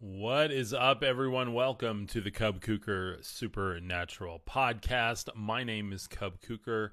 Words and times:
What 0.00 0.52
is 0.52 0.72
up, 0.72 1.02
everyone? 1.02 1.54
Welcome 1.54 2.06
to 2.08 2.20
the 2.20 2.30
Cub 2.30 2.60
Kuker 2.60 3.24
Supernatural 3.24 4.40
podcast. 4.48 5.28
My 5.34 5.64
name 5.64 5.92
is 5.92 6.06
Cub 6.06 6.34
Kuker. 6.40 6.90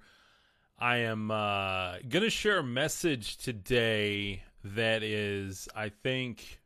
I 0.79 0.97
am 0.97 1.29
uh, 1.29 1.97
going 2.09 2.23
to 2.23 2.31
share 2.31 2.57
a 2.57 2.63
message 2.63 3.37
today 3.37 4.41
that 4.63 5.03
is, 5.03 5.69
I 5.75 5.89
think, 5.89 6.59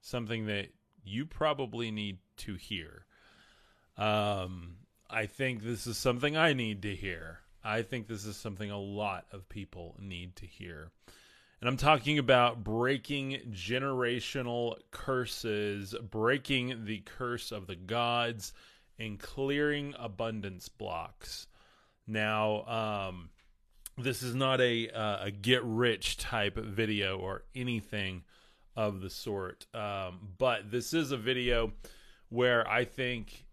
something 0.00 0.46
that 0.46 0.68
you 1.04 1.26
probably 1.26 1.90
need 1.90 2.16
to 2.38 2.54
hear. 2.54 3.04
Um, 3.98 4.76
I 5.10 5.26
think 5.26 5.62
this 5.62 5.86
is 5.86 5.98
something 5.98 6.34
I 6.34 6.54
need 6.54 6.80
to 6.80 6.94
hear. 6.96 7.40
I 7.62 7.82
think 7.82 8.08
this 8.08 8.24
is 8.24 8.38
something 8.38 8.70
a 8.70 8.80
lot 8.80 9.26
of 9.32 9.50
people 9.50 9.96
need 10.00 10.36
to 10.36 10.46
hear. 10.46 10.92
And 11.64 11.70
I'm 11.70 11.76
talking 11.78 12.18
about 12.18 12.62
breaking 12.62 13.38
generational 13.50 14.76
curses, 14.90 15.94
breaking 16.10 16.84
the 16.84 16.98
curse 16.98 17.52
of 17.52 17.66
the 17.66 17.74
gods, 17.74 18.52
and 18.98 19.18
clearing 19.18 19.94
abundance 19.98 20.68
blocks. 20.68 21.46
Now, 22.06 22.66
um, 22.66 23.30
this 23.96 24.22
is 24.22 24.34
not 24.34 24.60
a 24.60 24.90
uh, 24.90 25.24
a 25.24 25.30
get 25.30 25.64
rich 25.64 26.18
type 26.18 26.58
video 26.58 27.16
or 27.16 27.44
anything 27.54 28.24
of 28.76 29.00
the 29.00 29.08
sort, 29.08 29.64
um, 29.72 30.18
but 30.36 30.70
this 30.70 30.92
is 30.92 31.12
a 31.12 31.16
video 31.16 31.72
where 32.28 32.68
I 32.68 32.84
think 32.84 33.46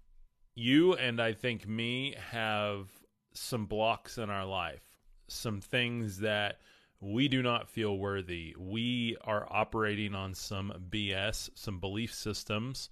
you 0.54 0.96
and 0.96 1.22
I 1.22 1.32
think 1.32 1.66
me 1.66 2.16
have 2.30 2.90
some 3.32 3.68
blocks 3.68 4.18
in 4.18 4.30
our 4.30 4.46
life, 4.46 4.84
some 5.30 5.62
things 5.62 6.20
that 6.20 6.60
we 7.02 7.28
do 7.28 7.42
not 7.42 7.68
feel 7.68 7.98
worthy. 7.98 8.56
We 8.58 9.18
are 9.24 9.48
operating 9.50 10.14
on 10.14 10.36
some 10.36 10.72
BS, 10.90 11.50
some 11.56 11.80
belief 11.80 12.14
systems 12.14 12.90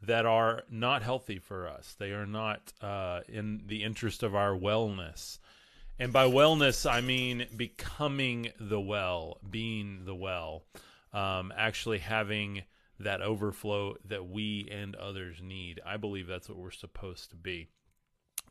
that 0.00 0.24
are 0.24 0.62
not 0.70 1.02
healthy 1.02 1.38
for 1.38 1.68
us. 1.68 1.94
They 1.98 2.12
are 2.12 2.26
not 2.26 2.72
uh, 2.80 3.20
in 3.28 3.62
the 3.66 3.84
interest 3.84 4.22
of 4.22 4.34
our 4.34 4.52
wellness. 4.52 5.38
And 5.98 6.12
by 6.12 6.26
wellness, 6.26 6.90
I 6.90 7.02
mean 7.02 7.46
becoming 7.54 8.52
the 8.58 8.80
well, 8.80 9.38
being 9.48 10.04
the 10.04 10.14
well, 10.14 10.64
um, 11.12 11.52
actually 11.56 11.98
having 11.98 12.62
that 12.98 13.20
overflow 13.20 13.96
that 14.06 14.26
we 14.26 14.68
and 14.70 14.94
others 14.96 15.40
need. 15.42 15.80
I 15.84 15.98
believe 15.98 16.26
that's 16.26 16.48
what 16.48 16.58
we're 16.58 16.70
supposed 16.70 17.30
to 17.30 17.36
be. 17.36 17.68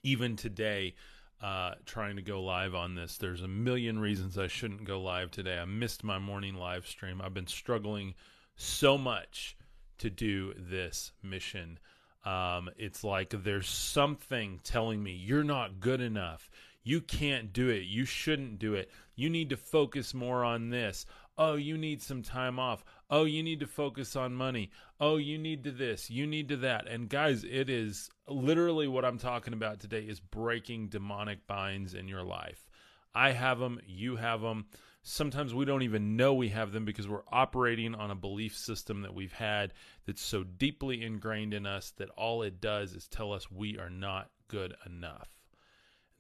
Even 0.03 0.35
today, 0.35 0.93
uh, 1.41 1.75
trying 1.85 2.15
to 2.15 2.21
go 2.21 2.41
live 2.41 2.75
on 2.75 2.95
this. 2.95 3.17
There's 3.17 3.41
a 3.41 3.47
million 3.47 3.99
reasons 3.99 4.37
I 4.37 4.47
shouldn't 4.47 4.85
go 4.85 5.01
live 5.01 5.31
today. 5.31 5.57
I 5.57 5.65
missed 5.65 6.03
my 6.03 6.19
morning 6.19 6.55
live 6.55 6.87
stream. 6.87 7.21
I've 7.21 7.33
been 7.33 7.47
struggling 7.47 8.15
so 8.55 8.97
much 8.97 9.57
to 9.97 10.09
do 10.09 10.53
this 10.57 11.11
mission. 11.21 11.79
Um, 12.25 12.69
it's 12.77 13.03
like 13.03 13.29
there's 13.43 13.69
something 13.69 14.59
telling 14.63 15.03
me 15.03 15.11
you're 15.11 15.43
not 15.43 15.79
good 15.79 16.01
enough. 16.01 16.49
You 16.83 17.01
can't 17.01 17.51
do 17.51 17.69
it. 17.69 17.83
You 17.83 18.05
shouldn't 18.05 18.59
do 18.59 18.73
it. 18.73 18.89
You 19.15 19.29
need 19.29 19.49
to 19.49 19.57
focus 19.57 20.13
more 20.13 20.43
on 20.43 20.69
this. 20.69 21.05
Oh, 21.37 21.55
you 21.55 21.77
need 21.77 22.01
some 22.01 22.21
time 22.21 22.59
off. 22.59 22.85
Oh, 23.09 23.25
you 23.25 23.43
need 23.43 23.59
to 23.59 23.67
focus 23.67 24.15
on 24.15 24.33
money. 24.33 24.71
Oh, 24.99 25.17
you 25.17 25.37
need 25.37 25.63
to 25.65 25.71
this. 25.71 26.09
You 26.09 26.25
need 26.25 26.49
to 26.49 26.57
that. 26.57 26.87
And 26.87 27.07
guys, 27.07 27.43
it 27.43 27.69
is 27.69 28.09
literally 28.27 28.87
what 28.87 29.05
I'm 29.05 29.19
talking 29.19 29.53
about 29.53 29.79
today 29.79 30.01
is 30.01 30.19
breaking 30.19 30.87
demonic 30.87 31.45
binds 31.45 31.93
in 31.93 32.07
your 32.07 32.23
life. 32.23 32.67
I 33.13 33.31
have 33.31 33.59
them. 33.59 33.79
You 33.85 34.15
have 34.15 34.41
them. 34.41 34.65
Sometimes 35.03 35.53
we 35.53 35.65
don't 35.65 35.83
even 35.83 36.15
know 36.17 36.33
we 36.33 36.49
have 36.49 36.71
them 36.71 36.83
because 36.83 37.07
we're 37.07 37.21
operating 37.31 37.93
on 37.93 38.09
a 38.09 38.15
belief 38.15 38.57
system 38.57 39.03
that 39.03 39.13
we've 39.13 39.33
had 39.33 39.73
that's 40.07 40.21
so 40.21 40.43
deeply 40.43 41.03
ingrained 41.03 41.53
in 41.53 41.67
us 41.67 41.93
that 41.97 42.09
all 42.17 42.41
it 42.41 42.59
does 42.59 42.93
is 42.93 43.07
tell 43.07 43.31
us 43.31 43.51
we 43.51 43.77
are 43.77 43.91
not 43.91 44.31
good 44.47 44.75
enough. 44.87 45.29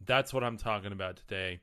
That's 0.05 0.31
what 0.31 0.43
I'm 0.43 0.57
talking 0.57 0.91
about 0.91 1.17
today 1.17 1.61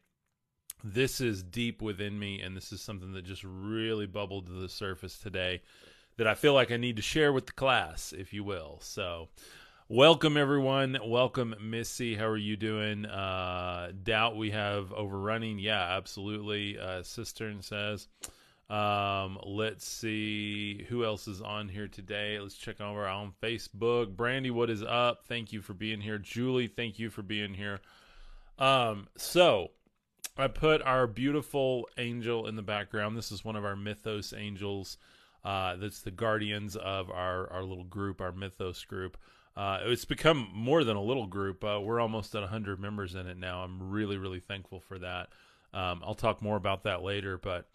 this 0.85 1.21
is 1.21 1.43
deep 1.43 1.81
within 1.81 2.19
me 2.19 2.41
and 2.41 2.57
this 2.57 2.73
is 2.73 2.81
something 2.81 3.13
that 3.13 3.25
just 3.25 3.45
really 3.45 4.07
bubbled 4.07 4.47
to 4.47 4.53
the 4.53 4.69
surface 4.69 5.19
today 5.19 5.63
that 6.17 6.27
I 6.27 6.35
feel 6.35 6.55
like 6.55 6.71
I 6.71 6.77
need 6.77 6.97
to 6.97 7.03
share 7.03 7.33
with 7.33 7.47
the 7.47 7.53
class, 7.53 8.13
if 8.17 8.33
you 8.33 8.45
will. 8.45 8.79
So, 8.83 9.29
welcome 9.89 10.37
everyone. 10.37 10.99
Welcome 11.05 11.55
Missy. 11.61 12.15
How 12.15 12.27
are 12.27 12.37
you 12.37 12.57
doing? 12.57 13.07
Uh, 13.07 13.93
doubt 14.03 14.37
we 14.37 14.51
have 14.51 14.93
overrunning. 14.93 15.59
Yeah, 15.59 15.97
absolutely. 15.97 16.79
Uh, 16.79 17.03
Cistern 17.03 17.63
says. 17.63 18.09
Um, 18.69 19.39
let's 19.45 19.87
see 19.87 20.85
who 20.85 21.05
else 21.05 21.29
is 21.29 21.43
on 21.43 21.69
here 21.69 21.89
today. 21.89 22.39
Let's 22.41 22.55
check 22.55 22.81
over 22.81 23.07
on 23.07 23.35
Facebook. 23.43 24.17
Brandy, 24.17 24.51
what 24.51 24.71
is 24.71 24.83
up? 24.83 25.25
Thank 25.27 25.53
you 25.53 25.61
for 25.61 25.75
being 25.75 26.01
here. 26.01 26.19
Julie, 26.19 26.69
thank 26.69 26.99
you 26.99 27.11
for 27.11 27.23
being 27.23 27.53
here. 27.53 27.81
Um, 28.59 29.09
so 29.17 29.73
I 30.37 30.49
put 30.49 30.81
our 30.83 31.07
beautiful 31.07 31.89
angel 31.99 32.47
in 32.47 32.57
the 32.57 32.63
background. 32.63 33.17
This 33.17 33.31
is 33.31 33.45
one 33.45 33.57
of 33.57 33.65
our 33.65 33.77
mythos 33.77 34.33
angels. 34.33 34.97
Uh, 35.45 35.77
that's 35.77 36.01
the 36.01 36.11
guardians 36.11 36.77
of 36.77 37.11
our 37.11 37.53
our 37.53 37.63
little 37.63 37.85
group, 37.85 38.21
our 38.21 38.33
mythos 38.33 38.85
group. 38.85 39.19
Uh, 39.55 39.81
it's 39.83 40.07
become 40.07 40.49
more 40.55 40.85
than 40.85 40.97
a 40.97 41.03
little 41.03 41.27
group. 41.27 41.63
Uh, 41.63 41.79
we're 41.83 42.01
almost 42.01 42.35
at 42.35 42.41
100 42.41 42.81
members 42.81 43.15
in 43.15 43.27
it 43.27 43.37
now. 43.37 43.63
I'm 43.63 43.91
really, 43.91 44.17
really 44.17 44.41
thankful 44.41 44.81
for 44.81 44.99
that. 45.01 45.29
Um, 45.75 46.03
I'll 46.05 46.15
talk 46.15 46.41
more 46.41 46.57
about 46.57 46.85
that 46.85 47.03
later, 47.03 47.37
but 47.37 47.69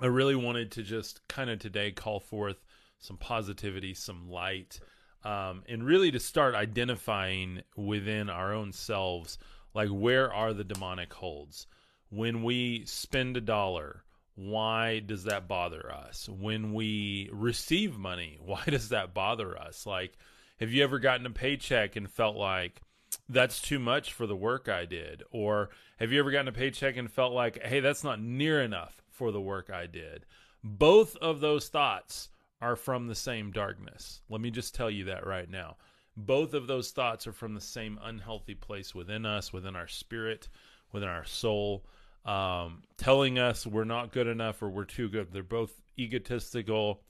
I 0.00 0.06
really 0.06 0.36
wanted 0.36 0.70
to 0.72 0.82
just 0.84 1.26
kind 1.26 1.50
of 1.50 1.58
today 1.58 1.90
call 1.90 2.20
forth 2.20 2.64
some 3.00 3.16
positivity, 3.16 3.94
some 3.94 4.30
light, 4.30 4.78
um, 5.24 5.64
and 5.68 5.84
really 5.84 6.12
to 6.12 6.20
start 6.20 6.54
identifying 6.54 7.62
within 7.76 8.30
our 8.30 8.52
own 8.52 8.72
selves 8.72 9.38
like, 9.74 9.88
where 9.88 10.32
are 10.32 10.52
the 10.52 10.64
demonic 10.64 11.12
holds? 11.12 11.66
When 12.10 12.42
we 12.42 12.84
spend 12.86 13.36
a 13.36 13.40
dollar, 13.40 14.04
why 14.36 15.00
does 15.00 15.24
that 15.24 15.48
bother 15.48 15.92
us? 15.92 16.28
When 16.28 16.72
we 16.72 17.28
receive 17.32 17.98
money, 17.98 18.38
why 18.44 18.62
does 18.66 18.90
that 18.90 19.14
bother 19.14 19.58
us? 19.58 19.86
Like, 19.86 20.16
have 20.60 20.70
you 20.70 20.84
ever 20.84 20.98
gotten 20.98 21.26
a 21.26 21.30
paycheck 21.30 21.96
and 21.96 22.10
felt 22.10 22.36
like, 22.36 22.80
that's 23.28 23.60
too 23.60 23.78
much 23.78 24.12
for 24.12 24.26
the 24.26 24.36
work 24.36 24.68
I 24.68 24.84
did? 24.84 25.22
Or 25.30 25.70
have 25.98 26.12
you 26.12 26.18
ever 26.18 26.30
gotten 26.30 26.48
a 26.48 26.52
paycheck 26.52 26.96
and 26.96 27.10
felt 27.10 27.32
like, 27.32 27.62
hey, 27.62 27.80
that's 27.80 28.04
not 28.04 28.20
near 28.20 28.60
enough 28.60 29.02
for 29.10 29.32
the 29.32 29.40
work 29.40 29.70
I 29.70 29.86
did? 29.86 30.26
Both 30.62 31.16
of 31.16 31.40
those 31.40 31.68
thoughts 31.68 32.28
are 32.60 32.76
from 32.76 33.06
the 33.06 33.14
same 33.14 33.50
darkness. 33.50 34.22
Let 34.28 34.40
me 34.40 34.50
just 34.50 34.74
tell 34.74 34.90
you 34.90 35.04
that 35.04 35.26
right 35.26 35.48
now 35.48 35.76
both 36.16 36.54
of 36.54 36.66
those 36.66 36.90
thoughts 36.90 37.26
are 37.26 37.32
from 37.32 37.54
the 37.54 37.60
same 37.60 37.98
unhealthy 38.02 38.54
place 38.54 38.94
within 38.94 39.26
us, 39.26 39.52
within 39.52 39.76
our 39.76 39.88
spirit, 39.88 40.48
within 40.92 41.08
our 41.08 41.24
soul, 41.24 41.84
um, 42.24 42.82
telling 42.96 43.38
us 43.38 43.66
we're 43.66 43.84
not 43.84 44.12
good 44.12 44.26
enough 44.26 44.62
or 44.62 44.70
we're 44.70 44.84
too 44.84 45.08
good. 45.08 45.32
They're 45.32 45.42
both 45.42 45.72
egotistical 45.98 47.02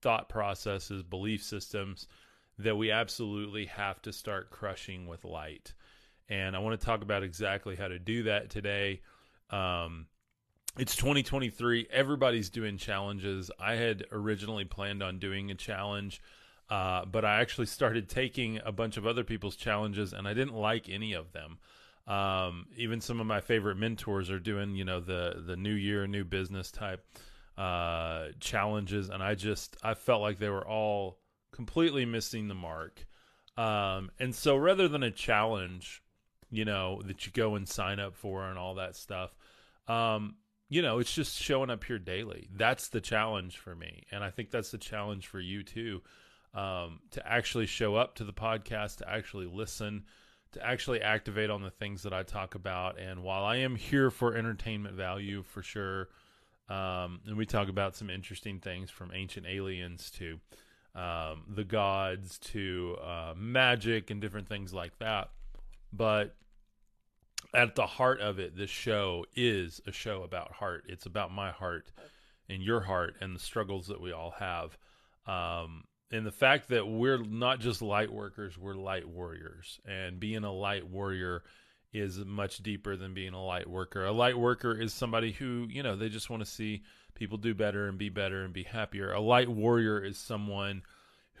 thought 0.00 0.28
processes, 0.28 1.02
belief 1.02 1.42
systems 1.42 2.06
that 2.58 2.76
we 2.76 2.90
absolutely 2.90 3.66
have 3.66 4.00
to 4.02 4.12
start 4.12 4.50
crushing 4.50 5.06
with 5.06 5.24
light. 5.24 5.74
And 6.28 6.56
I 6.56 6.58
want 6.58 6.80
to 6.80 6.84
talk 6.84 7.02
about 7.02 7.22
exactly 7.22 7.76
how 7.76 7.88
to 7.88 7.98
do 7.98 8.24
that 8.24 8.50
today. 8.50 9.02
Um, 9.50 10.06
it's 10.78 10.96
2023. 10.96 11.88
Everybody's 11.90 12.50
doing 12.50 12.78
challenges. 12.78 13.50
I 13.60 13.74
had 13.74 14.04
originally 14.10 14.64
planned 14.64 15.02
on 15.02 15.18
doing 15.18 15.50
a 15.50 15.54
challenge 15.54 16.20
uh, 16.68 17.04
but 17.04 17.24
I 17.24 17.40
actually 17.40 17.66
started 17.66 18.08
taking 18.08 18.60
a 18.64 18.72
bunch 18.72 18.96
of 18.96 19.06
other 19.06 19.22
people's 19.22 19.56
challenges, 19.56 20.12
and 20.12 20.26
I 20.26 20.34
didn't 20.34 20.54
like 20.54 20.88
any 20.88 21.12
of 21.12 21.32
them. 21.32 21.58
Um, 22.08 22.66
even 22.76 23.00
some 23.00 23.20
of 23.20 23.26
my 23.26 23.40
favorite 23.40 23.76
mentors 23.76 24.30
are 24.30 24.38
doing, 24.38 24.74
you 24.74 24.84
know, 24.84 25.00
the 25.00 25.42
the 25.46 25.56
new 25.56 25.74
year, 25.74 26.06
new 26.06 26.24
business 26.24 26.70
type 26.70 27.04
uh, 27.56 28.28
challenges, 28.40 29.10
and 29.10 29.22
I 29.22 29.34
just 29.34 29.76
I 29.82 29.94
felt 29.94 30.22
like 30.22 30.38
they 30.38 30.48
were 30.48 30.66
all 30.66 31.18
completely 31.52 32.04
missing 32.04 32.48
the 32.48 32.54
mark. 32.54 33.06
Um, 33.56 34.10
and 34.18 34.34
so, 34.34 34.56
rather 34.56 34.88
than 34.88 35.02
a 35.02 35.10
challenge, 35.10 36.02
you 36.50 36.64
know, 36.64 37.00
that 37.06 37.26
you 37.26 37.32
go 37.32 37.54
and 37.54 37.68
sign 37.68 38.00
up 38.00 38.14
for 38.16 38.44
and 38.44 38.58
all 38.58 38.74
that 38.74 38.96
stuff, 38.96 39.34
um, 39.86 40.34
you 40.68 40.82
know, 40.82 40.98
it's 40.98 41.14
just 41.14 41.40
showing 41.40 41.70
up 41.70 41.84
here 41.84 41.98
daily. 41.98 42.48
That's 42.52 42.88
the 42.88 43.00
challenge 43.00 43.56
for 43.56 43.74
me, 43.74 44.04
and 44.10 44.24
I 44.24 44.30
think 44.30 44.50
that's 44.50 44.72
the 44.72 44.78
challenge 44.78 45.28
for 45.28 45.38
you 45.38 45.62
too 45.62 46.02
um, 46.56 47.00
to 47.10 47.22
actually 47.30 47.66
show 47.66 47.94
up 47.94 48.14
to 48.16 48.24
the 48.24 48.32
podcast, 48.32 48.96
to 48.96 49.08
actually 49.08 49.46
listen, 49.46 50.04
to 50.52 50.66
actually 50.66 51.02
activate 51.02 51.50
on 51.50 51.62
the 51.62 51.70
things 51.70 52.02
that 52.02 52.14
I 52.14 52.22
talk 52.22 52.54
about. 52.54 52.98
And 52.98 53.22
while 53.22 53.44
I 53.44 53.56
am 53.56 53.76
here 53.76 54.10
for 54.10 54.34
entertainment 54.34 54.94
value 54.94 55.42
for 55.42 55.62
sure, 55.62 56.08
um, 56.68 57.20
and 57.26 57.36
we 57.36 57.44
talk 57.44 57.68
about 57.68 57.94
some 57.94 58.08
interesting 58.08 58.58
things 58.58 58.90
from 58.90 59.12
ancient 59.14 59.46
aliens 59.46 60.10
to 60.12 60.40
um, 60.94 61.44
the 61.54 61.62
gods 61.62 62.38
to 62.38 62.96
uh, 63.04 63.34
magic 63.36 64.10
and 64.10 64.20
different 64.20 64.48
things 64.48 64.72
like 64.72 64.98
that. 64.98 65.28
But 65.92 66.34
at 67.54 67.74
the 67.74 67.86
heart 67.86 68.20
of 68.20 68.38
it, 68.38 68.56
this 68.56 68.70
show 68.70 69.26
is 69.36 69.82
a 69.86 69.92
show 69.92 70.22
about 70.22 70.52
heart. 70.52 70.84
It's 70.88 71.04
about 71.04 71.30
my 71.30 71.50
heart 71.50 71.92
and 72.48 72.62
your 72.62 72.80
heart 72.80 73.16
and 73.20 73.36
the 73.36 73.40
struggles 73.40 73.88
that 73.88 74.00
we 74.00 74.10
all 74.10 74.34
have. 74.38 74.78
Um, 75.26 75.84
and 76.10 76.24
the 76.24 76.32
fact 76.32 76.68
that 76.68 76.86
we're 76.86 77.22
not 77.22 77.60
just 77.60 77.82
light 77.82 78.12
workers, 78.12 78.56
we're 78.56 78.74
light 78.74 79.08
warriors. 79.08 79.80
And 79.84 80.20
being 80.20 80.44
a 80.44 80.52
light 80.52 80.88
warrior 80.88 81.42
is 81.92 82.18
much 82.18 82.58
deeper 82.58 82.96
than 82.96 83.14
being 83.14 83.32
a 83.32 83.44
light 83.44 83.68
worker. 83.68 84.04
A 84.04 84.12
light 84.12 84.38
worker 84.38 84.72
is 84.80 84.92
somebody 84.92 85.32
who, 85.32 85.66
you 85.68 85.82
know, 85.82 85.96
they 85.96 86.08
just 86.08 86.30
want 86.30 86.44
to 86.44 86.50
see 86.50 86.82
people 87.14 87.38
do 87.38 87.54
better 87.54 87.88
and 87.88 87.98
be 87.98 88.08
better 88.08 88.44
and 88.44 88.52
be 88.52 88.62
happier. 88.62 89.12
A 89.12 89.20
light 89.20 89.48
warrior 89.48 90.04
is 90.04 90.18
someone 90.18 90.82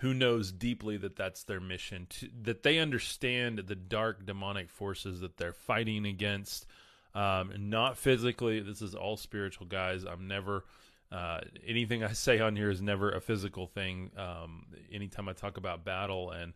who 0.00 0.12
knows 0.12 0.52
deeply 0.52 0.96
that 0.98 1.16
that's 1.16 1.44
their 1.44 1.60
mission, 1.60 2.06
to, 2.08 2.28
that 2.42 2.62
they 2.62 2.78
understand 2.78 3.62
the 3.66 3.74
dark 3.74 4.26
demonic 4.26 4.68
forces 4.68 5.20
that 5.20 5.36
they're 5.36 5.52
fighting 5.52 6.06
against. 6.06 6.66
Um, 7.14 7.52
not 7.70 7.96
physically, 7.96 8.60
this 8.60 8.82
is 8.82 8.94
all 8.94 9.16
spiritual, 9.16 9.66
guys. 9.66 10.04
I'm 10.04 10.28
never 10.28 10.64
uh, 11.12 11.40
anything 11.66 12.02
I 12.02 12.12
say 12.12 12.40
on 12.40 12.56
here 12.56 12.70
is 12.70 12.82
never 12.82 13.12
a 13.12 13.20
physical 13.20 13.66
thing. 13.66 14.10
Um, 14.16 14.66
anytime 14.92 15.28
I 15.28 15.32
talk 15.32 15.56
about 15.56 15.84
battle 15.84 16.30
and 16.30 16.52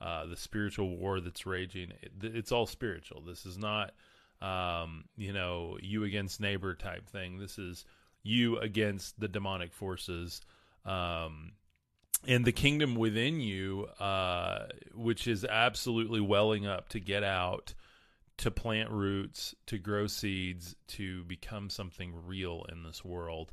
uh, 0.00 0.26
the 0.26 0.36
spiritual 0.36 0.96
war 0.96 1.20
that's 1.20 1.46
raging, 1.46 1.92
it, 2.02 2.12
it's 2.22 2.52
all 2.52 2.66
spiritual. 2.66 3.22
This 3.22 3.46
is 3.46 3.56
not, 3.56 3.94
um, 4.42 5.04
you 5.16 5.32
know, 5.32 5.78
you 5.80 6.04
against 6.04 6.40
neighbor 6.40 6.74
type 6.74 7.08
thing. 7.08 7.38
This 7.38 7.58
is 7.58 7.86
you 8.22 8.58
against 8.58 9.18
the 9.18 9.28
demonic 9.28 9.72
forces. 9.72 10.42
Um, 10.84 11.52
and 12.26 12.44
the 12.44 12.52
kingdom 12.52 12.94
within 12.94 13.40
you, 13.40 13.86
uh, 14.00 14.66
which 14.94 15.26
is 15.26 15.44
absolutely 15.44 16.20
welling 16.20 16.66
up 16.66 16.88
to 16.90 17.00
get 17.00 17.22
out, 17.22 17.74
to 18.38 18.50
plant 18.50 18.90
roots, 18.90 19.54
to 19.66 19.78
grow 19.78 20.06
seeds, 20.06 20.74
to 20.88 21.24
become 21.24 21.70
something 21.70 22.12
real 22.26 22.66
in 22.70 22.82
this 22.82 23.04
world 23.04 23.52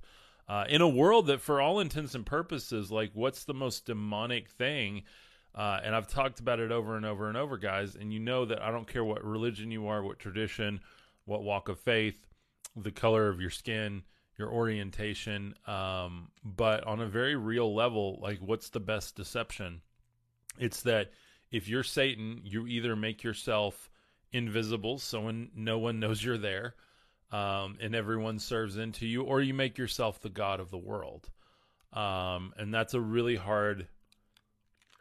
uh, 0.52 0.66
in 0.68 0.82
a 0.82 0.88
world 0.88 1.28
that, 1.28 1.40
for 1.40 1.62
all 1.62 1.80
intents 1.80 2.14
and 2.14 2.26
purposes, 2.26 2.92
like 2.92 3.12
what's 3.14 3.46
the 3.46 3.54
most 3.54 3.86
demonic 3.86 4.50
thing? 4.50 5.04
Uh, 5.56 5.80
and 5.82 5.96
I've 5.96 6.10
talked 6.10 6.42
about 6.42 6.60
it 6.60 6.74
over 6.74 6.98
and 6.98 7.06
over 7.06 7.30
and 7.30 7.38
over, 7.38 7.58
guys. 7.58 7.96
And 7.96 8.12
you 8.12 8.20
know 8.20 8.44
that 8.44 8.62
I 8.62 8.70
don't 8.70 8.86
care 8.86 9.06
what 9.06 9.24
religion 9.24 9.72
you 9.72 9.88
are, 9.88 10.04
what 10.04 10.20
tradition, 10.20 10.82
what 11.24 11.44
walk 11.44 11.70
of 11.70 11.80
faith, 11.80 12.28
the 12.76 12.92
color 12.92 13.30
of 13.30 13.40
your 13.40 13.50
skin, 13.50 14.04
your 14.38 14.52
orientation. 14.52 15.56
Um, 15.68 16.32
but 16.44 16.84
on 16.84 17.00
a 17.00 17.08
very 17.08 17.38
real 17.38 17.74
level, 17.74 18.20
like 18.22 18.40
what's 18.40 18.68
the 18.68 18.82
best 18.82 19.16
deception? 19.16 19.80
It's 20.60 20.82
that 20.82 21.12
if 21.50 21.70
you're 21.70 21.82
Satan, 21.82 22.42
you 22.44 22.68
either 22.68 22.98
make 22.98 23.24
yourself 23.24 23.90
invisible 24.34 25.00
so 25.00 25.32
no 25.56 25.80
one 25.80 26.02
knows 26.02 26.22
you're 26.22 26.38
there, 26.38 26.76
um, 27.32 27.78
and 27.82 27.96
everyone 27.96 28.40
serves 28.40 28.78
into 28.78 29.08
you, 29.08 29.24
or 29.24 29.42
you 29.42 29.54
make 29.54 29.78
yourself 29.78 30.20
the 30.20 30.30
god 30.30 30.60
of 30.60 30.70
the 30.70 30.78
world. 30.78 31.30
Um, 31.94 32.54
and 32.58 32.74
that's 32.74 32.94
a 32.94 33.02
really 33.02 33.36
hard 33.36 33.88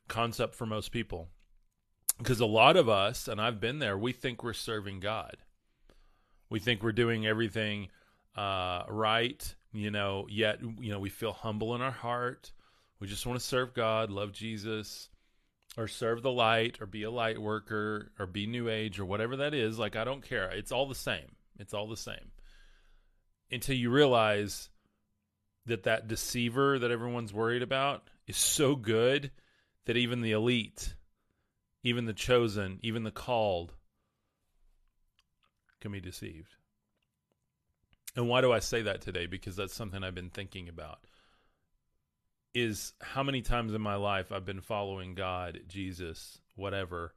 concept 0.09 0.55
for 0.55 0.67
most 0.67 0.91
people 0.91 1.29
because 2.21 2.41
a 2.41 2.47
lot 2.47 2.77
of 2.77 2.89
us, 2.89 3.29
and 3.29 3.41
I've 3.41 3.61
been 3.61 3.79
there, 3.79 3.97
we 3.97 4.13
think 4.13 4.43
we're 4.45 4.53
serving 4.53 5.01
God. 5.01 5.37
We 6.51 6.59
think 6.59 6.83
we're 6.83 6.93
doing 6.93 7.27
everything 7.27 7.89
uh, 8.37 8.83
right, 8.89 9.55
you 9.73 9.91
know, 9.91 10.27
yet, 10.29 10.61
you 10.81 10.91
know, 10.93 10.99
we 10.99 11.09
feel 11.09 11.33
humble 11.33 11.75
in 11.75 11.81
our 11.81 11.91
heart. 11.91 12.53
We 12.99 13.07
just 13.07 13.25
want 13.25 13.41
to 13.41 13.45
serve 13.45 13.73
God, 13.73 14.11
love 14.11 14.33
Jesus, 14.33 15.09
or 15.79 15.89
serve 15.89 16.23
the 16.23 16.31
light, 16.31 16.79
or 16.81 16.87
be 16.87 17.05
a 17.05 17.11
light 17.11 17.39
worker, 17.39 18.13
or 18.19 18.27
be 18.27 18.47
new 18.47 18.69
age, 18.69 19.01
or 19.01 19.07
whatever 19.07 19.37
that 19.37 19.55
is. 19.55 19.79
Like, 19.79 19.97
I 19.97 20.05
don't 20.05 20.23
care. 20.23 20.51
It's 20.51 20.73
all 20.73 20.87
the 20.87 20.95
same. 20.95 21.37
It's 21.61 21.75
all 21.75 21.87
the 21.87 21.97
same. 21.97 22.33
Until 23.53 23.77
you 23.77 23.91
realize 23.91 24.71
that 25.67 25.85
that 25.85 26.09
deceiver 26.09 26.79
that 26.79 26.91
everyone's 26.91 27.33
worried 27.33 27.63
about 27.63 28.09
is 28.27 28.37
so 28.37 28.75
good 28.75 29.31
that 29.85 29.97
even 29.97 30.23
the 30.23 30.33
elite, 30.33 30.95
even 31.83 32.07
the 32.07 32.15
chosen, 32.15 32.79
even 32.83 33.05
the 33.05 33.11
called 33.11 33.75
can 35.81 35.93
be 35.93 36.01
deceived. 36.01 36.57
And 38.17 38.29
why 38.29 38.41
do 38.41 38.53
I 38.53 38.59
say 38.59 38.83
that 38.83 39.03
today? 39.03 39.27
Because 39.27 39.55
that's 39.55 39.75
something 39.75 40.03
I've 40.03 40.15
been 40.15 40.31
thinking 40.31 40.69
about. 40.69 40.99
Is 42.55 42.95
how 43.01 43.23
many 43.23 43.43
times 43.43 43.75
in 43.75 43.81
my 43.81 43.95
life 43.95 44.33
I've 44.33 44.45
been 44.45 44.61
following 44.61 45.15
God, 45.15 45.61
Jesus, 45.69 46.41
whatever, 46.57 47.15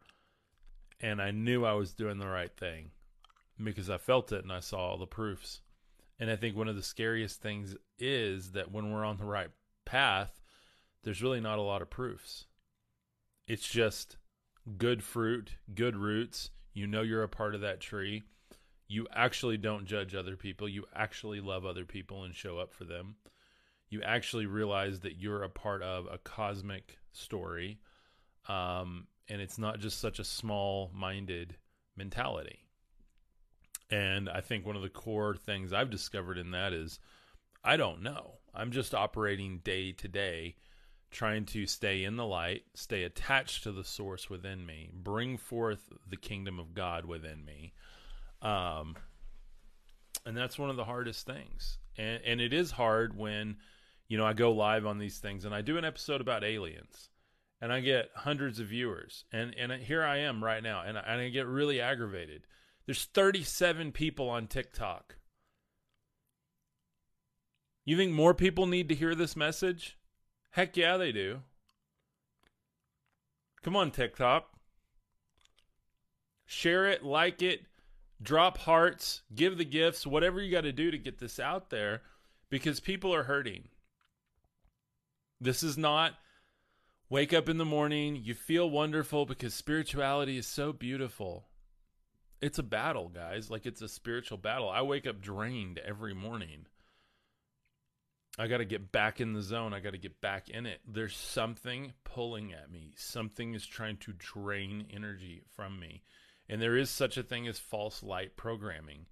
and 1.02 1.22
I 1.22 1.32
knew 1.32 1.66
I 1.66 1.74
was 1.74 1.94
doing 1.94 2.20
the 2.20 2.28
right 2.28 2.56
thing 2.56 2.92
because 3.62 3.90
I 3.90 3.98
felt 3.98 4.32
it 4.32 4.44
and 4.44 4.52
I 4.52 4.60
saw 4.60 4.78
all 4.78 4.98
the 4.98 5.06
proofs. 5.06 5.62
And 6.20 6.30
I 6.30 6.36
think 6.36 6.56
one 6.56 6.68
of 6.68 6.76
the 6.76 6.84
scariest 6.84 7.42
things 7.42 7.76
is 8.00 8.52
that 8.52 8.72
when 8.72 8.92
we're 8.92 9.06
on 9.06 9.18
the 9.18 9.26
right 9.26 9.50
path, 9.86 10.42
there's 11.04 11.22
really 11.22 11.42
not 11.42 11.60
a 11.60 11.64
lot 11.64 11.82
of 11.82 11.90
proofs. 11.90 12.46
It's 13.48 13.68
just 13.68 14.18
good 14.78 15.04
fruit, 15.04 15.56
good 15.74 15.96
roots. 15.96 16.50
You 16.74 16.88
know 16.88 17.02
you're 17.02 17.24
a 17.24 17.30
part 17.30 17.56
of 17.56 17.62
that 17.62 17.82
tree. 17.82 18.24
You 18.88 19.08
actually 19.14 19.58
don't 19.58 19.86
judge 19.86 20.16
other 20.16 20.36
people. 20.36 20.70
You 20.70 20.86
actually 20.96 21.42
love 21.42 21.66
other 21.66 21.86
people 21.86 22.24
and 22.24 22.34
show 22.34 22.58
up 22.58 22.74
for 22.74 22.86
them. 22.86 23.16
You 23.90 24.02
actually 24.02 24.46
realize 24.46 25.02
that 25.02 25.18
you're 25.18 25.44
a 25.44 25.50
part 25.50 25.82
of 25.84 26.08
a 26.12 26.18
cosmic 26.18 26.98
story. 27.12 27.80
Um, 28.48 29.08
and 29.30 29.42
it's 29.42 29.58
not 29.58 29.80
just 29.80 30.00
such 30.00 30.20
a 30.20 30.24
small 30.24 30.92
minded 30.94 31.56
mentality. 31.96 32.60
And 33.94 34.28
I 34.28 34.42
think 34.42 34.66
one 34.66 34.76
of 34.76 34.82
the 34.82 34.90
core 34.90 35.36
things 35.36 35.72
I've 35.72 35.92
discovered 35.92 36.40
in 36.40 36.50
that 36.52 36.74
is 36.74 37.00
I 37.64 37.78
don't 37.78 38.02
know. 38.02 38.40
I'm 38.52 38.72
just 38.72 38.96
operating 38.96 39.60
day 39.60 39.92
to 39.92 40.08
day, 40.08 40.56
trying 41.12 41.46
to 41.46 41.68
stay 41.68 42.04
in 42.04 42.16
the 42.16 42.26
light, 42.26 42.64
stay 42.74 43.04
attached 43.04 43.62
to 43.64 43.72
the 43.72 43.84
source 43.84 44.32
within 44.32 44.66
me, 44.66 44.90
bring 44.92 45.38
forth 45.38 45.94
the 46.10 46.18
kingdom 46.18 46.58
of 46.58 46.74
God 46.74 47.06
within 47.06 47.46
me. 47.46 47.74
Um, 48.42 48.96
and 50.26 50.36
that's 50.36 50.58
one 50.58 50.72
of 50.72 50.76
the 50.76 50.86
hardest 50.86 51.28
things. 51.28 51.78
And, 51.96 52.20
and 52.26 52.42
it 52.42 52.52
is 52.52 52.72
hard 52.72 53.16
when, 53.16 53.58
you 54.08 54.18
know, 54.18 54.26
I 54.26 54.34
go 54.34 54.54
live 54.54 54.88
on 54.88 54.98
these 54.98 55.20
things 55.20 55.46
and 55.46 55.54
I 55.54 55.62
do 55.62 55.78
an 55.78 55.86
episode 55.86 56.20
about 56.20 56.44
aliens 56.44 57.10
and 57.62 57.72
I 57.72 57.80
get 57.80 58.10
hundreds 58.16 58.60
of 58.60 58.68
viewers. 58.68 59.26
And, 59.32 59.54
and 59.56 59.72
here 59.72 60.04
I 60.04 60.18
am 60.18 60.44
right 60.44 60.64
now 60.64 60.82
and 60.82 60.98
I, 60.98 61.02
and 61.02 61.22
I 61.22 61.30
get 61.30 61.46
really 61.46 61.80
aggravated 61.80 62.48
there's 62.86 63.06
37 63.06 63.92
people 63.92 64.30
on 64.30 64.48
TikTok. 64.48 65.16
You 67.86 67.98
think 67.98 68.12
more 68.12 68.34
people 68.34 68.66
need 68.66 68.90
to 68.90 68.96
hear 68.96 69.16
this 69.16 69.36
message? 69.36 69.98
Heck 70.52 70.78
yeah, 70.78 70.98
they 70.98 71.12
do. 71.12 71.42
Come 73.62 73.76
on, 73.76 73.92
TikTok. 73.92 74.46
Share 76.46 76.86
it, 76.86 77.04
like 77.04 77.42
it, 77.42 77.62
drop 78.22 78.58
hearts, 78.60 79.22
give 79.34 79.58
the 79.58 79.66
gifts, 79.66 80.06
whatever 80.06 80.42
you 80.42 80.52
got 80.52 80.62
to 80.62 80.72
do 80.72 80.92
to 80.92 80.98
get 80.98 81.20
this 81.20 81.40
out 81.40 81.70
there 81.70 82.02
because 82.50 82.80
people 82.80 83.14
are 83.14 83.24
hurting. 83.24 83.70
This 85.40 85.64
is 85.64 85.78
not 85.78 86.14
wake 87.10 87.34
up 87.34 87.48
in 87.48 87.58
the 87.58 87.66
morning, 87.66 88.16
you 88.16 88.34
feel 88.34 88.70
wonderful 88.70 89.26
because 89.26 89.54
spirituality 89.54 90.38
is 90.38 90.48
so 90.48 90.74
beautiful 90.74 91.48
it's 92.44 92.60
a 92.60 92.64
battle, 92.64 93.08
guys. 93.08 93.50
Like 93.50 93.66
it's 93.66 93.82
a 93.82 93.88
spiritual 93.88 94.38
battle. 94.38 94.70
I 94.70 94.82
wake 94.82 95.08
up 95.08 95.22
drained 95.22 95.80
every 95.80 96.14
morning. 96.14 96.66
I 98.38 98.48
got 98.48 98.58
to 98.58 98.66
get 98.66 98.92
back 98.92 99.22
in 99.22 99.32
the 99.32 99.42
zone. 99.42 99.74
I 99.74 99.80
got 99.80 99.92
to 99.92 99.98
get 99.98 100.20
back 100.20 100.50
in 100.50 100.66
it. 100.66 100.82
There's 100.86 101.16
something 101.16 101.94
pulling 102.04 102.52
at 102.52 102.70
me. 102.70 102.92
Something 102.98 103.54
is 103.54 103.66
trying 103.66 103.98
to 103.98 104.14
drain 104.18 104.88
energy 104.92 105.44
from 105.56 105.80
me. 105.80 106.02
And 106.50 106.62
there 106.62 106.76
is 106.76 106.90
such 106.90 107.16
a 107.16 107.24
thing 107.24 107.48
as 107.48 107.60
false 107.60 108.04
light 108.04 108.36
programming. 108.36 109.06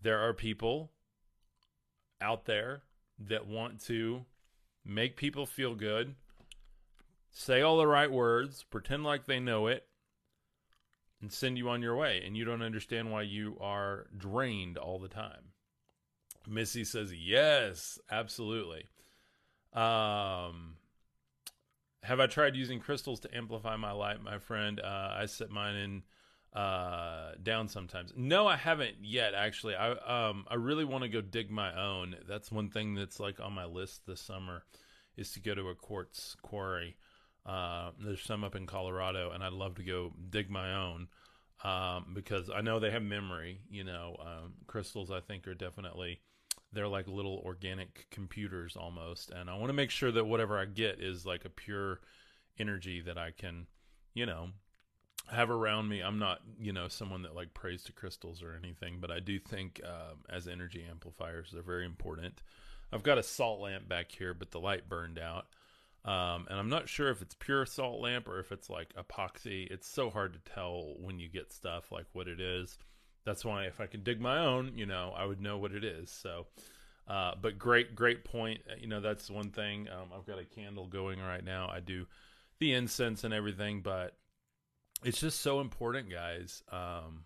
There 0.00 0.20
are 0.20 0.32
people 0.32 0.92
out 2.20 2.44
there 2.44 2.82
that 3.18 3.48
want 3.48 3.82
to 3.86 4.24
make 4.84 5.16
people 5.16 5.46
feel 5.46 5.74
good, 5.74 6.14
say 7.30 7.62
all 7.62 7.78
the 7.78 7.86
right 7.86 8.10
words, 8.10 8.64
pretend 8.70 9.02
like 9.02 9.26
they 9.26 9.40
know 9.40 9.66
it, 9.66 9.86
and 11.22 11.32
send 11.32 11.56
you 11.56 11.70
on 11.70 11.80
your 11.80 11.96
way. 11.96 12.22
And 12.26 12.36
you 12.36 12.44
don't 12.44 12.62
understand 12.62 13.10
why 13.10 13.22
you 13.22 13.56
are 13.60 14.06
drained 14.16 14.76
all 14.76 14.98
the 14.98 15.08
time. 15.08 15.52
Missy 16.46 16.84
says, 16.84 17.14
yes, 17.14 17.98
absolutely. 18.10 18.90
Um, 19.72 20.76
have 22.02 22.20
I 22.20 22.26
tried 22.26 22.56
using 22.56 22.80
crystals 22.80 23.20
to 23.20 23.34
amplify 23.34 23.76
my 23.76 23.92
light, 23.92 24.22
my 24.22 24.38
friend? 24.38 24.80
Uh, 24.80 25.14
I 25.14 25.26
set 25.26 25.50
mine 25.50 25.76
in 25.76 26.02
uh 26.54 27.32
down 27.42 27.66
sometimes 27.66 28.12
no 28.14 28.46
i 28.46 28.56
haven't 28.56 28.96
yet 29.00 29.32
actually 29.32 29.74
i 29.74 29.92
um 29.92 30.44
i 30.48 30.54
really 30.54 30.84
want 30.84 31.02
to 31.02 31.08
go 31.08 31.22
dig 31.22 31.50
my 31.50 31.74
own 31.80 32.14
that's 32.28 32.52
one 32.52 32.68
thing 32.68 32.94
that's 32.94 33.18
like 33.18 33.40
on 33.40 33.54
my 33.54 33.64
list 33.64 34.02
this 34.06 34.20
summer 34.20 34.62
is 35.16 35.32
to 35.32 35.40
go 35.40 35.54
to 35.54 35.70
a 35.70 35.74
quartz 35.74 36.36
quarry 36.42 36.94
uh, 37.46 37.90
there's 37.98 38.22
some 38.22 38.44
up 38.44 38.54
in 38.54 38.66
Colorado, 38.66 39.30
and 39.32 39.42
I'd 39.42 39.52
love 39.52 39.76
to 39.76 39.82
go 39.82 40.12
dig 40.30 40.50
my 40.50 40.74
own 40.74 41.08
um, 41.64 42.12
because 42.14 42.50
I 42.54 42.60
know 42.60 42.78
they 42.78 42.90
have 42.90 43.02
memory. 43.02 43.60
You 43.70 43.84
know, 43.84 44.16
um, 44.20 44.54
crystals 44.66 45.10
I 45.10 45.20
think 45.20 45.46
are 45.46 45.54
definitely 45.54 46.20
they're 46.72 46.88
like 46.88 47.06
little 47.06 47.42
organic 47.44 48.06
computers 48.10 48.76
almost 48.76 49.30
and 49.30 49.50
i 49.50 49.54
want 49.54 49.68
to 49.68 49.74
make 49.74 49.90
sure 49.90 50.10
that 50.10 50.24
whatever 50.24 50.58
i 50.58 50.64
get 50.64 51.00
is 51.00 51.26
like 51.26 51.44
a 51.44 51.50
pure 51.50 52.00
energy 52.58 53.00
that 53.00 53.18
i 53.18 53.30
can 53.30 53.66
you 54.14 54.26
know 54.26 54.48
have 55.30 55.50
around 55.50 55.88
me 55.88 56.00
i'm 56.00 56.18
not 56.18 56.40
you 56.58 56.72
know 56.72 56.88
someone 56.88 57.22
that 57.22 57.34
like 57.34 57.54
prays 57.54 57.82
to 57.82 57.92
crystals 57.92 58.42
or 58.42 58.58
anything 58.62 58.98
but 59.00 59.10
i 59.10 59.20
do 59.20 59.38
think 59.38 59.80
um, 59.84 60.18
as 60.28 60.48
energy 60.48 60.84
amplifiers 60.88 61.50
they're 61.52 61.62
very 61.62 61.84
important 61.84 62.42
i've 62.92 63.02
got 63.02 63.18
a 63.18 63.22
salt 63.22 63.60
lamp 63.60 63.88
back 63.88 64.10
here 64.10 64.34
but 64.34 64.50
the 64.50 64.60
light 64.60 64.88
burned 64.88 65.18
out 65.18 65.46
um, 66.04 66.46
and 66.50 66.58
i'm 66.58 66.68
not 66.68 66.88
sure 66.88 67.10
if 67.10 67.22
it's 67.22 67.34
pure 67.34 67.64
salt 67.64 68.00
lamp 68.00 68.28
or 68.28 68.38
if 68.40 68.52
it's 68.52 68.68
like 68.68 68.92
epoxy 68.94 69.66
it's 69.70 69.88
so 69.88 70.10
hard 70.10 70.32
to 70.32 70.52
tell 70.52 70.94
when 71.00 71.18
you 71.18 71.28
get 71.28 71.52
stuff 71.52 71.90
like 71.92 72.06
what 72.12 72.28
it 72.28 72.40
is 72.40 72.78
that's 73.24 73.44
why 73.44 73.64
if 73.64 73.80
I 73.80 73.86
could 73.86 74.04
dig 74.04 74.20
my 74.20 74.38
own, 74.38 74.72
you 74.74 74.86
know, 74.86 75.12
I 75.16 75.24
would 75.24 75.40
know 75.40 75.58
what 75.58 75.72
it 75.72 75.84
is. 75.84 76.10
So, 76.10 76.46
uh, 77.06 77.32
but 77.40 77.58
great, 77.58 77.94
great 77.94 78.24
point. 78.24 78.60
Uh, 78.68 78.74
you 78.80 78.88
know, 78.88 79.00
that's 79.00 79.30
one 79.30 79.50
thing. 79.50 79.88
Um, 79.88 80.08
I've 80.16 80.26
got 80.26 80.38
a 80.38 80.44
candle 80.44 80.86
going 80.86 81.20
right 81.20 81.44
now. 81.44 81.70
I 81.72 81.80
do 81.80 82.06
the 82.58 82.72
incense 82.72 83.24
and 83.24 83.32
everything, 83.32 83.80
but 83.80 84.16
it's 85.04 85.20
just 85.20 85.40
so 85.40 85.60
important, 85.60 86.10
guys, 86.10 86.62
um, 86.70 87.24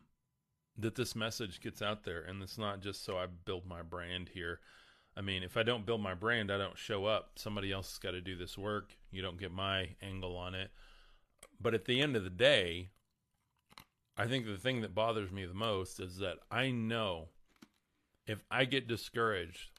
that 0.79 0.95
this 0.95 1.17
message 1.17 1.61
gets 1.61 1.81
out 1.81 2.05
there. 2.05 2.23
And 2.23 2.43
it's 2.43 2.59
not 2.59 2.81
just 2.81 3.05
so 3.05 3.17
I 3.17 3.27
build 3.45 3.67
my 3.67 3.83
brand 3.83 4.29
here. 4.33 4.61
I 5.17 5.23
mean, 5.23 5.43
if 5.43 5.57
I 5.57 5.63
don't 5.63 5.87
build 5.87 6.03
my 6.03 6.15
brand, 6.15 6.53
I 6.53 6.59
don't 6.59 6.77
show 6.77 7.07
up. 7.07 7.31
Somebody 7.37 7.73
else 7.73 7.91
has 7.93 7.99
got 7.99 8.11
to 8.11 8.21
do 8.21 8.37
this 8.37 8.59
work. 8.59 8.97
You 9.11 9.23
don't 9.23 9.41
get 9.41 9.51
my 9.51 9.91
angle 10.03 10.37
on 10.37 10.55
it. 10.55 10.71
But 11.59 11.73
at 11.73 11.87
the 11.87 12.03
end 12.03 12.17
of 12.17 12.25
the 12.25 12.31
day, 12.31 12.91
I 14.17 14.27
think 14.27 14.45
the 14.45 14.59
thing 14.59 14.83
that 14.83 14.95
bothers 14.95 15.31
me 15.31 15.47
the 15.47 15.55
most 15.55 16.01
is 16.01 16.19
that 16.19 16.39
I 16.51 16.71
know 16.71 17.29
if 18.27 18.43
I 18.51 18.65
get 18.67 18.89
discouraged, 18.89 19.71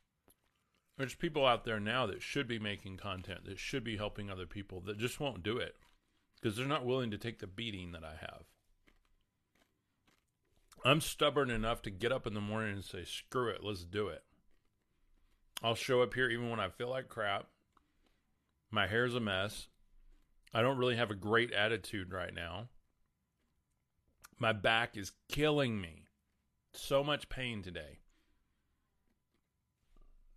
there's 0.97 1.15
people 1.15 1.45
out 1.45 1.65
there 1.65 1.79
now 1.79 2.07
that 2.07 2.23
should 2.23 2.47
be 2.47 2.57
making 2.57 2.97
content, 2.97 3.45
that 3.45 3.59
should 3.59 3.83
be 3.83 3.97
helping 3.97 4.29
other 4.29 4.47
people, 4.47 4.81
that 4.81 4.97
just 4.97 5.19
won't 5.19 5.43
do 5.43 5.57
it 5.57 5.75
because 6.41 6.57
they're 6.57 6.65
not 6.65 6.85
willing 6.85 7.11
to 7.11 7.17
take 7.17 7.39
the 7.39 7.47
beating 7.47 7.91
that 7.91 8.03
I 8.03 8.15
have. 8.19 8.43
I'm 10.85 11.01
stubborn 11.01 11.49
enough 11.49 11.81
to 11.83 11.89
get 11.89 12.11
up 12.11 12.25
in 12.25 12.33
the 12.33 12.41
morning 12.41 12.75
and 12.75 12.83
say, 12.83 13.03
screw 13.03 13.49
it, 13.49 13.63
let's 13.63 13.83
do 13.83 14.07
it. 14.07 14.23
I'll 15.63 15.75
show 15.75 16.01
up 16.01 16.13
here 16.13 16.29
even 16.29 16.49
when 16.49 16.59
I 16.59 16.69
feel 16.69 16.89
like 16.89 17.09
crap. 17.09 17.47
My 18.69 18.87
hair's 18.87 19.15
a 19.15 19.19
mess. 19.19 19.67
I 20.53 20.61
don't 20.61 20.77
really 20.77 20.95
have 20.95 21.11
a 21.11 21.15
great 21.15 21.51
attitude 21.51 22.11
right 22.11 22.33
now. 22.33 22.69
My 24.39 24.53
back 24.53 24.97
is 24.97 25.13
killing 25.29 25.81
me. 25.81 26.03
So 26.73 27.03
much 27.03 27.29
pain 27.29 27.63
today. 27.63 27.99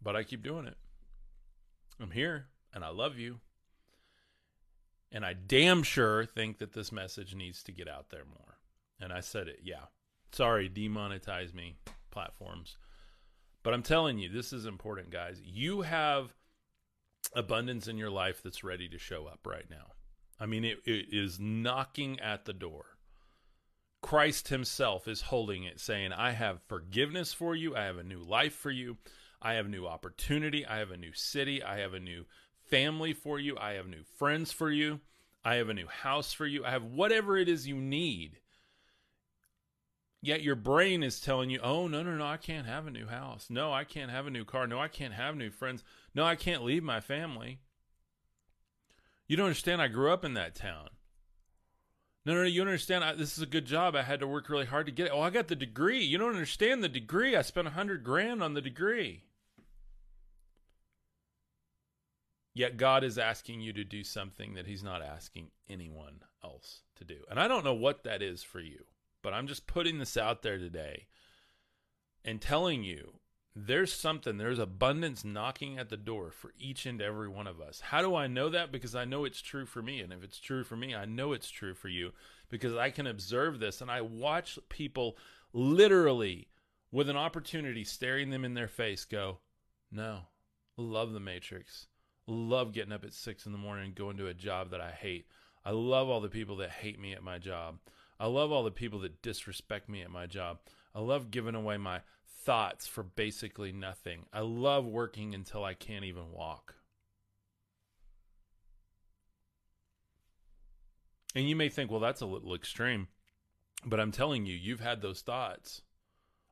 But 0.02 0.16
I 0.16 0.22
keep 0.22 0.42
doing 0.42 0.66
it. 0.66 0.78
I'm 2.00 2.12
here 2.12 2.46
and 2.72 2.82
I 2.82 2.88
love 2.88 3.18
you. 3.18 3.40
And 5.12 5.24
I 5.24 5.34
damn 5.34 5.82
sure 5.82 6.24
think 6.24 6.58
that 6.58 6.72
this 6.72 6.92
message 6.92 7.34
needs 7.34 7.62
to 7.64 7.72
get 7.72 7.88
out 7.88 8.10
there 8.10 8.24
more. 8.24 8.58
And 9.00 9.12
I 9.12 9.20
said 9.20 9.48
it, 9.48 9.60
yeah. 9.62 9.86
Sorry, 10.32 10.70
demonetize 10.70 11.52
me, 11.52 11.74
platforms. 12.10 12.76
But 13.62 13.74
I'm 13.74 13.82
telling 13.82 14.18
you, 14.18 14.28
this 14.28 14.52
is 14.52 14.64
important, 14.64 15.10
guys. 15.10 15.40
You 15.44 15.82
have 15.82 16.34
abundance 17.34 17.88
in 17.88 17.98
your 17.98 18.10
life 18.10 18.42
that's 18.42 18.64
ready 18.64 18.88
to 18.88 18.98
show 18.98 19.26
up 19.26 19.40
right 19.46 19.68
now. 19.68 19.92
I 20.38 20.46
mean, 20.46 20.64
it, 20.64 20.78
it 20.86 21.06
is 21.12 21.38
knocking 21.38 22.18
at 22.20 22.46
the 22.46 22.54
door. 22.54 22.86
Christ 24.00 24.48
Himself 24.48 25.06
is 25.06 25.20
holding 25.20 25.64
it, 25.64 25.78
saying, 25.78 26.12
I 26.12 26.30
have 26.30 26.62
forgiveness 26.68 27.34
for 27.34 27.54
you. 27.54 27.76
I 27.76 27.84
have 27.84 27.98
a 27.98 28.02
new 28.02 28.20
life 28.20 28.54
for 28.54 28.70
you. 28.70 28.96
I 29.42 29.54
have 29.54 29.68
new 29.68 29.86
opportunity. 29.86 30.64
I 30.64 30.78
have 30.78 30.90
a 30.90 30.96
new 30.96 31.12
city. 31.12 31.62
I 31.62 31.78
have 31.78 31.92
a 31.92 32.00
new 32.00 32.24
family 32.70 33.12
for 33.12 33.38
you. 33.38 33.58
I 33.58 33.72
have 33.72 33.86
new 33.86 34.02
friends 34.16 34.52
for 34.52 34.70
you. 34.70 35.00
I 35.44 35.56
have 35.56 35.68
a 35.68 35.74
new 35.74 35.88
house 35.88 36.32
for 36.32 36.46
you. 36.46 36.64
I 36.64 36.70
have 36.70 36.84
whatever 36.84 37.36
it 37.36 37.48
is 37.48 37.66
you 37.66 37.76
need. 37.76 38.39
Yet 40.22 40.42
your 40.42 40.56
brain 40.56 41.02
is 41.02 41.20
telling 41.20 41.48
you, 41.48 41.60
oh, 41.62 41.88
no, 41.88 42.02
no, 42.02 42.14
no, 42.14 42.26
I 42.26 42.36
can't 42.36 42.66
have 42.66 42.86
a 42.86 42.90
new 42.90 43.06
house. 43.06 43.46
No, 43.48 43.72
I 43.72 43.84
can't 43.84 44.10
have 44.10 44.26
a 44.26 44.30
new 44.30 44.44
car. 44.44 44.66
No, 44.66 44.78
I 44.78 44.88
can't 44.88 45.14
have 45.14 45.34
new 45.34 45.50
friends. 45.50 45.82
No, 46.14 46.24
I 46.24 46.36
can't 46.36 46.62
leave 46.62 46.82
my 46.82 47.00
family. 47.00 47.60
You 49.26 49.36
don't 49.36 49.46
understand. 49.46 49.80
I 49.80 49.88
grew 49.88 50.12
up 50.12 50.24
in 50.24 50.34
that 50.34 50.54
town. 50.54 50.90
No, 52.26 52.34
no, 52.34 52.42
no, 52.42 52.48
you 52.48 52.60
don't 52.60 52.68
understand. 52.68 53.02
I, 53.02 53.14
this 53.14 53.38
is 53.38 53.42
a 53.42 53.46
good 53.46 53.64
job. 53.64 53.96
I 53.96 54.02
had 54.02 54.20
to 54.20 54.26
work 54.26 54.50
really 54.50 54.66
hard 54.66 54.86
to 54.86 54.92
get 54.92 55.06
it. 55.06 55.12
Oh, 55.14 55.22
I 55.22 55.30
got 55.30 55.48
the 55.48 55.56
degree. 55.56 56.02
You 56.02 56.18
don't 56.18 56.34
understand 56.34 56.82
the 56.82 56.88
degree. 56.88 57.34
I 57.34 57.42
spent 57.42 57.68
a 57.68 57.70
hundred 57.70 58.04
grand 58.04 58.42
on 58.42 58.52
the 58.52 58.60
degree. 58.60 59.24
Yet 62.52 62.76
God 62.76 63.04
is 63.04 63.16
asking 63.16 63.60
you 63.60 63.72
to 63.72 63.84
do 63.84 64.04
something 64.04 64.54
that 64.54 64.66
He's 64.66 64.82
not 64.82 65.00
asking 65.00 65.50
anyone 65.68 66.20
else 66.44 66.82
to 66.96 67.04
do. 67.04 67.20
And 67.30 67.40
I 67.40 67.48
don't 67.48 67.64
know 67.64 67.74
what 67.74 68.04
that 68.04 68.20
is 68.20 68.42
for 68.42 68.60
you, 68.60 68.84
but 69.22 69.32
I'm 69.32 69.46
just 69.46 69.66
putting 69.66 69.98
this 69.98 70.16
out 70.16 70.42
there 70.42 70.58
today 70.58 71.06
and 72.24 72.40
telling 72.40 72.82
you 72.82 73.14
there's 73.54 73.92
something, 73.92 74.36
there's 74.36 74.58
abundance 74.58 75.24
knocking 75.24 75.78
at 75.78 75.88
the 75.88 75.96
door 75.96 76.30
for 76.30 76.52
each 76.58 76.86
and 76.86 77.02
every 77.02 77.28
one 77.28 77.46
of 77.46 77.60
us. 77.60 77.80
How 77.80 78.00
do 78.00 78.14
I 78.14 78.26
know 78.26 78.48
that? 78.48 78.70
Because 78.70 78.94
I 78.94 79.04
know 79.04 79.24
it's 79.24 79.42
true 79.42 79.66
for 79.66 79.82
me. 79.82 80.00
And 80.00 80.12
if 80.12 80.22
it's 80.22 80.38
true 80.38 80.62
for 80.62 80.76
me, 80.76 80.94
I 80.94 81.04
know 81.04 81.32
it's 81.32 81.50
true 81.50 81.74
for 81.74 81.88
you 81.88 82.12
because 82.48 82.76
I 82.76 82.90
can 82.90 83.06
observe 83.06 83.58
this 83.58 83.80
and 83.80 83.90
I 83.90 84.02
watch 84.02 84.58
people 84.68 85.16
literally 85.52 86.48
with 86.92 87.08
an 87.08 87.16
opportunity 87.16 87.84
staring 87.84 88.30
them 88.30 88.44
in 88.44 88.54
their 88.54 88.68
face 88.68 89.04
go, 89.04 89.38
No, 89.90 90.20
love 90.76 91.12
the 91.12 91.20
Matrix. 91.20 91.86
Love 92.26 92.72
getting 92.72 92.92
up 92.92 93.04
at 93.04 93.12
six 93.12 93.46
in 93.46 93.52
the 93.52 93.58
morning 93.58 93.86
and 93.86 93.94
going 93.94 94.16
to 94.18 94.28
a 94.28 94.34
job 94.34 94.70
that 94.70 94.80
I 94.80 94.92
hate. 94.92 95.26
I 95.64 95.72
love 95.72 96.08
all 96.08 96.20
the 96.20 96.28
people 96.28 96.56
that 96.56 96.70
hate 96.70 97.00
me 97.00 97.12
at 97.12 97.22
my 97.22 97.38
job. 97.38 97.78
I 98.20 98.26
love 98.26 98.52
all 98.52 98.62
the 98.62 98.70
people 98.70 98.98
that 99.00 99.22
disrespect 99.22 99.88
me 99.88 100.02
at 100.02 100.10
my 100.10 100.26
job. 100.26 100.58
I 100.94 101.00
love 101.00 101.30
giving 101.30 101.54
away 101.54 101.78
my 101.78 102.02
thoughts 102.44 102.86
for 102.86 103.02
basically 103.02 103.72
nothing. 103.72 104.26
I 104.30 104.40
love 104.40 104.84
working 104.84 105.34
until 105.34 105.64
I 105.64 105.72
can't 105.72 106.04
even 106.04 106.30
walk. 106.30 106.74
And 111.34 111.48
you 111.48 111.56
may 111.56 111.70
think, 111.70 111.90
well, 111.90 112.00
that's 112.00 112.20
a 112.20 112.26
little 112.26 112.54
extreme. 112.54 113.08
But 113.86 114.00
I'm 114.00 114.12
telling 114.12 114.44
you, 114.44 114.54
you've 114.54 114.80
had 114.80 115.00
those 115.00 115.22
thoughts. 115.22 115.80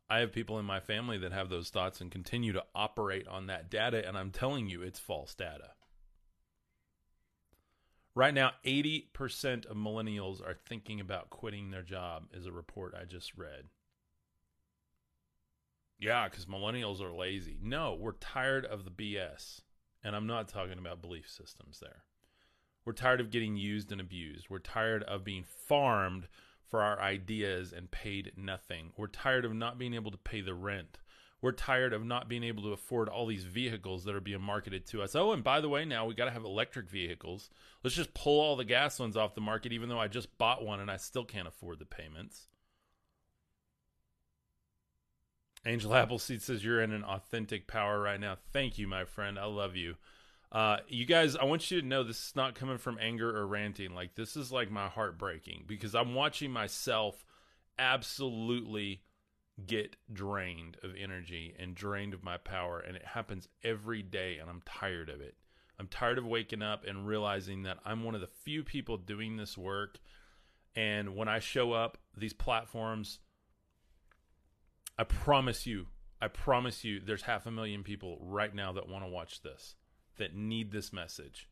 I 0.09 0.21
have 0.21 0.33
people 0.33 0.59
in 0.59 0.65
my 0.65 0.81
family 0.81 1.19
that 1.19 1.33
have 1.33 1.51
those 1.51 1.69
thoughts 1.69 2.01
and 2.01 2.11
continue 2.11 2.55
to 2.55 2.65
operate 2.75 3.29
on 3.29 3.47
that 3.49 3.69
data. 3.69 4.09
And 4.09 4.17
I'm 4.17 4.31
telling 4.31 4.71
you, 4.71 4.81
it's 4.81 4.99
false 4.99 5.35
data. 5.35 5.73
Right 8.19 8.35
now, 8.35 8.51
80% 8.65 9.67
of 9.67 9.77
millennials 9.77 10.45
are 10.45 10.57
thinking 10.67 10.99
about 10.99 11.31
quitting 11.31 11.71
their 11.71 11.85
job, 11.85 12.25
is 12.33 12.47
a 12.47 12.53
report 12.53 12.93
I 13.01 13.05
just 13.05 13.37
read. 13.37 13.67
Yeah, 16.01 16.29
because 16.29 16.47
millennials 16.47 17.01
are 17.01 17.13
lazy. 17.13 17.61
No, 17.63 17.95
we're 17.95 18.11
tired 18.11 18.67
of 18.67 18.85
the 18.85 18.91
BS. 18.91 19.61
And 20.03 20.17
I'm 20.17 20.27
not 20.27 20.49
talking 20.49 20.81
about 20.81 21.01
belief 21.01 21.31
systems 21.31 21.79
there. 21.79 22.03
We're 22.85 22.93
tired 22.93 23.21
of 23.21 23.31
getting 23.31 23.57
used 23.57 23.93
and 23.93 24.01
abused. 24.01 24.51
We're 24.51 24.59
tired 24.59 25.05
of 25.05 25.23
being 25.23 25.45
farmed 25.45 26.27
for 26.69 26.83
our 26.83 27.01
ideas 27.01 27.73
and 27.73 27.89
paid 27.89 28.33
nothing. 28.37 28.91
We're 28.97 29.07
tired 29.07 29.45
of 29.45 29.55
not 29.55 29.79
being 29.79 29.95
able 29.95 30.11
to 30.11 30.19
pay 30.19 30.41
the 30.41 30.55
rent. 30.55 30.99
We're 31.41 31.53
tired 31.53 31.93
of 31.93 32.05
not 32.05 32.29
being 32.29 32.43
able 32.43 32.65
to 32.65 32.73
afford 32.73 33.09
all 33.09 33.27
these 33.27 33.45
vehicles 33.45 34.05
that 34.05 34.15
are 34.15 34.21
being 34.21 34.43
marketed 34.43 34.87
to 34.87 35.03
us. 35.03 35.15
Oh, 35.15 35.33
and 35.33 35.45
by 35.45 35.61
the 35.61 35.69
way, 35.69 35.85
now 35.85 36.05
we 36.05 36.15
got 36.15 36.25
to 36.25 36.33
have 36.33 36.45
electric 36.45 36.91
vehicles. 36.91 37.49
Let's 37.85 37.95
just 37.95 38.13
pull 38.13 38.41
all 38.41 38.57
the 38.57 38.65
gas 38.65 38.99
ones 38.99 39.17
off 39.17 39.35
the 39.35 39.41
market, 39.41 39.73
even 39.73 39.89
though 39.89 40.01
I 40.01 40.09
just 40.09 40.37
bought 40.37 40.65
one 40.65 40.81
and 40.81 40.91
I 40.91 40.97
still 40.97 41.25
can't 41.25 41.47
afford 41.47 41.79
the 41.79 41.85
payments. 41.85 42.49
Angel 45.65 45.95
Appleseed 45.95 46.43
says 46.43 46.65
you're 46.65 46.83
in 46.83 46.93
an 46.93 47.05
authentic 47.05 47.69
power 47.69 48.01
right 48.01 48.19
now. 48.19 48.37
Thank 48.53 48.79
you, 48.79 48.89
my 48.89 49.05
friend. 49.05 49.39
I 49.39 49.45
love 49.45 49.77
you. 49.77 49.95
Uh, 50.51 50.79
you 50.89 51.05
guys, 51.05 51.37
I 51.37 51.45
want 51.45 51.71
you 51.71 51.81
to 51.81 51.87
know 51.87 52.03
this 52.03 52.29
is 52.29 52.37
not 52.37 52.55
coming 52.55 52.79
from 52.79 52.99
anger 53.01 53.37
or 53.37 53.47
ranting. 53.47 53.95
Like 53.95 54.15
this 54.15 54.35
is 54.35 54.51
like 54.51 54.71
my 54.71 54.89
heart 54.89 55.19
breaking 55.19 55.65
because 55.67 55.95
I'm 55.95 56.15
watching 56.15 56.51
myself 56.51 57.25
absolutely 57.79 59.03
get 59.67 59.97
drained 60.13 60.77
of 60.83 60.93
energy 61.01 61.55
and 61.59 61.75
drained 61.75 62.15
of 62.15 62.23
my 62.23 62.37
power, 62.37 62.79
and 62.81 62.97
it 62.97 63.05
happens 63.05 63.49
every 63.65 64.03
day, 64.03 64.39
and 64.39 64.49
I'm 64.49 64.63
tired 64.65 65.09
of 65.09 65.21
it. 65.21 65.35
I'm 65.79 65.89
tired 65.89 66.19
of 66.19 66.27
waking 66.27 66.63
up 66.63 66.85
and 66.87 67.07
realizing 67.07 67.63
that 67.63 67.79
I'm 67.85 68.03
one 68.03 68.15
of 68.15 68.21
the 68.21 68.27
few 68.27 68.65
people 68.65 68.97
doing 68.97 69.37
this 69.37 69.57
work. 69.57 69.99
And 70.75 71.15
when 71.15 71.29
I 71.29 71.39
show 71.39 71.73
up, 71.73 71.99
these 72.17 72.33
platforms 72.33 73.21
I 74.99 75.05
promise 75.05 75.65
you, 75.65 75.87
I 76.21 76.27
promise 76.27 76.83
you, 76.83 76.99
there's 76.99 77.23
half 77.23 77.47
a 77.47 77.53
million 77.53 77.85
people 77.85 78.19
right 78.21 78.53
now 78.53 78.73
that 78.73 78.89
want 78.89 79.05
to 79.05 79.11
watch 79.11 79.43
this, 79.43 79.77
that 80.17 80.35
need 80.35 80.73
this 80.73 80.93
message. 80.93 81.49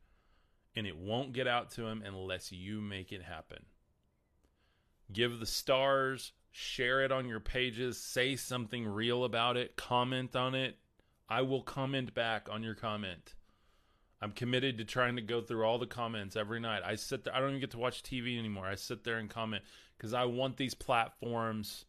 And 0.75 0.87
it 0.87 0.99
won't 0.99 1.33
get 1.33 1.47
out 1.47 1.71
to 1.73 1.83
them 1.83 2.03
unless 2.05 2.51
you 2.51 2.81
make 2.81 3.13
it 3.13 3.23
happen. 3.23 3.67
Give 5.13 5.39
the 5.39 5.47
stars, 5.47 6.33
share 6.57 7.05
it 7.05 7.13
on 7.13 7.29
your 7.29 7.39
pages, 7.39 7.99
say 7.99 8.35
something 8.35 8.87
real 8.87 9.25
about 9.25 9.59
it, 9.59 9.77
comment 9.77 10.35
on 10.35 10.55
it, 10.55 10.79
I 11.29 11.43
will 11.43 11.61
comment 11.61 12.15
back 12.15 12.49
on 12.51 12.63
your 12.63 12.75
comment. 12.75 13.35
I'm 14.23 14.33
committed 14.33 14.79
to 14.79 14.87
trying 14.87 15.17
to 15.17 15.23
go 15.23 15.43
through 15.43 15.65
all 15.65 15.79
the 15.79 15.87
comments 15.87 16.35
every 16.35 16.59
night. 16.59 16.83
I 16.83 16.95
sit 16.95 17.25
there. 17.25 17.35
I 17.35 17.41
don't 17.41 17.51
even 17.51 17.61
get 17.61 17.73
to 17.73 17.79
watch 17.79 18.03
TV 18.03 18.39
anymore. 18.39 18.65
I 18.67 18.77
sit 18.77 19.05
there 19.05 19.19
and 19.19 19.29
comment 19.29 19.65
because 19.99 20.15
I 20.15 20.25
want 20.25 20.57
these 20.57 20.73
platforms 20.73 21.85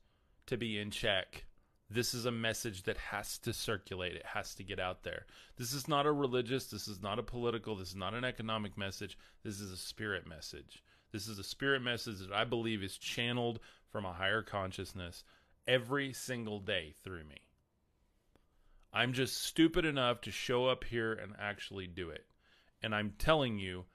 to 0.48 0.58
be 0.58 0.78
in 0.78 0.92
check. 0.92 1.46
This 1.90 2.14
is 2.14 2.26
a 2.26 2.32
message 2.32 2.84
that 2.84 2.98
has 2.98 3.38
to 3.40 3.54
circulate. 3.54 4.16
It 4.16 4.26
has 4.26 4.54
to 4.56 4.64
get 4.64 4.82
out 4.82 5.04
there. 5.04 5.28
This 5.56 5.72
is 5.72 5.88
not 5.88 6.06
a 6.06 6.12
religious, 6.12 6.66
this 6.66 6.90
is 6.90 7.02
not 7.02 7.20
a 7.20 7.24
political, 7.24 7.78
this 7.78 7.90
is 7.90 7.96
not 7.96 8.14
an 8.14 8.26
economic 8.26 8.78
message. 8.78 9.18
This 9.46 9.62
is 9.62 9.72
a 9.72 9.78
spirit 9.78 10.28
message. 10.28 10.84
This 11.14 11.30
is 11.30 11.40
a 11.40 11.44
spirit 11.44 11.82
message 11.82 12.20
that 12.20 12.34
I 12.34 12.44
believe 12.44 12.84
is 12.84 12.98
channeled 12.98 13.60
from 13.92 14.06
a 14.06 14.14
higher 14.14 14.42
consciousness 14.42 15.24
every 15.68 16.14
single 16.14 16.60
day 16.60 16.94
through 17.04 17.24
me. 17.26 17.42
I'm 18.94 19.14
just 19.14 19.44
stupid 19.44 19.86
enough 19.86 20.22
to 20.22 20.32
show 20.32 20.68
up 20.68 20.84
here 20.84 21.14
and 21.14 21.34
actually 21.40 21.88
do 21.88 22.10
it. 22.10 22.26
And 22.82 22.96
I'm 22.96 23.14
telling 23.18 23.60
you 23.60 23.86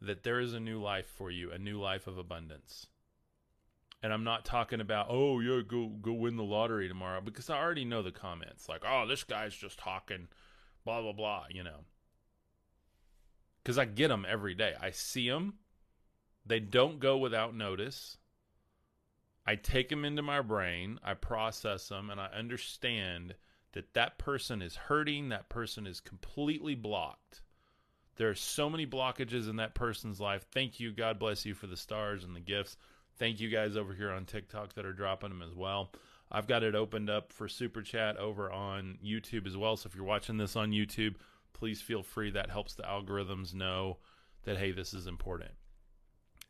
that 0.00 0.22
there 0.22 0.40
is 0.40 0.54
a 0.54 0.60
new 0.60 0.80
life 0.80 1.06
for 1.06 1.30
you, 1.30 1.50
a 1.50 1.58
new 1.58 1.80
life 1.80 2.06
of 2.06 2.18
abundance. 2.18 2.86
And 4.02 4.12
I'm 4.12 4.24
not 4.24 4.44
talking 4.44 4.80
about, 4.80 5.06
oh 5.08 5.40
yeah, 5.40 5.62
go 5.66 5.88
go 5.88 6.12
win 6.12 6.36
the 6.36 6.44
lottery 6.44 6.86
tomorrow 6.86 7.20
because 7.20 7.50
I 7.50 7.58
already 7.58 7.84
know 7.84 8.02
the 8.02 8.12
comments 8.12 8.68
like, 8.68 8.82
oh, 8.86 9.06
this 9.06 9.24
guy's 9.24 9.54
just 9.54 9.78
talking, 9.78 10.28
blah 10.84 11.00
blah 11.02 11.12
blah, 11.12 11.44
you 11.50 11.64
know. 11.64 11.84
Because 13.62 13.78
I 13.78 13.84
get 13.84 14.08
them 14.08 14.26
every 14.28 14.54
day. 14.54 14.74
I 14.80 14.90
see 14.90 15.28
them. 15.28 15.54
They 16.44 16.60
don't 16.60 17.00
go 17.00 17.16
without 17.16 17.56
notice. 17.56 18.16
I 19.46 19.54
take 19.54 19.88
them 19.88 20.04
into 20.04 20.22
my 20.22 20.40
brain, 20.40 20.98
I 21.04 21.14
process 21.14 21.88
them, 21.88 22.10
and 22.10 22.20
I 22.20 22.26
understand 22.26 23.34
that 23.72 23.94
that 23.94 24.18
person 24.18 24.60
is 24.60 24.74
hurting, 24.74 25.28
that 25.28 25.48
person 25.48 25.86
is 25.86 26.00
completely 26.00 26.74
blocked. 26.74 27.42
There 28.16 28.30
are 28.30 28.34
so 28.34 28.68
many 28.68 28.86
blockages 28.86 29.48
in 29.48 29.56
that 29.56 29.74
person's 29.74 30.20
life. 30.20 30.46
Thank 30.50 30.80
you. 30.80 30.90
God 30.90 31.18
bless 31.18 31.44
you 31.44 31.54
for 31.54 31.66
the 31.66 31.76
stars 31.76 32.24
and 32.24 32.34
the 32.34 32.40
gifts. 32.40 32.76
Thank 33.18 33.40
you 33.40 33.48
guys 33.48 33.76
over 33.76 33.94
here 33.94 34.10
on 34.10 34.24
TikTok 34.24 34.74
that 34.74 34.86
are 34.86 34.92
dropping 34.92 35.28
them 35.28 35.42
as 35.42 35.54
well. 35.54 35.92
I've 36.30 36.46
got 36.46 36.62
it 36.62 36.74
opened 36.74 37.08
up 37.08 37.32
for 37.32 37.46
super 37.46 37.82
chat 37.82 38.16
over 38.16 38.50
on 38.50 38.98
YouTube 39.04 39.46
as 39.46 39.56
well. 39.56 39.76
So 39.76 39.88
if 39.88 39.94
you're 39.94 40.04
watching 40.04 40.38
this 40.38 40.56
on 40.56 40.72
YouTube, 40.72 41.14
please 41.52 41.80
feel 41.80 42.02
free. 42.02 42.30
That 42.30 42.50
helps 42.50 42.74
the 42.74 42.82
algorithms 42.82 43.54
know 43.54 43.98
that 44.44 44.56
hey, 44.56 44.72
this 44.72 44.92
is 44.92 45.06
important. 45.06 45.52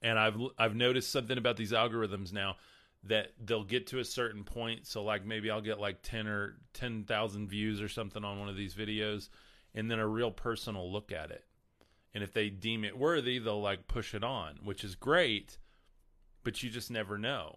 And 0.02 0.18
I've 0.18 0.36
I've 0.58 0.74
noticed 0.74 1.10
something 1.10 1.36
about 1.36 1.56
these 1.56 1.72
algorithms 1.72 2.32
now 2.32 2.56
that 3.08 3.32
they'll 3.44 3.64
get 3.64 3.88
to 3.88 3.98
a 3.98 4.04
certain 4.04 4.44
point. 4.44 4.86
So 4.86 5.02
like 5.02 5.24
maybe 5.24 5.50
I'll 5.50 5.60
get 5.60 5.80
like 5.80 6.02
ten 6.02 6.26
or 6.26 6.56
ten 6.72 7.04
thousand 7.04 7.48
views 7.48 7.80
or 7.80 7.88
something 7.88 8.24
on 8.24 8.38
one 8.38 8.48
of 8.48 8.56
these 8.56 8.74
videos, 8.74 9.28
and 9.74 9.90
then 9.90 9.98
a 9.98 10.06
real 10.06 10.30
person 10.30 10.74
will 10.74 10.92
look 10.92 11.12
at 11.12 11.30
it. 11.30 11.44
And 12.14 12.24
if 12.24 12.32
they 12.32 12.48
deem 12.48 12.84
it 12.84 12.96
worthy, 12.96 13.38
they'll 13.38 13.60
like 13.60 13.88
push 13.88 14.14
it 14.14 14.24
on, 14.24 14.58
which 14.62 14.84
is 14.84 14.94
great 14.94 15.58
but 16.46 16.62
you 16.62 16.70
just 16.70 16.92
never 16.92 17.18
know. 17.18 17.56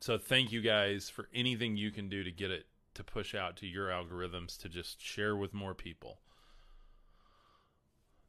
So 0.00 0.16
thank 0.16 0.52
you 0.52 0.62
guys 0.62 1.10
for 1.10 1.28
anything 1.34 1.76
you 1.76 1.90
can 1.90 2.08
do 2.08 2.24
to 2.24 2.32
get 2.32 2.50
it 2.50 2.64
to 2.94 3.04
push 3.04 3.34
out 3.34 3.58
to 3.58 3.66
your 3.66 3.88
algorithms 3.88 4.56
to 4.62 4.70
just 4.70 5.02
share 5.02 5.36
with 5.36 5.52
more 5.52 5.74
people. 5.74 6.22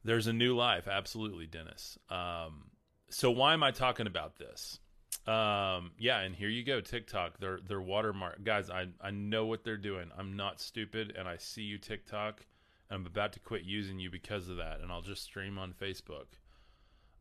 There's 0.04 0.26
a 0.26 0.32
new 0.34 0.54
life, 0.54 0.86
absolutely, 0.88 1.46
Dennis. 1.46 1.98
Um, 2.10 2.64
so 3.08 3.30
why 3.30 3.54
am 3.54 3.62
I 3.62 3.70
talking 3.70 4.06
about 4.06 4.36
this? 4.36 4.78
Um, 5.26 5.92
yeah, 5.98 6.20
and 6.20 6.34
here 6.34 6.48
you 6.48 6.64
go, 6.64 6.80
TikTok. 6.80 7.38
Their 7.38 7.60
their 7.60 7.80
watermark, 7.80 8.42
guys. 8.44 8.70
I 8.70 8.88
I 9.00 9.10
know 9.10 9.46
what 9.46 9.64
they're 9.64 9.76
doing. 9.76 10.10
I'm 10.18 10.36
not 10.36 10.60
stupid, 10.60 11.14
and 11.16 11.28
I 11.28 11.36
see 11.36 11.62
you, 11.62 11.78
TikTok. 11.78 12.44
I'm 12.90 13.06
about 13.06 13.32
to 13.34 13.40
quit 13.40 13.62
using 13.62 13.98
you 13.98 14.10
because 14.10 14.48
of 14.48 14.56
that, 14.58 14.80
and 14.80 14.90
I'll 14.90 15.00
just 15.00 15.22
stream 15.22 15.58
on 15.58 15.72
Facebook. 15.72 16.26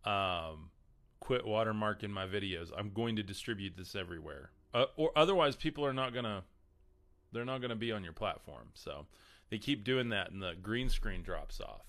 Um, 0.04 0.72
quit 1.20 1.46
watermarking 1.46 2.10
my 2.10 2.26
videos. 2.26 2.72
I'm 2.76 2.90
going 2.90 3.16
to 3.16 3.24
distribute 3.24 3.78
this 3.78 3.96
everywhere. 3.96 4.50
Uh, 4.74 4.86
or 4.98 5.12
otherwise 5.16 5.56
people 5.56 5.86
are 5.86 5.94
not 5.94 6.14
to 6.26 6.44
they're 7.32 7.46
not 7.46 7.62
to 7.70 7.76
be 7.76 7.92
on 7.92 8.04
your 8.04 8.14
platform. 8.14 8.70
So 8.74 9.06
they 9.50 9.58
keep 9.58 9.84
doing 9.84 10.10
that 10.10 10.32
and 10.32 10.42
the 10.42 10.54
green 10.62 10.90
screen 10.90 11.22
drops 11.22 11.62
off. 11.62 11.86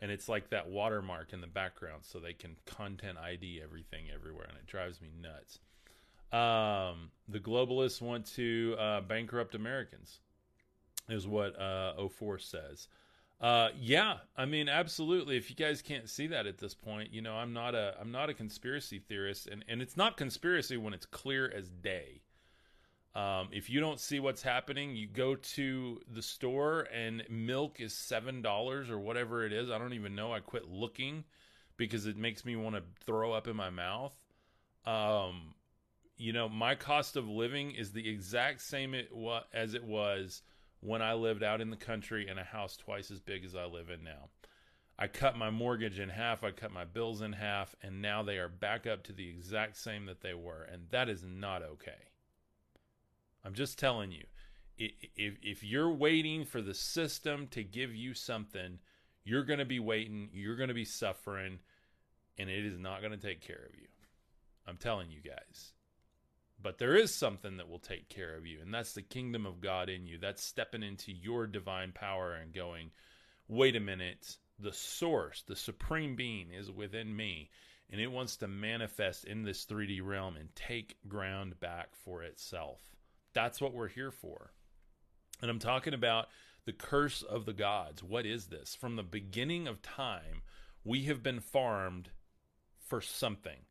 And 0.00 0.10
it's 0.10 0.28
like 0.28 0.50
that 0.50 0.68
watermark 0.68 1.32
in 1.32 1.40
the 1.40 1.46
background 1.46 2.02
so 2.02 2.18
they 2.18 2.32
can 2.32 2.56
content 2.66 3.16
ID 3.18 3.60
everything 3.62 4.06
everywhere 4.12 4.46
and 4.48 4.58
it 4.58 4.66
drives 4.66 5.00
me 5.00 5.08
nuts. 5.20 5.58
Um, 6.32 7.10
the 7.28 7.38
globalists 7.38 8.02
want 8.02 8.26
to 8.34 8.76
uh, 8.78 9.00
bankrupt 9.02 9.54
Americans 9.54 10.18
is 11.08 11.26
what 11.26 11.58
uh, 11.58 11.94
04 12.08 12.38
says. 12.38 12.88
Uh, 13.40 13.68
yeah, 13.78 14.16
I 14.36 14.44
mean, 14.44 14.68
absolutely. 14.68 15.36
If 15.36 15.50
you 15.50 15.56
guys 15.56 15.82
can't 15.82 16.08
see 16.08 16.26
that 16.28 16.46
at 16.46 16.58
this 16.58 16.74
point, 16.74 17.12
you 17.12 17.20
know, 17.20 17.34
I'm 17.34 17.52
not 17.52 17.74
a 17.74 17.94
I'm 18.00 18.10
not 18.10 18.30
a 18.30 18.34
conspiracy 18.34 18.98
theorist, 18.98 19.48
and 19.48 19.64
and 19.68 19.82
it's 19.82 19.96
not 19.96 20.16
conspiracy 20.16 20.76
when 20.76 20.94
it's 20.94 21.06
clear 21.06 21.52
as 21.54 21.68
day. 21.68 22.22
Um, 23.14 23.48
if 23.52 23.70
you 23.70 23.78
don't 23.78 24.00
see 24.00 24.18
what's 24.18 24.42
happening, 24.42 24.96
you 24.96 25.06
go 25.06 25.36
to 25.36 26.00
the 26.12 26.22
store 26.22 26.88
and 26.92 27.22
milk 27.28 27.80
is 27.80 27.94
seven 27.94 28.42
dollars 28.42 28.90
or 28.90 28.98
whatever 28.98 29.46
it 29.46 29.52
is. 29.52 29.70
I 29.70 29.78
don't 29.78 29.92
even 29.92 30.16
know. 30.16 30.32
I 30.32 30.40
quit 30.40 30.68
looking 30.68 31.24
because 31.76 32.06
it 32.06 32.16
makes 32.16 32.44
me 32.44 32.56
want 32.56 32.74
to 32.74 32.82
throw 33.06 33.32
up 33.32 33.46
in 33.46 33.54
my 33.54 33.70
mouth. 33.70 34.14
Um, 34.84 35.54
you 36.16 36.32
know, 36.32 36.48
my 36.48 36.74
cost 36.74 37.16
of 37.16 37.28
living 37.28 37.72
is 37.72 37.92
the 37.92 38.08
exact 38.08 38.60
same 38.60 38.94
it 38.94 39.14
wa- 39.14 39.44
as 39.52 39.74
it 39.74 39.84
was 39.84 40.42
when 40.80 41.00
I 41.00 41.14
lived 41.14 41.42
out 41.42 41.60
in 41.60 41.70
the 41.70 41.76
country 41.76 42.28
in 42.28 42.38
a 42.38 42.44
house 42.44 42.76
twice 42.76 43.10
as 43.10 43.20
big 43.20 43.44
as 43.44 43.54
I 43.54 43.64
live 43.64 43.90
in 43.90 44.04
now. 44.04 44.28
I 44.98 45.08
cut 45.08 45.36
my 45.36 45.50
mortgage 45.50 45.98
in 45.98 46.08
half, 46.08 46.44
I 46.44 46.52
cut 46.52 46.70
my 46.70 46.84
bills 46.84 47.20
in 47.20 47.32
half, 47.32 47.74
and 47.82 48.00
now 48.00 48.22
they 48.22 48.38
are 48.38 48.48
back 48.48 48.86
up 48.86 49.02
to 49.04 49.12
the 49.12 49.28
exact 49.28 49.76
same 49.76 50.06
that 50.06 50.20
they 50.20 50.34
were, 50.34 50.62
and 50.62 50.82
that 50.90 51.08
is 51.08 51.24
not 51.24 51.62
okay. 51.62 52.13
I'm 53.44 53.54
just 53.54 53.78
telling 53.78 54.10
you, 54.10 54.24
if 54.76 55.36
if 55.42 55.62
you're 55.62 55.92
waiting 55.92 56.44
for 56.44 56.62
the 56.62 56.74
system 56.74 57.46
to 57.48 57.62
give 57.62 57.94
you 57.94 58.14
something, 58.14 58.78
you're 59.24 59.44
going 59.44 59.58
to 59.58 59.64
be 59.64 59.80
waiting, 59.80 60.30
you're 60.32 60.56
going 60.56 60.68
to 60.68 60.74
be 60.74 60.84
suffering, 60.84 61.58
and 62.38 62.50
it 62.50 62.64
is 62.64 62.78
not 62.78 63.00
going 63.00 63.12
to 63.12 63.26
take 63.26 63.40
care 63.40 63.66
of 63.68 63.74
you. 63.74 63.86
I'm 64.66 64.76
telling 64.76 65.10
you 65.10 65.20
guys. 65.20 65.72
But 66.62 66.78
there 66.78 66.96
is 66.96 67.14
something 67.14 67.58
that 67.58 67.68
will 67.68 67.78
take 67.78 68.08
care 68.08 68.34
of 68.36 68.46
you, 68.46 68.60
and 68.62 68.72
that's 68.72 68.94
the 68.94 69.02
kingdom 69.02 69.44
of 69.44 69.60
God 69.60 69.90
in 69.90 70.06
you. 70.06 70.16
That's 70.18 70.42
stepping 70.42 70.82
into 70.82 71.12
your 71.12 71.46
divine 71.46 71.92
power 71.92 72.32
and 72.32 72.54
going, 72.54 72.90
wait 73.48 73.76
a 73.76 73.80
minute, 73.80 74.38
the 74.58 74.72
source, 74.72 75.42
the 75.46 75.56
supreme 75.56 76.16
being 76.16 76.50
is 76.50 76.70
within 76.70 77.14
me, 77.14 77.50
and 77.90 78.00
it 78.00 78.10
wants 78.10 78.38
to 78.38 78.48
manifest 78.48 79.24
in 79.24 79.42
this 79.42 79.66
3D 79.66 80.00
realm 80.02 80.36
and 80.36 80.54
take 80.54 80.96
ground 81.06 81.60
back 81.60 81.94
for 81.94 82.22
itself. 82.22 82.93
That's 83.34 83.60
what 83.60 83.74
we're 83.74 83.88
here 83.88 84.10
for. 84.10 84.52
And 85.42 85.50
I'm 85.50 85.58
talking 85.58 85.94
about 85.94 86.28
the 86.64 86.72
curse 86.72 87.22
of 87.22 87.44
the 87.44 87.52
gods. 87.52 88.02
What 88.02 88.24
is 88.24 88.46
this? 88.46 88.74
From 88.74 88.96
the 88.96 89.02
beginning 89.02 89.66
of 89.66 89.82
time, 89.82 90.42
we 90.84 91.04
have 91.04 91.22
been 91.22 91.40
farmed 91.40 92.10
for 92.78 93.00
something 93.00 93.66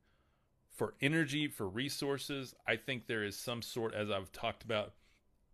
for 0.74 0.96
energy, 1.02 1.48
for 1.48 1.68
resources. 1.68 2.56
I 2.68 2.76
think 2.76 3.06
there 3.06 3.24
is 3.24 3.38
some 3.38 3.62
sort, 3.62 3.94
as 3.94 4.10
I've 4.10 4.32
talked 4.32 4.64
about, 4.64 4.94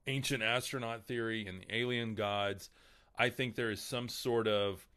ancient 0.08 0.42
astronaut 0.42 1.06
theory 1.06 1.46
and 1.46 1.62
the 1.62 1.76
alien 1.76 2.16
gods. 2.16 2.70
I 3.18 3.30
think 3.30 3.56
there 3.56 3.70
is 3.70 3.82
some 3.82 4.08
sort 4.08 4.48
of 4.48 4.88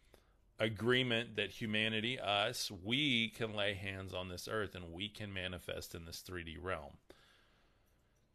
agreement 0.59 1.37
that 1.37 1.51
humanity, 1.51 2.20
us, 2.20 2.70
we 2.85 3.31
can 3.31 3.55
lay 3.55 3.75
hands 3.75 4.14
on 4.14 4.29
this 4.29 4.48
earth 4.51 4.77
and 4.77 4.92
we 4.92 5.09
can 5.09 5.33
manifest 5.33 5.94
in 5.94 6.05
this 6.05 6.22
3D 6.27 6.57
realm. 6.61 6.92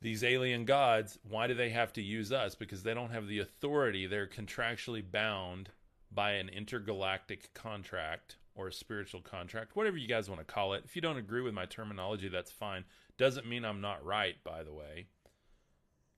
These 0.01 0.23
alien 0.23 0.65
gods, 0.65 1.17
why 1.27 1.47
do 1.47 1.53
they 1.55 1.69
have 1.69 1.91
to 1.93 2.01
use 2.01 2.31
us? 2.31 2.53
Because 2.53 2.83
they 2.83 2.93
don't 2.93 3.11
have 3.11 3.27
the 3.27 3.39
authority. 3.39 4.05
They're 4.05 4.27
contractually 4.27 5.03
bound 5.09 5.69
by 6.11 6.33
an 6.33 6.49
intergalactic 6.49 7.53
contract 7.53 8.37
or 8.55 8.67
a 8.67 8.73
spiritual 8.73 9.21
contract, 9.21 9.75
whatever 9.75 9.97
you 9.97 10.07
guys 10.07 10.29
want 10.29 10.39
to 10.39 10.53
call 10.53 10.73
it. 10.73 10.83
If 10.85 10.95
you 10.95 11.01
don't 11.01 11.17
agree 11.17 11.41
with 11.41 11.53
my 11.53 11.65
terminology, 11.65 12.27
that's 12.27 12.51
fine. 12.51 12.85
Doesn't 13.17 13.47
mean 13.47 13.65
I'm 13.65 13.81
not 13.81 14.05
right, 14.05 14.35
by 14.43 14.63
the 14.63 14.73
way. 14.73 15.07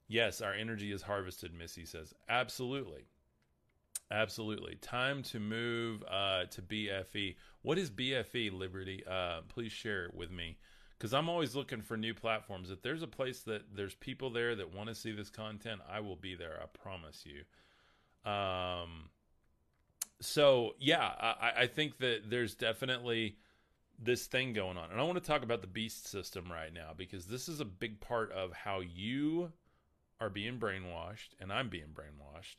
Yes, 0.07 0.41
our 0.41 0.53
energy 0.53 0.91
is 0.91 1.03
harvested, 1.03 1.53
Missy 1.53 1.85
says. 1.85 2.13
Absolutely. 2.27 3.05
Absolutely. 4.11 4.75
Time 4.81 5.21
to 5.23 5.39
move 5.39 6.03
uh, 6.09 6.45
to 6.45 6.61
BFE. 6.61 7.35
What 7.61 7.77
is 7.77 7.91
BFE, 7.91 8.51
Liberty? 8.51 9.03
Uh, 9.09 9.41
please 9.47 9.71
share 9.71 10.05
it 10.05 10.15
with 10.15 10.31
me 10.31 10.57
because 10.99 11.13
I'm 11.13 11.29
always 11.29 11.55
looking 11.55 11.81
for 11.81 11.95
new 11.95 12.13
platforms. 12.13 12.69
If 12.69 12.81
there's 12.81 13.03
a 13.03 13.07
place 13.07 13.39
that 13.41 13.73
there's 13.73 13.95
people 13.95 14.29
there 14.29 14.53
that 14.55 14.75
want 14.75 14.89
to 14.89 14.95
see 14.95 15.13
this 15.13 15.29
content, 15.29 15.79
I 15.89 16.01
will 16.01 16.17
be 16.17 16.35
there. 16.35 16.59
I 16.61 16.65
promise 16.77 17.23
you. 17.25 18.29
Um, 18.29 19.09
so 20.19 20.75
yeah, 20.77 21.09
I, 21.19 21.61
I 21.61 21.67
think 21.67 21.99
that 21.99 22.29
there's 22.29 22.53
definitely 22.53 23.37
this 23.97 24.27
thing 24.27 24.51
going 24.51 24.77
on. 24.77 24.91
And 24.91 24.99
I 24.99 25.03
want 25.03 25.17
to 25.17 25.23
talk 25.23 25.43
about 25.43 25.61
the 25.61 25.67
beast 25.67 26.07
system 26.07 26.51
right 26.51 26.73
now 26.73 26.91
because 26.97 27.25
this 27.25 27.47
is 27.47 27.61
a 27.61 27.65
big 27.65 28.01
part 28.01 28.31
of 28.33 28.51
how 28.51 28.81
you 28.81 29.53
are 30.19 30.29
being 30.29 30.59
brainwashed, 30.59 31.29
and 31.39 31.51
I'm 31.51 31.69
being 31.69 31.93
brainwashed. 31.93 32.57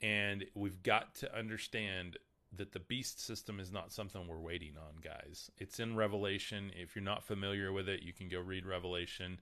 And 0.00 0.46
we've 0.54 0.82
got 0.82 1.14
to 1.16 1.38
understand 1.38 2.16
that 2.56 2.72
the 2.72 2.80
beast 2.80 3.24
system 3.24 3.60
is 3.60 3.70
not 3.70 3.92
something 3.92 4.26
we're 4.26 4.38
waiting 4.38 4.74
on, 4.76 5.00
guys. 5.02 5.50
It's 5.58 5.78
in 5.78 5.96
Revelation. 5.96 6.72
If 6.74 6.96
you're 6.96 7.04
not 7.04 7.24
familiar 7.24 7.72
with 7.72 7.88
it, 7.88 8.02
you 8.02 8.12
can 8.12 8.28
go 8.28 8.40
read 8.40 8.66
Revelation. 8.66 9.40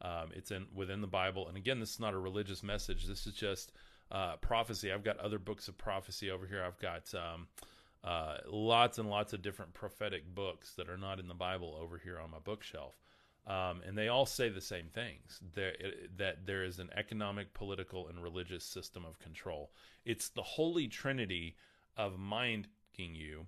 Um, 0.00 0.30
it's 0.34 0.50
in 0.50 0.66
within 0.74 1.00
the 1.00 1.06
Bible. 1.06 1.48
And 1.48 1.56
again, 1.56 1.80
this 1.80 1.92
is 1.92 2.00
not 2.00 2.14
a 2.14 2.18
religious 2.18 2.62
message. 2.62 3.06
This 3.06 3.26
is 3.26 3.34
just 3.34 3.72
uh, 4.10 4.36
prophecy. 4.36 4.92
I've 4.92 5.04
got 5.04 5.18
other 5.18 5.38
books 5.38 5.68
of 5.68 5.76
prophecy 5.76 6.30
over 6.30 6.46
here. 6.46 6.62
I've 6.62 6.78
got 6.78 7.12
um, 7.14 7.48
uh, 8.04 8.38
lots 8.46 8.98
and 8.98 9.10
lots 9.10 9.32
of 9.32 9.42
different 9.42 9.74
prophetic 9.74 10.34
books 10.34 10.74
that 10.74 10.88
are 10.88 10.98
not 10.98 11.18
in 11.18 11.28
the 11.28 11.34
Bible 11.34 11.78
over 11.80 11.98
here 11.98 12.18
on 12.18 12.30
my 12.30 12.38
bookshelf. 12.38 12.94
Um, 13.46 13.82
and 13.86 13.96
they 13.96 14.08
all 14.08 14.26
say 14.26 14.48
the 14.48 14.60
same 14.60 14.88
things 14.88 15.40
there, 15.54 15.74
that 16.16 16.46
there 16.46 16.64
is 16.64 16.80
an 16.80 16.90
economic, 16.96 17.54
political, 17.54 18.08
and 18.08 18.20
religious 18.20 18.64
system 18.64 19.04
of 19.04 19.20
control. 19.20 19.70
It's 20.04 20.28
the 20.30 20.42
holy 20.42 20.88
trinity 20.88 21.56
of 21.96 22.18
minding 22.18 22.58
you 22.96 23.46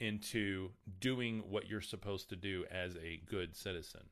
into 0.00 0.70
doing 1.00 1.42
what 1.48 1.68
you're 1.68 1.80
supposed 1.80 2.28
to 2.28 2.36
do 2.36 2.64
as 2.70 2.96
a 2.96 3.20
good 3.28 3.56
citizen. 3.56 4.02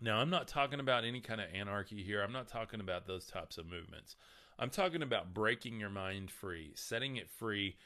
Now, 0.00 0.18
I'm 0.18 0.30
not 0.30 0.48
talking 0.48 0.80
about 0.80 1.04
any 1.04 1.20
kind 1.20 1.40
of 1.40 1.48
anarchy 1.52 2.02
here. 2.02 2.22
I'm 2.22 2.32
not 2.32 2.48
talking 2.48 2.80
about 2.80 3.06
those 3.06 3.26
types 3.26 3.58
of 3.58 3.66
movements. 3.66 4.16
I'm 4.58 4.70
talking 4.70 5.02
about 5.02 5.34
breaking 5.34 5.78
your 5.78 5.90
mind 5.90 6.30
free, 6.30 6.72
setting 6.74 7.16
it 7.16 7.30
free. 7.30 7.76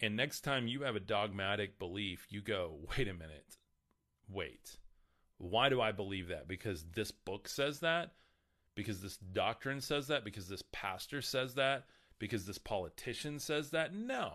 And 0.00 0.16
next 0.16 0.40
time 0.40 0.66
you 0.66 0.82
have 0.82 0.96
a 0.96 1.00
dogmatic 1.00 1.78
belief, 1.78 2.26
you 2.30 2.40
go, 2.40 2.78
wait 2.96 3.08
a 3.08 3.14
minute, 3.14 3.56
wait 4.28 4.76
why 5.42 5.68
do 5.68 5.80
I 5.80 5.90
believe 5.90 6.28
that? 6.28 6.46
Because 6.46 6.84
this 6.94 7.10
book 7.10 7.48
says 7.48 7.80
that? 7.80 8.12
Because 8.76 9.02
this 9.02 9.16
doctrine 9.16 9.80
says 9.80 10.06
that? 10.06 10.24
Because 10.24 10.48
this 10.48 10.62
pastor 10.70 11.20
says 11.20 11.54
that? 11.54 11.84
Because 12.22 12.46
this 12.46 12.58
politician 12.58 13.40
says 13.40 13.70
that? 13.70 13.92
No. 13.92 14.34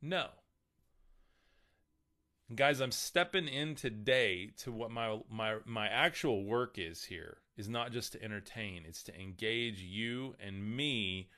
No. 0.00 0.28
Guys, 2.54 2.80
I'm 2.80 2.92
stepping 2.92 3.48
in 3.48 3.74
today 3.74 4.50
to 4.58 4.70
what 4.70 4.92
my 4.92 5.18
my 5.28 5.56
my 5.64 5.88
actual 5.88 6.44
work 6.44 6.78
is 6.78 7.02
here 7.02 7.38
is 7.56 7.68
not 7.68 7.90
just 7.90 8.12
to 8.12 8.22
entertain, 8.22 8.84
it's 8.86 9.02
to 9.02 9.20
engage 9.20 9.80
you 9.80 10.36
and 10.38 10.76
me 10.76 11.28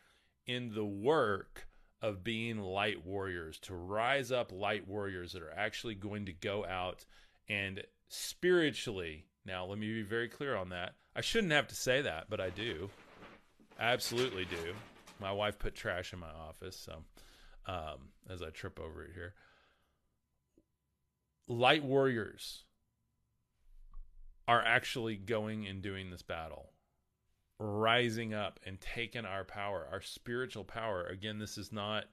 in 0.46 0.74
the 0.74 0.84
work 0.84 1.66
of 2.02 2.22
being 2.22 2.58
light 2.58 3.06
warriors, 3.06 3.58
to 3.60 3.74
rise 3.74 4.30
up 4.30 4.52
light 4.52 4.86
warriors 4.86 5.32
that 5.32 5.40
are 5.40 5.56
actually 5.56 5.94
going 5.94 6.26
to 6.26 6.32
go 6.34 6.66
out 6.66 7.06
and 7.48 7.82
spiritually. 8.08 9.24
Now, 9.46 9.64
let 9.64 9.78
me 9.78 9.86
be 9.86 10.02
very 10.02 10.28
clear 10.28 10.56
on 10.56 10.68
that. 10.68 10.96
I 11.14 11.22
shouldn't 11.22 11.54
have 11.54 11.68
to 11.68 11.74
say 11.74 12.02
that, 12.02 12.26
but 12.28 12.38
I 12.38 12.50
do. 12.50 12.90
Absolutely 13.80 14.44
do. 14.44 14.74
My 15.20 15.32
wife 15.32 15.58
put 15.58 15.74
trash 15.74 16.12
in 16.12 16.18
my 16.18 16.30
office, 16.30 16.76
so 16.76 17.04
um, 17.66 18.10
as 18.28 18.42
I 18.42 18.50
trip 18.50 18.78
over 18.80 19.04
it 19.04 19.10
here. 19.14 19.34
Light 21.48 21.84
warriors 21.84 22.64
are 24.48 24.62
actually 24.64 25.16
going 25.16 25.66
and 25.66 25.82
doing 25.82 26.10
this 26.10 26.22
battle, 26.22 26.70
rising 27.58 28.34
up 28.34 28.60
and 28.66 28.80
taking 28.80 29.24
our 29.24 29.44
power, 29.44 29.88
our 29.90 30.00
spiritual 30.00 30.64
power. 30.64 31.04
Again, 31.04 31.38
this 31.38 31.56
is 31.58 31.72
not 31.72 32.04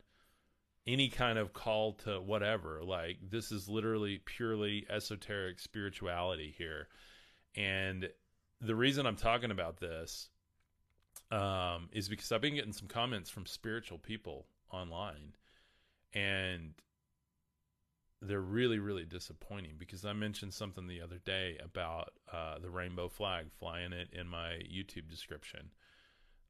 any 0.85 1.09
kind 1.09 1.37
of 1.37 1.53
call 1.53 1.93
to 1.93 2.19
whatever. 2.19 2.81
Like 2.83 3.17
this 3.29 3.51
is 3.51 3.69
literally 3.69 4.21
purely 4.25 4.85
esoteric 4.89 5.59
spirituality 5.59 6.53
here. 6.57 6.87
And 7.55 8.09
the 8.61 8.75
reason 8.75 9.05
I'm 9.05 9.15
talking 9.15 9.51
about 9.51 9.79
this 9.79 10.29
um, 11.33 11.89
is 11.91 12.09
because 12.09 12.31
I've 12.31 12.41
been 12.41 12.53
getting 12.53 12.73
some 12.73 12.87
comments 12.87 13.29
from 13.29 13.47
spiritual 13.47 13.97
people 13.97 14.45
online, 14.71 15.33
and 16.13 16.75
they're 18.21 18.39
really, 18.39 18.77
really 18.77 19.03
disappointing 19.03 19.73
because 19.79 20.05
I 20.05 20.13
mentioned 20.13 20.53
something 20.53 20.85
the 20.85 21.01
other 21.01 21.17
day 21.17 21.57
about 21.61 22.13
uh, 22.31 22.59
the 22.59 22.69
rainbow 22.69 23.09
flag, 23.09 23.47
flying 23.57 23.93
it 23.93 24.09
in 24.13 24.27
my 24.27 24.59
YouTube 24.71 25.09
description. 25.09 25.71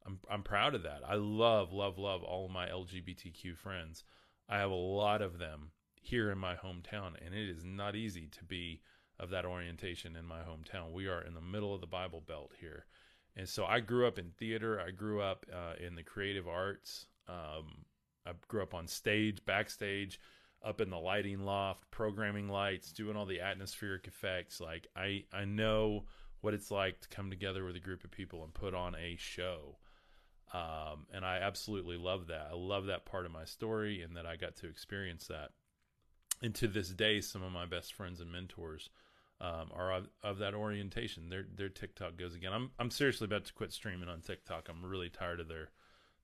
I'm 0.05 0.19
I'm 0.29 0.43
proud 0.43 0.75
of 0.75 0.83
that. 0.83 1.01
I 1.07 1.15
love, 1.15 1.71
love, 1.71 1.97
love 1.97 2.21
all 2.21 2.45
of 2.45 2.51
my 2.51 2.67
LGBTQ 2.67 3.57
friends. 3.57 4.03
I 4.49 4.57
have 4.57 4.71
a 4.71 4.75
lot 4.75 5.21
of 5.21 5.39
them 5.39 5.71
here 6.01 6.29
in 6.29 6.37
my 6.37 6.55
hometown, 6.55 7.13
and 7.25 7.33
it 7.33 7.49
is 7.49 7.63
not 7.63 7.95
easy 7.95 8.27
to 8.37 8.43
be 8.43 8.81
of 9.17 9.29
that 9.29 9.45
orientation 9.45 10.17
in 10.17 10.25
my 10.25 10.41
hometown. 10.41 10.91
We 10.91 11.07
are 11.07 11.21
in 11.21 11.35
the 11.35 11.41
middle 11.41 11.73
of 11.73 11.79
the 11.79 11.87
Bible 11.87 12.19
Belt 12.19 12.51
here. 12.59 12.85
And 13.35 13.49
so 13.49 13.65
I 13.65 13.79
grew 13.79 14.07
up 14.07 14.19
in 14.19 14.31
theater. 14.31 14.79
I 14.79 14.91
grew 14.91 15.21
up 15.21 15.45
uh, 15.51 15.73
in 15.83 15.95
the 15.95 16.03
creative 16.03 16.47
arts. 16.47 17.07
Um, 17.27 17.85
I 18.25 18.31
grew 18.47 18.61
up 18.61 18.73
on 18.73 18.87
stage, 18.87 19.43
backstage, 19.45 20.19
up 20.63 20.79
in 20.81 20.89
the 20.89 20.99
lighting 20.99 21.43
loft, 21.43 21.89
programming 21.91 22.47
lights, 22.47 22.91
doing 22.91 23.17
all 23.17 23.25
the 23.25 23.41
atmospheric 23.41 24.07
effects. 24.07 24.61
Like 24.61 24.87
I, 24.95 25.25
I 25.33 25.45
know 25.45 26.05
what 26.41 26.53
it's 26.53 26.71
like 26.71 27.01
to 27.01 27.07
come 27.09 27.29
together 27.29 27.63
with 27.65 27.75
a 27.75 27.79
group 27.79 28.03
of 28.03 28.11
people 28.11 28.43
and 28.43 28.53
put 28.53 28.73
on 28.73 28.95
a 28.95 29.15
show. 29.17 29.77
Um, 30.53 31.07
and 31.11 31.25
I 31.25 31.37
absolutely 31.37 31.97
love 31.97 32.27
that. 32.27 32.49
I 32.51 32.55
love 32.55 32.85
that 32.85 33.05
part 33.05 33.25
of 33.25 33.31
my 33.31 33.45
story 33.45 34.03
and 34.03 34.15
that 34.15 34.27
I 34.27 34.35
got 34.35 34.55
to 34.57 34.67
experience 34.67 35.27
that. 35.27 35.49
And 36.41 36.53
to 36.55 36.67
this 36.67 36.89
day, 36.89 37.21
some 37.21 37.41
of 37.41 37.51
my 37.51 37.65
best 37.65 37.93
friends 37.93 38.19
and 38.21 38.31
mentors 38.31 38.89
um, 39.43 39.69
are 39.75 39.91
of, 39.91 40.07
of, 40.23 40.37
that 40.37 40.53
orientation. 40.53 41.29
Their 41.29 41.45
their 41.53 41.69
TikTok 41.69 42.17
goes 42.17 42.33
again. 42.33 42.53
I'm 42.53 42.71
I'm 42.79 42.89
seriously 42.89 43.25
about 43.25 43.45
to 43.45 43.53
quit 43.53 43.73
streaming 43.73 44.07
on 44.07 44.21
TikTok. 44.21 44.69
I'm 44.69 44.85
really 44.85 45.09
tired 45.09 45.41
of 45.41 45.49
their 45.49 45.69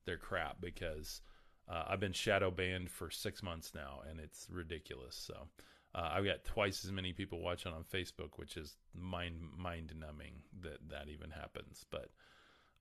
their 0.06 0.16
crap 0.16 0.60
because 0.60 1.20
uh, 1.68 1.84
I've 1.88 2.00
been 2.00 2.14
shadow 2.14 2.50
banned 2.50 2.90
for 2.90 3.10
six 3.10 3.42
months 3.42 3.72
now, 3.74 4.00
and 4.08 4.18
it's 4.18 4.48
ridiculous. 4.50 5.14
So 5.14 5.48
uh, 5.94 6.10
I've 6.14 6.24
got 6.24 6.44
twice 6.44 6.84
as 6.84 6.92
many 6.92 7.12
people 7.12 7.40
watching 7.40 7.72
on 7.72 7.84
Facebook, 7.84 8.36
which 8.36 8.56
is 8.56 8.76
mind 8.94 9.40
mind 9.56 9.92
numbing 9.98 10.42
that 10.62 10.88
that 10.88 11.08
even 11.08 11.30
happens. 11.30 11.84
But 11.90 12.10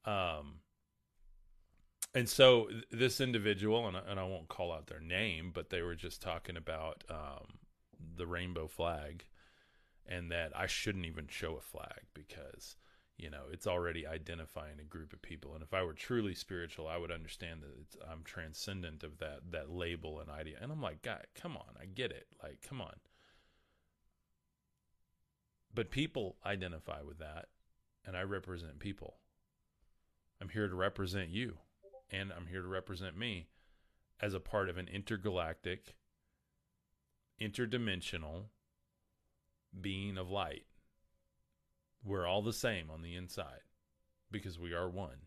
um, 0.09 0.59
and 2.15 2.29
so 2.29 2.69
this 2.91 3.19
individual, 3.19 3.87
and 3.87 3.97
I, 3.97 4.01
and 4.07 4.19
I 4.19 4.23
won't 4.23 4.47
call 4.47 4.71
out 4.71 4.87
their 4.87 5.01
name, 5.01 5.51
but 5.53 5.69
they 5.69 5.81
were 5.81 5.95
just 5.95 6.21
talking 6.21 6.55
about 6.55 7.03
um, 7.09 7.59
the 8.15 8.25
rainbow 8.25 8.67
flag, 8.67 9.25
and 10.09 10.29
that 10.31 10.51
I 10.55 10.67
shouldn't 10.67 11.05
even 11.05 11.27
show 11.29 11.55
a 11.55 11.61
flag 11.61 12.01
because 12.13 12.75
you 13.17 13.29
know 13.29 13.43
it's 13.51 13.67
already 13.67 14.05
identifying 14.05 14.79
a 14.81 14.83
group 14.83 15.13
of 15.13 15.21
people. 15.21 15.53
And 15.53 15.63
if 15.63 15.73
I 15.73 15.83
were 15.83 15.93
truly 15.93 16.35
spiritual, 16.35 16.87
I 16.87 16.97
would 16.97 17.11
understand 17.11 17.61
that 17.61 18.09
I'm 18.11 18.23
transcendent 18.23 19.03
of 19.03 19.19
that 19.19 19.51
that 19.51 19.69
label 19.69 20.19
and 20.19 20.29
idea. 20.29 20.57
And 20.61 20.71
I'm 20.71 20.81
like, 20.81 21.01
God, 21.01 21.25
come 21.33 21.55
on, 21.55 21.75
I 21.81 21.85
get 21.85 22.11
it. 22.11 22.27
Like, 22.43 22.61
come 22.67 22.81
on. 22.81 22.95
But 25.73 25.91
people 25.91 26.35
identify 26.45 27.01
with 27.03 27.19
that, 27.19 27.45
and 28.05 28.17
I 28.17 28.23
represent 28.23 28.79
people. 28.79 29.19
I'm 30.41 30.49
here 30.49 30.67
to 30.67 30.75
represent 30.75 31.29
you 31.29 31.57
and 32.11 32.31
I'm 32.35 32.47
here 32.47 32.61
to 32.61 32.67
represent 32.67 33.17
me 33.17 33.47
as 34.21 34.33
a 34.33 34.39
part 34.39 34.69
of 34.69 34.77
an 34.77 34.87
intergalactic, 34.87 35.95
interdimensional 37.41 38.45
being 39.79 40.17
of 40.17 40.29
light. 40.29 40.63
We're 42.03 42.27
all 42.27 42.41
the 42.41 42.53
same 42.53 42.89
on 42.89 43.01
the 43.01 43.15
inside 43.15 43.61
because 44.31 44.57
we 44.59 44.73
are 44.73 44.89
one. 44.89 45.17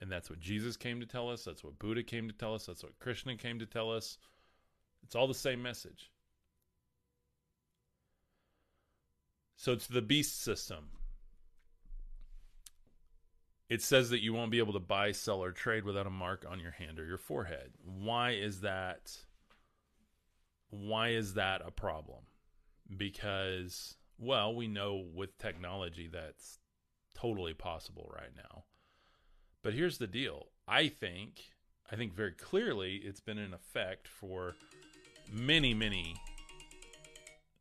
And 0.00 0.10
that's 0.10 0.28
what 0.28 0.40
Jesus 0.40 0.76
came 0.76 1.00
to 1.00 1.06
tell 1.06 1.30
us. 1.30 1.44
That's 1.44 1.64
what 1.64 1.78
Buddha 1.78 2.02
came 2.02 2.28
to 2.28 2.34
tell 2.34 2.54
us. 2.54 2.66
That's 2.66 2.82
what 2.82 2.98
Krishna 2.98 3.36
came 3.36 3.58
to 3.58 3.66
tell 3.66 3.90
us. 3.90 4.18
It's 5.02 5.14
all 5.14 5.26
the 5.26 5.34
same 5.34 5.62
message. 5.62 6.10
So 9.56 9.72
it's 9.72 9.86
the 9.86 10.02
beast 10.02 10.42
system 10.42 10.90
it 13.68 13.82
says 13.82 14.10
that 14.10 14.22
you 14.22 14.32
won't 14.32 14.52
be 14.52 14.58
able 14.58 14.74
to 14.74 14.80
buy, 14.80 15.12
sell, 15.12 15.42
or 15.42 15.50
trade 15.50 15.84
without 15.84 16.06
a 16.06 16.10
mark 16.10 16.46
on 16.48 16.60
your 16.60 16.70
hand 16.70 17.00
or 17.00 17.04
your 17.04 17.18
forehead. 17.18 17.72
Why 17.84 18.32
is 18.32 18.60
that? 18.60 19.16
Why 20.70 21.10
is 21.10 21.34
that 21.34 21.62
a 21.64 21.70
problem? 21.70 22.24
Because, 22.94 23.96
well, 24.18 24.54
we 24.54 24.68
know 24.68 25.04
with 25.14 25.38
technology 25.38 26.08
that's 26.12 26.58
totally 27.14 27.54
possible 27.54 28.10
right 28.14 28.34
now. 28.36 28.64
But 29.62 29.74
here's 29.74 29.98
the 29.98 30.06
deal 30.06 30.46
I 30.68 30.88
think, 30.88 31.40
I 31.90 31.96
think 31.96 32.14
very 32.14 32.32
clearly 32.32 32.96
it's 32.96 33.20
been 33.20 33.38
in 33.38 33.52
effect 33.52 34.06
for 34.06 34.54
many, 35.32 35.74
many, 35.74 36.14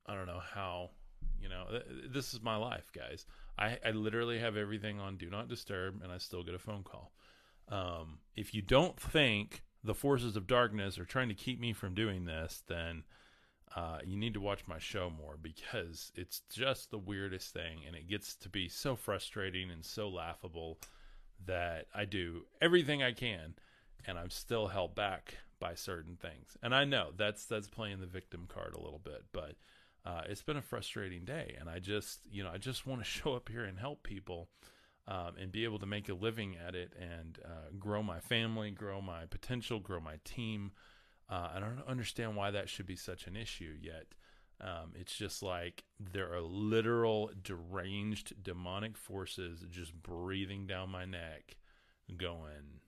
I 0.06 0.14
don't 0.14 0.28
know 0.28 0.42
how, 0.54 0.92
you 1.42 1.50
know, 1.50 1.66
this 2.08 2.34
is 2.34 2.42
my 2.42 2.58
life, 2.58 2.92
guys. 2.94 3.26
I, 3.58 3.78
I 3.86 3.92
literally 3.92 4.40
have 4.40 4.58
everything 4.58 5.00
on 5.00 5.18
do 5.18 5.30
not 5.30 5.48
disturb 5.48 6.02
and 6.04 6.12
I 6.12 6.18
still 6.18 6.44
get 6.44 6.54
a 6.54 6.60
phone 6.60 6.84
call. 6.84 7.12
Um, 7.70 8.20
if 8.36 8.54
you 8.54 8.62
don't 8.62 9.00
think 9.00 9.64
the 9.84 9.96
forces 9.96 10.36
of 10.36 10.48
darkness 10.48 11.00
are 11.00 11.06
trying 11.06 11.30
to 11.30 11.36
keep 11.36 11.60
me 11.60 11.74
from 11.74 11.94
doing 11.94 12.26
this, 12.26 12.64
then 12.68 13.04
uh, 13.76 14.00
you 14.06 14.18
need 14.18 14.34
to 14.34 14.42
watch 14.42 14.68
my 14.68 14.80
show 14.80 15.10
more 15.10 15.38
because 15.42 16.12
it's 16.16 16.42
just 16.52 16.92
the 16.92 16.98
weirdest 16.98 17.54
thing 17.54 17.80
and 17.86 17.96
it 17.96 18.08
gets 18.08 18.36
to 18.36 18.50
be 18.50 18.68
so 18.68 18.96
frustrating 18.96 19.72
and 19.72 19.86
so 19.86 20.10
laughable 20.10 20.78
that 21.46 21.88
I 21.94 22.06
do 22.06 22.46
everything 22.62 23.04
I 23.04 23.12
can 23.12 23.56
and 24.08 24.18
I'm 24.18 24.30
still 24.30 24.68
held 24.68 24.96
back 24.96 25.36
by 25.60 25.76
certain 25.76 26.16
things. 26.16 26.58
And 26.62 26.76
I 26.76 26.86
know 26.86 27.10
that's 27.16 27.46
that's 27.46 27.68
playing 27.68 28.00
the 28.00 28.06
victim 28.06 28.48
card 28.48 28.76
a 28.76 28.82
little 28.82 29.02
bit, 29.04 29.24
but 29.32 29.56
uh, 30.06 30.22
it's 30.30 30.44
been 30.44 30.58
a 30.58 30.62
frustrating 30.62 31.26
day, 31.26 31.56
and 31.60 31.70
I 31.70 31.80
just 31.80 32.20
you 32.30 32.44
know 32.44 32.52
I 32.54 32.58
just 32.58 32.86
want 32.86 33.02
to 33.02 33.06
show 33.10 33.34
up 33.34 33.50
here 33.50 33.64
and 33.64 33.78
help 33.78 34.04
people. 34.04 34.50
Um, 35.08 35.34
and 35.40 35.52
be 35.52 35.66
able 35.66 35.78
to 35.78 35.86
make 35.86 36.10
a 36.10 36.16
living 36.16 36.56
at 36.68 36.74
it 36.74 36.92
and 37.00 37.38
uh, 37.46 37.70
grow 37.78 38.02
my 38.02 38.20
family, 38.20 38.72
grow 38.72 39.02
my 39.02 39.28
potential, 39.28 39.80
grow 39.80 40.00
my 40.00 40.16
team. 40.24 40.72
Uh, 41.30 41.50
I 41.56 41.60
don't 41.60 41.82
understand 41.88 42.36
why 42.36 42.52
that 42.52 42.70
should 42.70 42.86
be 42.86 42.96
such 42.96 43.28
an 43.28 43.36
issue 43.36 43.74
yet. 43.82 44.06
Um, 44.62 44.94
it's 44.96 45.16
just 45.16 45.44
like 45.44 45.84
there 46.00 46.32
are 46.34 46.42
literal 46.42 47.32
deranged 47.42 48.42
demonic 48.42 48.98
forces 48.98 49.66
just 49.70 49.94
breathing 50.02 50.66
down 50.66 50.90
my 50.90 51.06
neck, 51.06 51.58
going, 52.16 52.82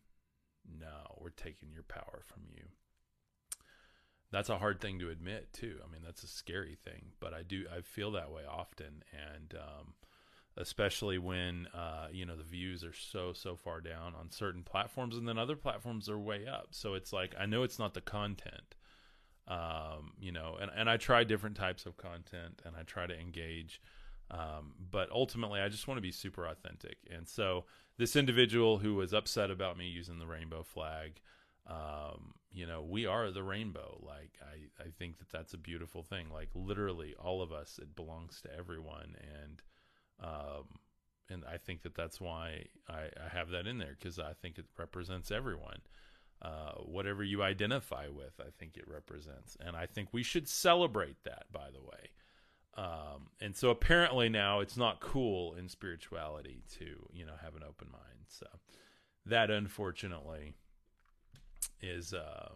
No, 0.79 1.17
we're 1.19 1.29
taking 1.29 1.73
your 1.73 1.83
power 1.83 2.21
from 2.23 2.43
you. 2.49 2.63
That's 4.31 4.49
a 4.49 4.57
hard 4.57 4.81
thing 4.81 4.99
to 4.99 5.09
admit, 5.09 5.53
too. 5.53 5.79
I 5.83 5.91
mean, 5.91 6.01
that's 6.05 6.23
a 6.23 6.27
scary 6.27 6.77
thing, 6.83 7.13
but 7.19 7.33
I 7.33 7.43
do, 7.43 7.65
I 7.75 7.81
feel 7.81 8.11
that 8.11 8.31
way 8.31 8.43
often. 8.49 9.03
And, 9.11 9.55
um, 9.55 9.93
especially 10.57 11.17
when, 11.17 11.67
uh, 11.73 12.07
you 12.11 12.25
know, 12.25 12.35
the 12.35 12.43
views 12.43 12.83
are 12.83 12.93
so, 12.93 13.33
so 13.33 13.55
far 13.55 13.81
down 13.81 14.13
on 14.19 14.31
certain 14.31 14.63
platforms 14.63 15.15
and 15.15 15.27
then 15.27 15.37
other 15.37 15.55
platforms 15.55 16.09
are 16.09 16.19
way 16.19 16.47
up. 16.47 16.67
So 16.71 16.93
it's 16.93 17.13
like, 17.13 17.35
I 17.39 17.45
know 17.45 17.63
it's 17.63 17.79
not 17.79 17.93
the 17.93 18.01
content 18.01 18.75
um, 19.47 20.11
you 20.19 20.31
know, 20.31 20.57
and, 20.59 20.69
and 20.75 20.89
I 20.89 20.97
try 20.97 21.23
different 21.23 21.55
types 21.55 21.85
of 21.85 21.97
content 21.97 22.61
and 22.65 22.75
I 22.75 22.83
try 22.83 23.07
to 23.07 23.17
engage. 23.17 23.81
Um, 24.29 24.73
but 24.91 25.09
ultimately, 25.09 25.61
I 25.61 25.69
just 25.69 25.87
want 25.87 25.97
to 25.97 26.01
be 26.01 26.11
super 26.11 26.45
authentic. 26.45 26.97
And 27.09 27.27
so, 27.27 27.63
this 27.97 28.17
individual 28.17 28.77
who 28.79 28.95
was 28.95 29.13
upset 29.13 29.49
about 29.49 29.77
me 29.77 29.87
using 29.87 30.19
the 30.19 30.27
rainbow 30.27 30.63
flag, 30.63 31.21
um, 31.65 32.33
you 32.51 32.67
know, 32.67 32.81
we 32.83 33.05
are 33.05 33.31
the 33.31 33.41
rainbow. 33.41 33.97
Like, 34.05 34.37
I, 34.41 34.83
I 34.83 34.89
think 34.99 35.19
that 35.19 35.29
that's 35.29 35.53
a 35.53 35.57
beautiful 35.57 36.03
thing. 36.03 36.27
Like, 36.29 36.49
literally, 36.53 37.15
all 37.17 37.41
of 37.41 37.53
us, 37.53 37.79
it 37.81 37.95
belongs 37.95 38.41
to 38.41 38.53
everyone. 38.53 39.15
And, 39.43 39.61
um, 40.21 40.65
and 41.29 41.43
I 41.45 41.57
think 41.57 41.83
that 41.83 41.95
that's 41.95 42.21
why 42.21 42.65
I, 42.89 43.09
I 43.23 43.29
have 43.31 43.49
that 43.49 43.67
in 43.67 43.77
there 43.77 43.95
because 43.97 44.19
I 44.19 44.33
think 44.41 44.57
it 44.57 44.65
represents 44.77 45.31
everyone 45.31 45.81
uh, 46.41 46.73
whatever 46.85 47.23
you 47.23 47.41
identify 47.41 48.07
with, 48.07 48.39
I 48.39 48.49
think 48.59 48.77
it 48.77 48.87
represents. 48.87 49.57
And 49.59 49.75
I 49.75 49.85
think 49.85 50.09
we 50.11 50.23
should 50.23 50.47
celebrate 50.47 51.23
that, 51.23 51.45
by 51.51 51.69
the 51.71 51.81
way. 51.81 52.09
Um, 52.75 53.29
and 53.41 53.55
so 53.55 53.71
apparently 53.71 54.29
now 54.29 54.59
it's 54.59 54.77
not 54.77 54.99
cool 54.99 55.55
in 55.55 55.67
spirituality 55.67 56.61
to, 56.77 57.09
you 57.11 57.25
know, 57.25 57.33
have 57.41 57.55
an 57.55 57.63
open 57.67 57.87
mind. 57.91 58.27
So 58.27 58.45
that 59.25 59.49
unfortunately 59.49 60.53
is, 61.81 62.13
uh, 62.13 62.49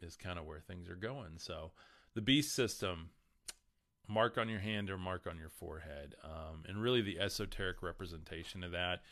is 0.00 0.16
kind 0.16 0.38
of 0.38 0.46
where 0.46 0.60
things 0.60 0.88
are 0.88 0.94
going. 0.94 1.38
So 1.38 1.72
the 2.14 2.20
beast 2.20 2.54
system, 2.54 3.10
mark 4.08 4.38
on 4.38 4.48
your 4.48 4.60
hand 4.60 4.90
or 4.90 4.98
mark 4.98 5.26
on 5.26 5.38
your 5.38 5.50
forehead. 5.50 6.14
Um, 6.24 6.64
and 6.66 6.82
really 6.82 7.02
the 7.02 7.20
esoteric 7.20 7.82
representation 7.82 8.64
of 8.64 8.72
that 8.72 9.02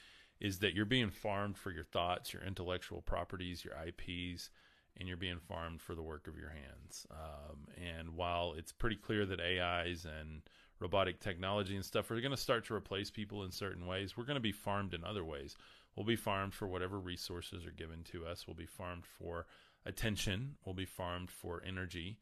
is 0.41 0.59
that 0.59 0.75
you're 0.75 0.85
being 0.85 1.11
farmed 1.11 1.57
for 1.57 1.71
your 1.71 1.85
thoughts, 1.85 2.33
your 2.33 2.43
intellectual 2.43 3.03
properties, 3.03 3.65
your 3.65 3.75
IPs, 3.75 4.51
and 4.99 5.07
you're 5.07 5.17
being 5.17 5.39
farmed 5.39 5.81
for 5.81 5.95
the 5.95 6.03
work 6.03 6.27
of 6.27 6.39
your 6.39 6.51
hands. 6.51 7.07
Um, 7.11 7.69
and 7.77 8.17
while 8.17 8.55
it's 8.57 8.73
pretty 8.73 8.97
clear 8.97 9.27
that 9.27 9.41
AIs 9.41 10.07
and 10.07 10.43
robotic 10.79 11.21
technology 11.21 11.75
and 11.75 11.85
stuff 11.85 12.11
are 12.11 12.21
going 12.21 12.31
to 12.31 12.37
start 12.37 12.67
to 12.67 12.75
replace 12.75 13.11
people 13.11 13.45
in 13.45 13.51
certain 13.51 13.87
ways, 13.87 14.17
we're 14.17 14.25
going 14.25 14.37
to 14.37 14.41
be 14.41 14.53
farmed 14.53 14.95
in 14.95 15.05
other 15.05 15.25
ways. 15.25 15.57
We'll 15.95 16.07
be 16.07 16.17
farmed 16.17 16.55
for 16.55 16.67
whatever 16.67 16.99
resources 16.99 17.67
are 17.67 17.71
given 17.71 18.03
to 18.13 18.27
us. 18.27 18.47
We'll 18.47 18.57
be 18.57 18.67
farmed 18.67 19.05
for 19.07 19.47
attention. 19.87 20.57
We'll 20.65 20.75
be 20.75 20.85
farmed 20.85 21.31
for 21.31 21.63
energy. 21.67 22.19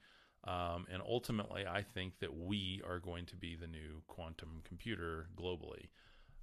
Um, 0.46 0.86
and 0.92 1.02
ultimately, 1.06 1.64
I 1.66 1.82
think 1.82 2.18
that 2.20 2.36
we 2.36 2.82
are 2.86 2.98
going 2.98 3.26
to 3.26 3.36
be 3.36 3.56
the 3.56 3.66
new 3.66 4.02
quantum 4.06 4.60
computer 4.64 5.28
globally 5.36 5.86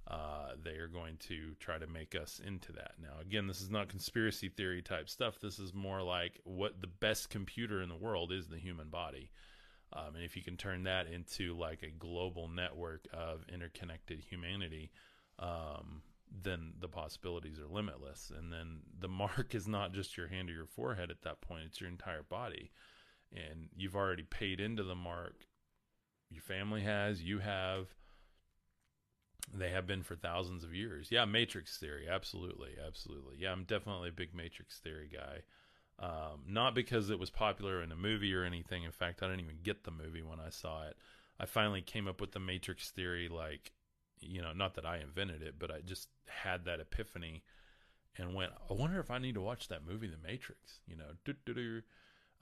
uh, 0.08 0.52
they 0.62 0.72
are 0.72 0.88
going 0.88 1.16
to 1.16 1.54
try 1.60 1.78
to 1.78 1.86
make 1.86 2.14
us 2.14 2.40
into 2.44 2.72
that. 2.72 2.92
Now, 3.00 3.20
again, 3.20 3.46
this 3.46 3.60
is 3.60 3.70
not 3.70 3.88
conspiracy 3.88 4.48
theory 4.48 4.82
type 4.82 5.08
stuff. 5.08 5.38
This 5.40 5.58
is 5.58 5.72
more 5.72 6.02
like 6.02 6.40
what 6.44 6.80
the 6.80 6.88
best 6.88 7.30
computer 7.30 7.82
in 7.82 7.88
the 7.88 7.96
world 7.96 8.32
is 8.32 8.48
the 8.48 8.58
human 8.58 8.88
body. 8.88 9.30
Um, 9.92 10.16
and 10.16 10.24
if 10.24 10.36
you 10.36 10.42
can 10.42 10.56
turn 10.56 10.84
that 10.84 11.06
into 11.06 11.56
like 11.56 11.82
a 11.82 11.90
global 11.90 12.48
network 12.48 13.06
of 13.12 13.44
interconnected 13.52 14.20
humanity, 14.20 14.90
um, 15.38 16.02
then 16.42 16.72
the 16.80 16.88
possibilities 16.88 17.60
are 17.60 17.72
limitless. 17.72 18.32
And 18.36 18.52
then 18.52 18.80
the 18.98 19.08
mark 19.08 19.54
is 19.54 19.68
not 19.68 19.92
just 19.92 20.16
your 20.16 20.28
hand 20.28 20.50
or 20.50 20.54
your 20.54 20.66
forehead 20.66 21.10
at 21.10 21.22
that 21.22 21.42
point, 21.42 21.64
it's 21.66 21.80
your 21.80 21.90
entire 21.90 22.24
body. 22.24 22.72
And 23.34 23.68
you've 23.74 23.96
already 23.96 24.24
paid 24.24 24.60
into 24.60 24.82
the 24.82 24.94
mark. 24.94 25.46
Your 26.30 26.42
family 26.42 26.82
has, 26.82 27.22
you 27.22 27.38
have 27.38 27.88
they 29.52 29.70
have 29.70 29.86
been 29.86 30.02
for 30.02 30.16
thousands 30.16 30.64
of 30.64 30.74
years. 30.74 31.08
Yeah, 31.10 31.24
Matrix 31.24 31.76
theory, 31.76 32.06
absolutely, 32.08 32.70
absolutely. 32.84 33.36
Yeah, 33.38 33.52
I'm 33.52 33.64
definitely 33.64 34.08
a 34.10 34.12
big 34.12 34.34
Matrix 34.34 34.78
theory 34.78 35.10
guy. 35.12 35.42
Um, 35.98 36.42
not 36.48 36.74
because 36.74 37.10
it 37.10 37.18
was 37.18 37.30
popular 37.30 37.82
in 37.82 37.92
a 37.92 37.96
movie 37.96 38.34
or 38.34 38.44
anything. 38.44 38.84
In 38.84 38.92
fact, 38.92 39.22
I 39.22 39.26
didn't 39.26 39.44
even 39.44 39.58
get 39.62 39.84
the 39.84 39.90
movie 39.90 40.22
when 40.22 40.40
I 40.40 40.50
saw 40.50 40.86
it. 40.86 40.96
I 41.38 41.46
finally 41.46 41.82
came 41.82 42.08
up 42.08 42.20
with 42.20 42.32
the 42.32 42.40
Matrix 42.40 42.90
theory, 42.90 43.28
like, 43.28 43.72
you 44.20 44.40
know, 44.40 44.52
not 44.52 44.74
that 44.74 44.86
I 44.86 44.98
invented 44.98 45.42
it, 45.42 45.56
but 45.58 45.70
I 45.70 45.80
just 45.80 46.08
had 46.26 46.64
that 46.64 46.80
epiphany 46.80 47.42
and 48.16 48.34
went, 48.34 48.52
I 48.70 48.74
wonder 48.74 49.00
if 49.00 49.10
I 49.10 49.18
need 49.18 49.34
to 49.34 49.40
watch 49.40 49.68
that 49.68 49.86
movie, 49.86 50.08
The 50.08 50.16
Matrix. 50.16 50.80
You 50.86 50.96
know, 50.96 51.04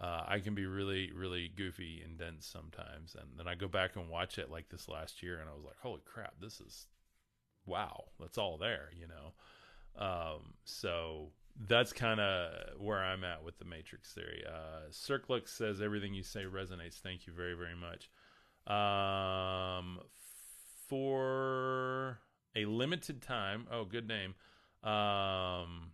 uh, 0.00 0.24
I 0.26 0.38
can 0.38 0.54
be 0.54 0.66
really, 0.66 1.10
really 1.12 1.50
goofy 1.54 2.02
and 2.04 2.18
dense 2.18 2.46
sometimes. 2.46 3.14
And 3.14 3.38
then 3.38 3.46
I 3.46 3.54
go 3.54 3.68
back 3.68 3.96
and 3.96 4.08
watch 4.08 4.38
it 4.38 4.50
like 4.50 4.68
this 4.70 4.88
last 4.88 5.22
year, 5.22 5.40
and 5.40 5.48
I 5.48 5.54
was 5.54 5.64
like, 5.64 5.78
holy 5.82 6.00
crap, 6.04 6.34
this 6.40 6.60
is 6.60 6.86
wow, 7.66 8.04
that's 8.18 8.38
all 8.38 8.56
there, 8.58 8.90
you 8.98 9.06
know. 9.06 9.32
Um, 10.02 10.54
so 10.64 11.32
that's 11.68 11.92
kind 11.92 12.20
of 12.20 12.50
where 12.78 12.98
I'm 12.98 13.24
at 13.24 13.44
with 13.44 13.58
the 13.58 13.64
Matrix 13.64 14.12
theory. 14.12 14.42
Uh, 14.48 14.90
Circlux 14.90 15.48
says 15.48 15.80
everything 15.80 16.14
you 16.14 16.22
say 16.22 16.44
resonates. 16.44 17.00
Thank 17.00 17.26
you 17.26 17.32
very, 17.32 17.54
very 17.54 17.74
much. 17.74 18.10
Um, 18.66 20.00
for 20.88 22.20
a 22.56 22.64
limited 22.64 23.20
time, 23.22 23.66
oh, 23.70 23.84
good 23.84 24.08
name. 24.08 24.34
Um, 24.82 25.92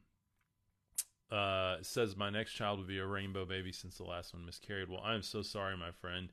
uh, 1.30 1.76
says 1.82 2.16
my 2.16 2.30
next 2.30 2.52
child 2.52 2.78
will 2.78 2.86
be 2.86 2.98
a 2.98 3.06
rainbow 3.06 3.44
baby 3.44 3.72
since 3.72 3.96
the 3.96 4.04
last 4.04 4.32
one 4.32 4.46
miscarried. 4.46 4.88
Well, 4.88 5.02
I'm 5.04 5.22
so 5.22 5.42
sorry, 5.42 5.76
my 5.76 5.90
friend. 5.90 6.32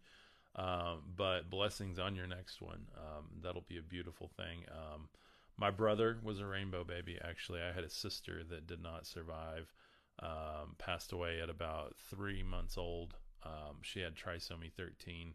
Um, 0.55 1.01
but 1.15 1.49
blessings 1.49 1.97
on 1.97 2.15
your 2.15 2.27
next 2.27 2.61
one. 2.61 2.85
Um, 2.95 3.25
that'll 3.41 3.65
be 3.67 3.77
a 3.77 3.83
beautiful 3.83 4.29
thing. 4.37 4.65
Um, 4.71 5.09
my 5.57 5.71
brother 5.71 6.17
was 6.23 6.39
a 6.39 6.45
rainbow 6.45 6.83
baby. 6.83 7.17
Actually, 7.23 7.61
I 7.61 7.71
had 7.71 7.83
a 7.83 7.89
sister 7.89 8.43
that 8.49 8.67
did 8.67 8.81
not 8.81 9.05
survive. 9.07 9.73
Um, 10.21 10.75
passed 10.77 11.11
away 11.11 11.41
at 11.41 11.49
about 11.49 11.95
three 12.09 12.43
months 12.43 12.77
old. 12.77 13.15
Um, 13.43 13.77
she 13.81 14.01
had 14.01 14.15
trisomy 14.15 14.71
13, 14.71 15.33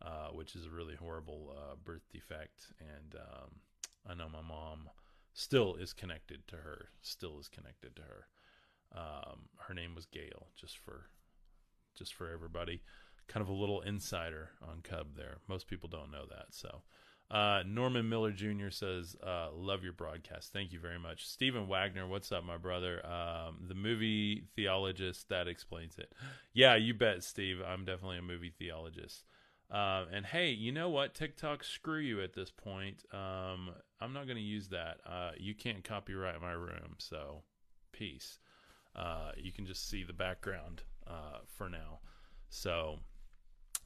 uh, 0.00 0.28
which 0.32 0.56
is 0.56 0.64
a 0.64 0.70
really 0.70 0.96
horrible 0.96 1.54
uh, 1.54 1.74
birth 1.84 2.08
defect. 2.10 2.72
And 2.80 3.14
um, 3.16 3.50
I 4.08 4.14
know 4.14 4.28
my 4.32 4.40
mom 4.40 4.88
still 5.34 5.74
is 5.74 5.92
connected 5.92 6.46
to 6.48 6.56
her. 6.56 6.88
Still 7.02 7.38
is 7.38 7.48
connected 7.48 7.96
to 7.96 8.02
her. 8.02 8.28
Um, 8.94 9.48
her 9.66 9.74
name 9.74 9.94
was 9.94 10.06
Gail. 10.06 10.48
Just 10.56 10.78
for, 10.78 11.06
just 11.96 12.14
for 12.14 12.30
everybody, 12.30 12.82
kind 13.28 13.42
of 13.42 13.48
a 13.48 13.54
little 13.54 13.80
insider 13.80 14.50
on 14.62 14.82
Cub 14.82 15.16
there. 15.16 15.38
Most 15.48 15.66
people 15.66 15.88
don't 15.88 16.10
know 16.10 16.24
that. 16.28 16.46
So. 16.50 16.82
Uh, 17.30 17.62
Norman 17.66 18.08
Miller 18.08 18.30
Jr. 18.30 18.68
says, 18.68 19.16
uh, 19.26 19.48
"Love 19.50 19.82
your 19.82 19.94
broadcast. 19.94 20.52
Thank 20.52 20.72
you 20.72 20.78
very 20.78 20.98
much." 20.98 21.26
Stephen 21.26 21.66
Wagner, 21.66 22.06
what's 22.06 22.30
up, 22.30 22.44
my 22.44 22.58
brother? 22.58 23.04
Um, 23.04 23.64
the 23.66 23.74
movie 23.74 24.44
theologist 24.54 25.30
that 25.30 25.48
explains 25.48 25.96
it. 25.98 26.12
Yeah, 26.52 26.76
you 26.76 26.92
bet, 26.92 27.24
Steve. 27.24 27.60
I'm 27.66 27.86
definitely 27.86 28.18
a 28.18 28.22
movie 28.22 28.52
theologist. 28.56 29.24
Uh, 29.70 30.04
and 30.12 30.26
hey, 30.26 30.50
you 30.50 30.70
know 30.70 30.88
what? 30.88 31.14
TikTok, 31.14 31.64
screw 31.64 31.98
you 31.98 32.22
at 32.22 32.34
this 32.34 32.50
point. 32.50 33.02
Um, 33.12 33.70
I'm 34.00 34.12
not 34.12 34.26
going 34.26 34.36
to 34.36 34.42
use 34.42 34.68
that. 34.68 34.98
Uh, 35.04 35.30
you 35.38 35.54
can't 35.54 35.82
copyright 35.82 36.40
my 36.40 36.52
room, 36.52 36.96
so 36.98 37.42
peace. 37.90 38.38
Uh, 38.94 39.32
you 39.36 39.52
can 39.52 39.66
just 39.66 39.88
see 39.88 40.04
the 40.04 40.12
background 40.12 40.82
uh, 41.06 41.38
for 41.46 41.68
now. 41.68 42.00
So 42.48 42.98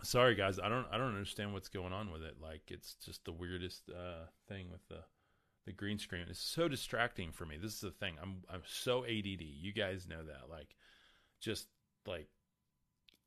sorry 0.03 0.35
guys 0.35 0.61
i 0.61 0.69
don't 0.69 0.87
i 0.93 0.97
don't 0.97 1.09
understand 1.09 1.53
what's 1.53 1.69
going 1.69 1.93
on 1.93 2.13
with 2.13 2.23
it 2.23 2.37
like 2.41 2.63
it's 2.69 2.95
just 3.05 3.25
the 3.25 3.33
weirdest 3.33 3.91
uh 3.91 4.27
thing 4.47 4.71
with 4.71 4.87
the 4.89 5.01
the 5.67 5.73
green 5.73 5.99
screen 5.99 6.25
it's 6.29 6.39
so 6.39 6.69
distracting 6.69 7.33
for 7.33 7.45
me 7.45 7.57
this 7.61 7.75
is 7.75 7.81
the 7.81 7.91
thing 7.91 8.15
i'm 8.23 8.37
i'm 8.49 8.63
so 8.65 9.05
add 9.05 9.27
you 9.41 9.73
guys 9.73 10.07
know 10.07 10.23
that 10.23 10.49
like 10.49 10.77
just 11.41 11.67
like 12.07 12.29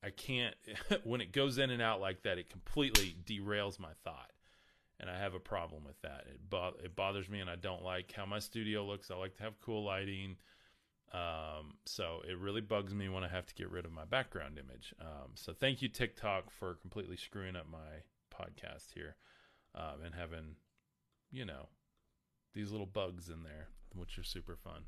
i 0.01 0.09
can't 0.09 0.55
when 1.03 1.19
it 1.19 1.33
goes 1.33 1.57
in 1.57 1.69
and 1.69 1.81
out 1.81 1.99
like 1.99 2.23
that 2.23 2.37
it 2.37 2.49
completely 2.49 3.15
derails 3.25 3.77
my 3.79 3.91
thought 4.03 4.31
and 5.01 5.09
I 5.09 5.17
have 5.17 5.33
a 5.33 5.39
problem 5.39 5.83
with 5.83 5.99
that. 6.03 6.25
It 6.27 6.47
bo- 6.47 6.75
it 6.83 6.95
bothers 6.95 7.27
me, 7.27 7.39
and 7.39 7.49
I 7.49 7.55
don't 7.55 7.83
like 7.83 8.13
how 8.15 8.27
my 8.27 8.37
studio 8.37 8.85
looks. 8.85 9.09
I 9.09 9.15
like 9.15 9.35
to 9.37 9.43
have 9.43 9.59
cool 9.59 9.83
lighting. 9.83 10.35
Um, 11.13 11.73
so 11.85 12.21
it 12.27 12.37
really 12.37 12.61
bugs 12.61 12.93
me 12.93 13.09
when 13.09 13.23
I 13.23 13.27
have 13.27 13.45
to 13.47 13.55
get 13.55 13.69
rid 13.69 13.85
of 13.85 13.91
my 13.91 14.05
background 14.05 14.57
image. 14.57 14.93
Um, 15.01 15.31
so 15.35 15.53
thank 15.53 15.81
you 15.81 15.89
TikTok 15.89 16.51
for 16.51 16.75
completely 16.75 17.17
screwing 17.17 17.55
up 17.55 17.65
my 17.69 18.03
podcast 18.33 18.93
here, 18.93 19.15
um, 19.75 20.05
and 20.05 20.15
having, 20.15 20.55
you 21.31 21.45
know, 21.45 21.67
these 22.53 22.71
little 22.71 22.85
bugs 22.85 23.29
in 23.29 23.43
there, 23.43 23.67
which 23.93 24.17
are 24.17 24.23
super 24.23 24.55
fun. 24.55 24.83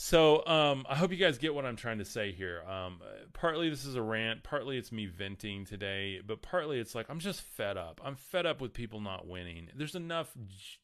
So 0.00 0.46
um, 0.46 0.86
I 0.88 0.94
hope 0.94 1.10
you 1.10 1.16
guys 1.16 1.38
get 1.38 1.54
what 1.54 1.66
I'm 1.66 1.74
trying 1.74 1.98
to 1.98 2.04
say 2.04 2.30
here. 2.30 2.62
Um, 2.62 3.00
partly 3.32 3.68
this 3.68 3.84
is 3.84 3.96
a 3.96 4.02
rant, 4.02 4.44
partly 4.44 4.78
it's 4.78 4.92
me 4.92 5.06
venting 5.06 5.64
today, 5.64 6.20
but 6.24 6.40
partly 6.40 6.78
it's 6.78 6.94
like 6.94 7.10
I'm 7.10 7.18
just 7.18 7.40
fed 7.40 7.76
up. 7.76 8.00
I'm 8.04 8.14
fed 8.14 8.46
up 8.46 8.60
with 8.60 8.72
people 8.72 9.00
not 9.00 9.26
winning. 9.26 9.68
There's 9.74 9.96
enough 9.96 10.30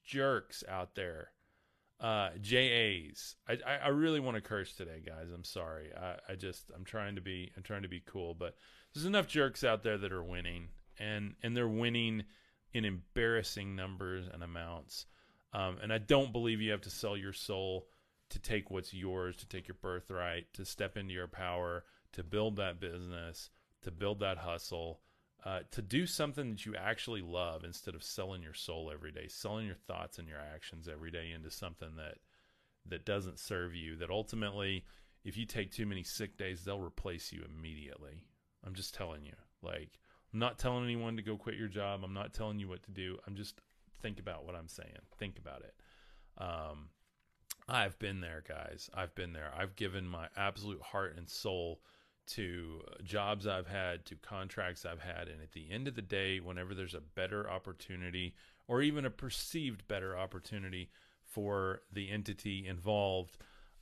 jerks 0.05 0.65
out 0.69 0.97
there. 0.97 1.29
Uh, 2.01 2.31
JAs. 2.41 3.37
I, 3.49 3.57
I, 3.85 3.89
really 3.89 4.21
want 4.21 4.35
to 4.35 4.41
curse 4.41 4.75
today, 4.75 5.01
guys. 5.07 5.29
I'm 5.33 5.45
sorry. 5.45 5.91
I, 5.97 6.33
I 6.33 6.35
just 6.35 6.71
I'm 6.75 6.85
trying 6.85 7.15
to 7.15 7.21
be 7.21 7.53
I'm 7.57 7.63
trying 7.63 7.83
to 7.83 7.89
be 7.89 8.03
cool, 8.05 8.35
but 8.35 8.57
there's 8.93 9.07
enough 9.07 9.29
jerks 9.29 9.63
out 9.63 9.85
there 9.85 9.97
that 9.97 10.13
are 10.13 10.23
winning, 10.23 10.69
and 10.99 11.35
and 11.43 11.57
they're 11.57 11.69
winning 11.69 12.25
in 12.75 12.85
embarrassing 12.85 13.77
numbers 13.77 14.27
and 14.31 14.43
amounts. 14.43 15.07
Um, 15.53 15.79
and 15.83 15.93
I 15.93 15.99
don't 15.99 16.33
believe 16.33 16.61
you 16.61 16.73
have 16.73 16.83
to 16.83 16.91
sell 16.91 17.17
your 17.17 17.33
soul 17.33 17.87
to 18.31 18.41
take 18.41 18.71
what's 18.71 18.93
yours, 18.93 19.37
to 19.37 19.49
take 19.49 19.69
your 19.69 19.77
birthright, 19.81 20.53
to 20.55 20.65
step 20.65 20.97
into 20.97 21.15
your 21.15 21.29
power, 21.29 21.85
to 22.13 22.25
build 22.25 22.57
that 22.57 22.81
business, 22.81 23.51
to 23.83 23.93
build 23.93 24.21
that 24.21 24.39
hustle, 24.39 25.01
uh, 25.45 25.61
to 25.71 25.83
do 25.83 26.07
something 26.07 26.51
that 26.51 26.65
you 26.65 26.75
actually 26.75 27.21
love 27.21 27.65
instead 27.65 27.95
of 27.95 28.03
selling 28.03 28.43
your 28.43 28.55
soul 28.55 28.91
every 28.93 29.13
day, 29.13 29.27
selling 29.29 29.67
your 29.67 29.77
thoughts 29.87 30.19
and 30.19 30.27
your 30.27 30.39
actions 30.39 30.89
every 30.89 31.11
day 31.11 31.33
into 31.35 31.51
something 31.51 31.97
that 31.97 32.17
that 32.87 33.05
doesn't 33.05 33.39
serve 33.39 33.75
you. 33.75 33.97
That 33.97 34.11
ultimately, 34.11 34.85
if 35.25 35.37
you 35.37 35.47
take 35.47 35.71
too 35.71 35.87
many 35.87 36.03
sick 36.03 36.37
days, 36.37 36.65
they'll 36.65 36.81
replace 36.81 37.33
you 37.33 37.43
immediately. 37.45 38.25
I'm 38.67 38.75
just 38.75 38.95
telling 38.95 39.25
you. 39.25 39.35
Like, 39.63 39.99
I'm 40.33 40.39
not 40.39 40.59
telling 40.59 40.85
anyone 40.85 41.17
to 41.17 41.23
go 41.23 41.37
quit 41.37 41.57
your 41.57 41.69
job. 41.69 42.03
I'm 42.05 42.15
not 42.15 42.35
telling 42.35 42.59
you 42.59 42.69
what 42.69 42.83
to 42.85 42.91
do. 42.91 43.19
I'm 43.27 43.37
just 43.37 43.61
think 44.03 44.19
about 44.19 44.45
what 44.45 44.55
I'm 44.55 44.69
saying. 44.69 44.91
Think 45.19 45.39
about 45.39 45.63
it. 45.63 45.75
Um, 46.39 46.89
I've 47.69 47.99
been 47.99 48.21
there, 48.21 48.43
guys. 48.47 48.91
I've 48.95 49.15
been 49.15 49.33
there. 49.33 49.53
I've 49.57 49.77
given 49.77 50.07
my 50.07 50.29
absolute 50.37 50.83
heart 50.83 51.15
and 51.17 51.29
soul 51.29 51.81
to 52.27 52.81
jobs 53.03 53.47
I've 53.47 53.67
had, 53.67 54.05
to 54.07 54.17
contracts 54.17 54.85
I've 54.85 55.01
had. 55.01 55.29
And 55.29 55.43
at 55.43 55.53
the 55.53 55.71
end 55.71 55.89
of 55.89 55.95
the 55.95 56.03
day, 56.03 56.41
whenever 56.41 56.75
there's 56.75 56.95
a 56.95 57.01
better 57.01 57.49
opportunity 57.51 58.35
or 58.67 58.83
even 58.83 59.05
a 59.05 59.11
perceived 59.11 59.87
better 59.89 60.17
opportunity 60.17 60.91
for 61.27 61.83
the 61.93 62.11
entity 62.11 62.67
involved, 62.67 63.37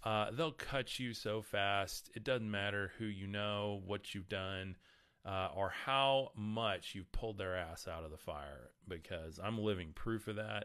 uh, 0.05 0.31
they'll 0.33 0.50
cut 0.52 0.98
you 0.98 1.14
so 1.14 1.42
fast. 1.42 2.11
It 2.14 2.24
doesn't 2.24 2.50
matter 2.50 2.92
who 2.98 3.05
you 3.05 3.26
know, 3.26 3.83
what 3.87 4.14
you've 4.14 4.28
done, 4.28 4.76
uh, 5.24 5.48
or 5.55 5.68
how 5.68 6.33
much 6.35 6.94
you've 6.94 7.12
pulled 7.12 7.38
their 7.38 7.57
ass 7.57 7.87
out 7.87 8.05
of 8.05 8.11
the 8.11 8.16
fire, 8.16 8.70
because 8.88 9.38
I'm 9.42 9.59
living 9.59 9.92
proof 9.94 10.26
of 10.26 10.37
that. 10.37 10.64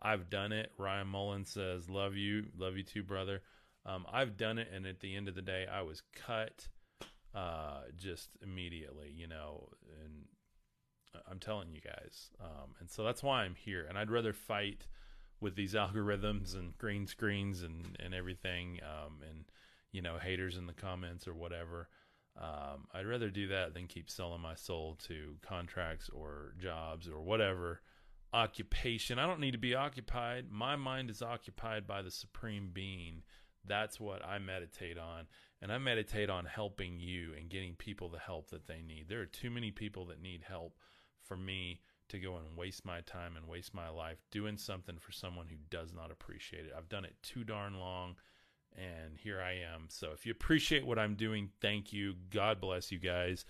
I've 0.00 0.28
done 0.28 0.50
it. 0.50 0.72
Ryan 0.78 1.06
Mullen 1.06 1.44
says, 1.44 1.88
"Love 1.88 2.16
you, 2.16 2.46
love 2.56 2.76
you 2.76 2.82
too, 2.82 3.04
brother." 3.04 3.42
Um, 3.86 4.04
I've 4.12 4.36
done 4.36 4.58
it, 4.58 4.68
and 4.72 4.86
at 4.86 4.98
the 4.98 5.14
end 5.14 5.28
of 5.28 5.36
the 5.36 5.42
day, 5.42 5.66
I 5.70 5.82
was 5.82 6.02
cut 6.12 6.68
uh, 7.34 7.82
just 7.96 8.30
immediately, 8.42 9.12
you 9.14 9.26
know. 9.26 9.68
And 10.02 10.24
I'm 11.30 11.38
telling 11.38 11.72
you 11.72 11.80
guys, 11.80 12.30
um, 12.40 12.74
and 12.80 12.90
so 12.90 13.04
that's 13.04 13.22
why 13.22 13.42
I'm 13.42 13.54
here. 13.54 13.86
And 13.88 13.98
I'd 13.98 14.10
rather 14.10 14.32
fight 14.32 14.86
with 15.40 15.56
these 15.56 15.74
algorithms 15.74 16.54
and 16.54 16.76
green 16.78 17.06
screens 17.06 17.62
and 17.62 17.96
and 18.00 18.14
everything, 18.14 18.80
um, 18.82 19.18
and 19.28 19.44
you 19.92 20.02
know, 20.02 20.18
haters 20.18 20.56
in 20.56 20.66
the 20.66 20.72
comments 20.72 21.26
or 21.28 21.34
whatever. 21.34 21.88
Um, 22.40 22.86
I'd 22.94 23.06
rather 23.06 23.28
do 23.28 23.48
that 23.48 23.74
than 23.74 23.86
keep 23.86 24.08
selling 24.08 24.40
my 24.40 24.54
soul 24.54 24.96
to 25.06 25.36
contracts 25.42 26.08
or 26.08 26.54
jobs 26.58 27.06
or 27.06 27.20
whatever 27.20 27.82
occupation. 28.32 29.18
I 29.18 29.26
don't 29.26 29.40
need 29.40 29.52
to 29.52 29.58
be 29.58 29.74
occupied. 29.74 30.46
My 30.50 30.76
mind 30.76 31.10
is 31.10 31.22
occupied 31.22 31.86
by 31.86 32.02
the 32.02 32.10
supreme 32.10 32.70
being. 32.72 33.22
That's 33.66 34.00
what 34.00 34.24
I 34.24 34.38
meditate 34.38 34.98
on. 34.98 35.26
And 35.62 35.72
I 35.72 35.78
meditate 35.78 36.28
on 36.28 36.44
helping 36.44 36.98
you 36.98 37.30
and 37.38 37.48
getting 37.48 37.74
people 37.76 38.08
the 38.08 38.18
help 38.18 38.50
that 38.50 38.66
they 38.66 38.82
need. 38.82 39.06
There 39.08 39.20
are 39.20 39.26
too 39.26 39.50
many 39.50 39.70
people 39.70 40.04
that 40.06 40.20
need 40.20 40.42
help 40.46 40.76
for 41.22 41.36
me 41.36 41.80
to 42.08 42.18
go 42.18 42.36
and 42.36 42.56
waste 42.56 42.84
my 42.84 43.00
time 43.02 43.36
and 43.36 43.48
waste 43.48 43.72
my 43.72 43.88
life 43.88 44.18
doing 44.30 44.58
something 44.58 44.98
for 44.98 45.12
someone 45.12 45.46
who 45.46 45.56
does 45.70 45.94
not 45.94 46.10
appreciate 46.10 46.66
it. 46.66 46.72
I've 46.76 46.88
done 46.88 47.04
it 47.04 47.14
too 47.22 47.44
darn 47.44 47.78
long 47.78 48.16
and 48.76 49.16
here 49.16 49.40
I 49.40 49.52
am. 49.52 49.86
So 49.88 50.10
if 50.12 50.26
you 50.26 50.32
appreciate 50.32 50.84
what 50.84 50.98
I'm 50.98 51.14
doing, 51.14 51.50
thank 51.60 51.92
you. 51.92 52.14
God 52.30 52.60
bless 52.60 52.90
you 52.90 52.98
guys 52.98 53.44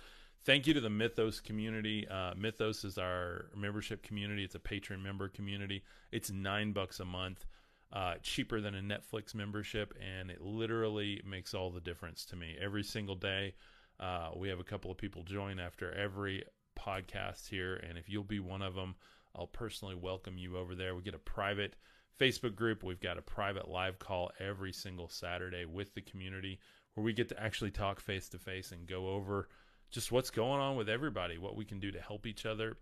thank 0.44 0.66
you 0.66 0.74
to 0.74 0.80
the 0.80 0.90
Mythos 0.90 1.40
community. 1.40 2.06
Uh, 2.08 2.34
Mythos 2.36 2.84
is 2.84 2.98
our 2.98 3.46
membership 3.56 4.02
community. 4.02 4.44
It's 4.44 4.54
a 4.54 4.60
patron 4.60 5.02
member 5.02 5.28
community. 5.28 5.82
It's 6.10 6.30
nine 6.30 6.72
bucks 6.72 7.00
a 7.00 7.04
month, 7.04 7.46
uh, 7.92 8.14
cheaper 8.22 8.60
than 8.60 8.74
a 8.74 8.80
Netflix 8.80 9.34
membership, 9.34 9.94
and 10.00 10.30
it 10.30 10.40
literally 10.40 11.20
makes 11.28 11.54
all 11.54 11.70
the 11.70 11.80
difference 11.80 12.24
to 12.26 12.36
me. 12.36 12.56
Every 12.60 12.82
single 12.82 13.16
day, 13.16 13.54
uh, 14.00 14.30
we 14.34 14.48
have 14.48 14.60
a 14.60 14.64
couple 14.64 14.90
of 14.90 14.96
people 14.96 15.22
join 15.22 15.60
after 15.60 15.92
every 15.92 16.44
podcast 16.78 17.48
here, 17.48 17.76
and 17.76 17.98
if 17.98 18.08
you'll 18.08 18.24
be 18.24 18.40
one 18.40 18.62
of 18.62 18.74
them, 18.74 18.94
I'll 19.36 19.46
personally 19.46 19.94
welcome 19.94 20.38
you 20.38 20.56
over 20.56 20.74
there. 20.74 20.94
We 20.94 21.02
get 21.02 21.14
a 21.14 21.18
private 21.18 21.76
Facebook 22.18 22.54
group. 22.54 22.82
We've 22.82 23.00
got 23.00 23.18
a 23.18 23.22
private 23.22 23.68
live 23.68 23.98
call 23.98 24.30
every 24.38 24.72
single 24.72 25.08
Saturday 25.08 25.64
with 25.64 25.94
the 25.94 26.02
community 26.02 26.60
where 26.94 27.04
we 27.04 27.12
get 27.12 27.28
to 27.30 27.42
actually 27.42 27.70
talk 27.70 28.00
face 28.00 28.28
to 28.30 28.38
face 28.38 28.72
and 28.72 28.86
go 28.86 29.08
over 29.08 29.48
just 29.90 30.12
what's 30.12 30.30
going 30.30 30.60
on 30.60 30.76
with 30.76 30.88
everybody, 30.88 31.38
what 31.38 31.56
we 31.56 31.64
can 31.64 31.78
do 31.78 31.90
to 31.90 32.00
help 32.00 32.26
each 32.26 32.46
other, 32.46 32.76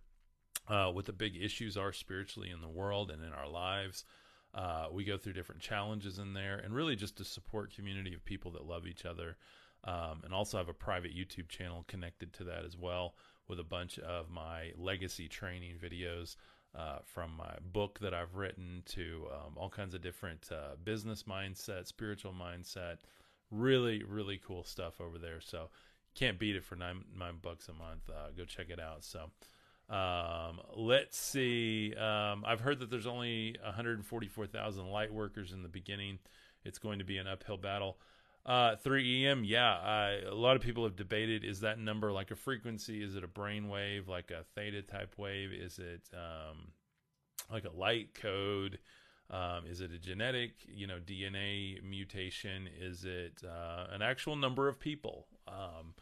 uh, 0.68 0.90
what 0.90 1.04
the 1.04 1.12
big 1.12 1.36
issues 1.36 1.76
are 1.76 1.92
spiritually 1.92 2.50
in 2.50 2.60
the 2.60 2.68
world 2.68 3.10
and 3.10 3.24
in 3.24 3.32
our 3.32 3.48
lives. 3.48 4.04
Uh, 4.54 4.86
we 4.90 5.04
go 5.04 5.16
through 5.16 5.32
different 5.32 5.60
challenges 5.60 6.18
in 6.18 6.32
there, 6.32 6.58
and 6.58 6.74
really 6.74 6.96
just 6.96 7.20
a 7.20 7.24
support 7.24 7.74
community 7.74 8.14
of 8.14 8.24
people 8.24 8.50
that 8.50 8.66
love 8.66 8.86
each 8.86 9.04
other. 9.04 9.36
Um, 9.84 10.20
and 10.24 10.34
also 10.34 10.58
have 10.58 10.68
a 10.68 10.74
private 10.74 11.16
YouTube 11.16 11.48
channel 11.48 11.84
connected 11.88 12.34
to 12.34 12.44
that 12.44 12.64
as 12.66 12.76
well, 12.76 13.14
with 13.48 13.58
a 13.58 13.64
bunch 13.64 13.98
of 13.98 14.28
my 14.28 14.72
legacy 14.76 15.28
training 15.28 15.76
videos. 15.82 16.36
Uh, 16.72 16.98
from 17.04 17.36
my 17.36 17.52
book 17.72 17.98
that 17.98 18.14
I've 18.14 18.36
written 18.36 18.84
to 18.90 19.26
um, 19.32 19.54
all 19.56 19.68
kinds 19.68 19.92
of 19.92 20.02
different 20.02 20.48
uh, 20.52 20.76
business 20.84 21.24
mindset, 21.24 21.88
spiritual 21.88 22.32
mindset, 22.32 22.98
really, 23.50 24.04
really 24.04 24.38
cool 24.38 24.62
stuff 24.62 25.00
over 25.00 25.18
there. 25.18 25.40
So 25.40 25.70
can't 26.14 26.38
beat 26.38 26.54
it 26.54 26.62
for 26.62 26.76
nine 26.76 27.04
nine 27.18 27.38
bucks 27.42 27.68
a 27.68 27.72
month. 27.72 28.08
Uh, 28.08 28.30
go 28.36 28.44
check 28.44 28.70
it 28.70 28.78
out. 28.78 29.04
So. 29.04 29.30
Um, 29.90 30.60
let's 30.76 31.18
see. 31.18 31.94
Um, 31.96 32.44
I've 32.46 32.60
heard 32.60 32.78
that 32.78 32.90
there's 32.90 33.08
only 33.08 33.56
144,000 33.62 34.86
light 34.86 35.12
workers 35.12 35.52
in 35.52 35.62
the 35.62 35.68
beginning. 35.68 36.20
It's 36.64 36.78
going 36.78 37.00
to 37.00 37.04
be 37.04 37.18
an 37.18 37.26
uphill 37.26 37.56
battle. 37.56 37.98
Uh, 38.46 38.76
3 38.76 39.26
EM, 39.26 39.44
yeah. 39.44 39.74
I, 39.74 40.20
a 40.26 40.34
lot 40.34 40.56
of 40.56 40.62
people 40.62 40.84
have 40.84 40.96
debated 40.96 41.44
is 41.44 41.60
that 41.60 41.78
number 41.78 42.12
like 42.12 42.30
a 42.30 42.36
frequency? 42.36 43.02
Is 43.02 43.16
it 43.16 43.24
a 43.24 43.28
brain 43.28 43.68
wave, 43.68 44.08
like 44.08 44.30
a 44.30 44.44
theta 44.54 44.82
type 44.82 45.14
wave? 45.18 45.52
Is 45.52 45.78
it 45.78 46.08
um, 46.14 46.68
like 47.50 47.64
a 47.64 47.76
light 47.76 48.14
code? 48.14 48.78
Um, 49.28 49.64
is 49.68 49.80
it 49.80 49.92
a 49.92 49.98
genetic, 49.98 50.52
you 50.66 50.86
know, 50.86 50.98
DNA 51.04 51.82
mutation? 51.82 52.68
Is 52.80 53.04
it 53.04 53.42
uh, 53.44 53.86
an 53.92 54.02
actual 54.02 54.36
number 54.36 54.68
of 54.68 54.80
people? 54.80 55.26
Um, 55.46 55.94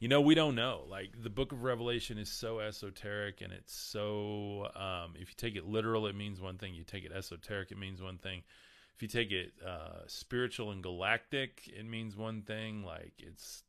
you 0.00 0.08
know, 0.08 0.22
we 0.22 0.34
don't 0.34 0.54
know. 0.54 0.80
Like 0.88 1.22
the 1.22 1.30
book 1.30 1.52
of 1.52 1.62
Revelation 1.62 2.16
is 2.16 2.30
so 2.30 2.58
esoteric 2.58 3.42
and 3.42 3.52
it's 3.52 3.74
so, 3.74 4.68
um, 4.74 5.12
if 5.14 5.28
you 5.28 5.34
take 5.36 5.56
it 5.56 5.66
literal, 5.66 6.06
it 6.06 6.16
means 6.16 6.40
one 6.40 6.56
thing. 6.56 6.74
You 6.74 6.84
take 6.84 7.04
it 7.04 7.12
esoteric, 7.12 7.70
it 7.70 7.78
means 7.78 8.00
one 8.00 8.16
thing. 8.16 8.42
If 8.96 9.02
you 9.02 9.08
take 9.08 9.30
it 9.30 9.52
uh, 9.64 10.06
spiritual 10.06 10.70
and 10.70 10.82
galactic, 10.82 11.70
it 11.78 11.86
means 11.86 12.16
one 12.16 12.40
thing. 12.42 12.82
Like 12.82 13.12
it's, 13.18 13.62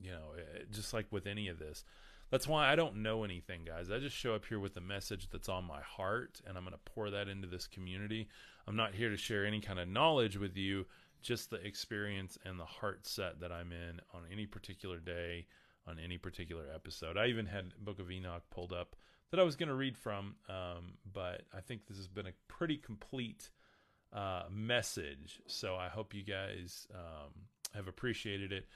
you 0.00 0.12
know, 0.12 0.34
it, 0.36 0.70
just 0.72 0.94
like 0.94 1.06
with 1.10 1.26
any 1.26 1.48
of 1.48 1.58
this. 1.58 1.84
That's 2.30 2.48
why 2.48 2.72
I 2.72 2.76
don't 2.76 3.02
know 3.02 3.24
anything, 3.24 3.62
guys. 3.66 3.90
I 3.90 3.98
just 3.98 4.16
show 4.16 4.34
up 4.34 4.46
here 4.46 4.58
with 4.58 4.76
a 4.76 4.80
message 4.80 5.28
that's 5.30 5.50
on 5.50 5.64
my 5.64 5.82
heart, 5.82 6.40
and 6.46 6.56
I'm 6.56 6.64
going 6.64 6.72
to 6.72 6.92
pour 6.92 7.10
that 7.10 7.28
into 7.28 7.46
this 7.46 7.66
community. 7.66 8.26
I'm 8.66 8.76
not 8.76 8.94
here 8.94 9.10
to 9.10 9.18
share 9.18 9.44
any 9.44 9.60
kind 9.60 9.78
of 9.78 9.86
knowledge 9.86 10.38
with 10.38 10.56
you, 10.56 10.86
just 11.20 11.50
the 11.50 11.56
experience 11.56 12.38
and 12.46 12.58
the 12.58 12.64
heart 12.64 13.06
set 13.06 13.40
that 13.40 13.52
I'm 13.52 13.70
in 13.70 14.00
on 14.14 14.22
any 14.32 14.46
particular 14.46 14.98
day, 14.98 15.46
on 15.86 15.98
any 15.98 16.18
particular 16.18 16.64
episode. 16.74 17.16
I 17.16 17.26
even 17.26 17.46
had 17.46 17.74
Book 17.78 17.98
of 17.98 18.10
Enoch 18.10 18.42
pulled 18.50 18.72
up 18.72 18.96
that 19.30 19.40
I 19.40 19.42
was 19.42 19.56
going 19.56 19.68
to 19.68 19.74
read 19.74 19.96
from, 19.96 20.36
um, 20.48 20.94
but 21.10 21.42
I 21.56 21.60
think 21.60 21.86
this 21.86 21.96
has 21.96 22.08
been 22.08 22.26
a 22.26 22.32
pretty 22.48 22.76
complete 22.76 23.50
uh, 24.12 24.42
message. 24.50 25.40
So 25.46 25.74
I 25.74 25.88
hope 25.88 26.14
you 26.14 26.22
guys 26.22 26.86
um, 26.94 27.32
have 27.74 27.88
appreciated 27.88 28.52
it. 28.52 28.66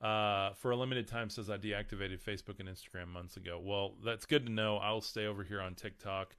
Uh, 0.00 0.52
for 0.54 0.72
a 0.72 0.76
limited 0.76 1.08
time, 1.08 1.30
says 1.30 1.48
I 1.48 1.56
deactivated 1.56 2.22
Facebook 2.22 2.60
and 2.60 2.68
Instagram 2.68 3.08
months 3.08 3.38
ago. 3.38 3.58
Well, 3.62 3.94
that's 4.04 4.26
good 4.26 4.44
to 4.44 4.52
know. 4.52 4.76
I'll 4.76 5.00
stay 5.00 5.26
over 5.26 5.42
here 5.42 5.60
on 5.60 5.74
TikTok. 5.74 6.36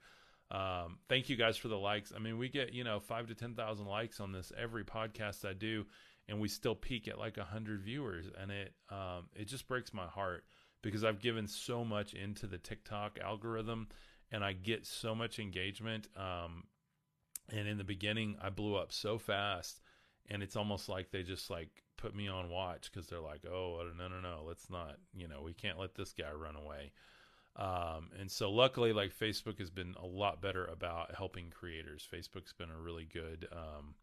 Um, 0.50 0.98
thank 1.08 1.28
you 1.28 1.36
guys 1.36 1.56
for 1.56 1.68
the 1.68 1.76
likes. 1.76 2.12
I 2.14 2.20
mean, 2.20 2.38
we 2.38 2.48
get 2.48 2.72
you 2.72 2.84
know 2.84 3.00
five 3.00 3.26
to 3.28 3.34
ten 3.34 3.54
thousand 3.54 3.86
likes 3.86 4.20
on 4.20 4.32
this 4.32 4.52
every 4.56 4.84
podcast 4.84 5.44
I 5.44 5.52
do, 5.52 5.86
and 6.28 6.40
we 6.40 6.48
still 6.48 6.74
peak 6.74 7.08
at 7.08 7.18
like 7.18 7.38
a 7.38 7.44
hundred 7.44 7.82
viewers, 7.82 8.26
and 8.40 8.50
it 8.50 8.72
um, 8.90 9.28
it 9.34 9.46
just 9.46 9.66
breaks 9.66 9.94
my 9.94 10.06
heart 10.06 10.44
because 10.82 11.04
I've 11.04 11.20
given 11.20 11.46
so 11.46 11.84
much 11.84 12.14
into 12.14 12.46
the 12.46 12.58
TikTok 12.58 13.18
algorithm, 13.22 13.88
and 14.30 14.44
I 14.44 14.52
get 14.52 14.86
so 14.86 15.14
much 15.14 15.38
engagement. 15.38 16.08
Um, 16.16 16.64
and 17.50 17.66
in 17.66 17.78
the 17.78 17.84
beginning, 17.84 18.36
I 18.42 18.50
blew 18.50 18.76
up 18.76 18.92
so 18.92 19.18
fast, 19.18 19.80
and 20.28 20.42
it's 20.42 20.56
almost 20.56 20.88
like 20.88 21.10
they 21.10 21.22
just 21.22 21.50
like 21.50 21.82
put 21.96 22.14
me 22.14 22.28
on 22.28 22.50
watch 22.50 22.90
because 22.92 23.08
they're 23.08 23.20
like, 23.20 23.44
oh 23.46 23.82
no 23.96 24.08
no 24.08 24.20
no, 24.20 24.44
let's 24.46 24.68
not, 24.70 24.96
you 25.14 25.28
know, 25.28 25.42
we 25.42 25.54
can't 25.54 25.78
let 25.78 25.94
this 25.94 26.12
guy 26.12 26.30
run 26.32 26.56
away. 26.56 26.92
Um, 27.56 28.10
and 28.20 28.30
so 28.30 28.50
luckily, 28.50 28.92
like 28.92 29.12
Facebook 29.12 29.58
has 29.58 29.70
been 29.70 29.94
a 30.00 30.06
lot 30.06 30.40
better 30.40 30.64
about 30.66 31.14
helping 31.14 31.50
creators. 31.50 32.06
Facebook's 32.12 32.52
been 32.52 32.70
a 32.70 32.80
really 32.80 33.08
good 33.12 33.48
um, 33.50 33.94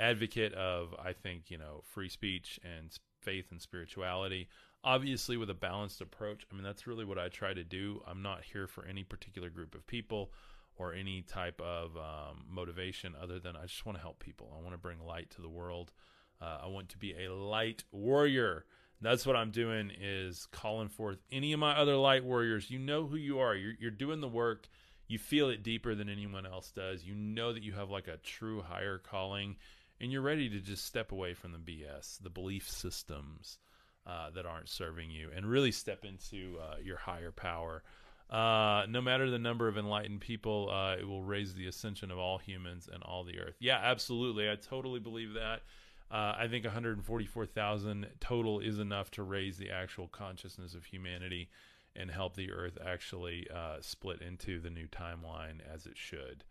advocate 0.00 0.54
of, 0.54 0.94
I 0.98 1.12
think, 1.12 1.50
you 1.50 1.58
know, 1.58 1.82
free 1.92 2.08
speech 2.08 2.58
and 2.64 2.90
faith 3.20 3.46
and 3.50 3.60
spirituality. 3.60 4.48
Obviously, 4.82 5.36
with 5.36 5.50
a 5.50 5.54
balanced 5.54 6.00
approach. 6.00 6.46
I 6.50 6.54
mean, 6.54 6.64
that's 6.64 6.86
really 6.86 7.04
what 7.04 7.18
I 7.18 7.28
try 7.28 7.52
to 7.52 7.64
do. 7.64 8.02
I'm 8.06 8.22
not 8.22 8.42
here 8.42 8.66
for 8.66 8.84
any 8.86 9.04
particular 9.04 9.50
group 9.50 9.74
of 9.74 9.86
people 9.86 10.32
or 10.76 10.94
any 10.94 11.20
type 11.20 11.60
of 11.60 11.96
um, 11.96 12.44
motivation 12.48 13.14
other 13.20 13.38
than 13.38 13.56
I 13.56 13.66
just 13.66 13.84
want 13.84 13.98
to 13.98 14.02
help 14.02 14.18
people. 14.18 14.50
I 14.56 14.62
want 14.62 14.72
to 14.72 14.78
bring 14.78 14.98
light 15.04 15.30
to 15.32 15.42
the 15.42 15.48
world. 15.48 15.92
Uh, 16.40 16.60
I 16.64 16.66
want 16.68 16.88
to 16.90 16.98
be 16.98 17.12
a 17.12 17.32
light 17.32 17.84
warrior. 17.92 18.64
That's 19.02 19.26
what 19.26 19.36
I'm 19.36 19.50
doing 19.50 19.90
is 20.00 20.46
calling 20.50 20.88
forth 20.88 21.18
any 21.30 21.52
of 21.52 21.60
my 21.60 21.76
other 21.76 21.96
light 21.96 22.24
warriors. 22.24 22.70
You 22.70 22.78
know 22.78 23.06
who 23.06 23.16
you 23.16 23.38
are. 23.38 23.54
You're, 23.54 23.74
you're 23.78 23.90
doing 23.90 24.20
the 24.20 24.28
work. 24.28 24.68
You 25.06 25.18
feel 25.18 25.50
it 25.50 25.62
deeper 25.62 25.94
than 25.94 26.08
anyone 26.08 26.46
else 26.46 26.70
does. 26.70 27.04
You 27.04 27.14
know 27.14 27.52
that 27.52 27.62
you 27.62 27.72
have 27.72 27.90
like 27.90 28.08
a 28.08 28.18
true 28.18 28.62
higher 28.62 28.98
calling, 28.98 29.56
and 30.00 30.10
you're 30.10 30.22
ready 30.22 30.48
to 30.48 30.60
just 30.60 30.84
step 30.84 31.12
away 31.12 31.34
from 31.34 31.52
the 31.52 31.58
BS, 31.58 32.22
the 32.22 32.30
belief 32.30 32.68
systems 32.68 33.58
uh, 34.06 34.30
that 34.30 34.46
aren't 34.46 34.68
serving 34.68 35.10
you, 35.10 35.30
and 35.34 35.46
really 35.46 35.72
step 35.72 36.04
into 36.04 36.58
uh, 36.60 36.76
your 36.82 36.96
higher 36.96 37.32
power. 37.32 37.82
Uh, 38.30 38.86
no 38.88 39.00
matter 39.00 39.28
the 39.28 39.38
number 39.38 39.66
of 39.66 39.76
enlightened 39.76 40.20
people, 40.20 40.70
uh, 40.70 40.94
it 40.94 41.06
will 41.06 41.24
raise 41.24 41.54
the 41.54 41.66
ascension 41.66 42.10
of 42.10 42.18
all 42.18 42.38
humans 42.38 42.88
and 42.92 43.02
all 43.02 43.24
the 43.24 43.40
earth. 43.40 43.56
Yeah, 43.58 43.78
absolutely. 43.82 44.48
I 44.48 44.54
totally 44.54 45.00
believe 45.00 45.34
that. 45.34 45.62
Uh, 46.10 46.34
I 46.36 46.48
think 46.48 46.64
144,000 46.64 48.06
total 48.18 48.60
is 48.60 48.78
enough 48.80 49.10
to 49.12 49.22
raise 49.22 49.58
the 49.58 49.70
actual 49.70 50.08
consciousness 50.08 50.74
of 50.74 50.84
humanity 50.84 51.50
and 51.94 52.10
help 52.10 52.34
the 52.34 52.52
Earth 52.52 52.78
actually 52.84 53.46
uh, 53.54 53.76
split 53.80 54.20
into 54.20 54.60
the 54.60 54.70
new 54.70 54.88
timeline 54.88 55.58
as 55.72 55.86
it 55.86 55.96
should. 55.96 56.44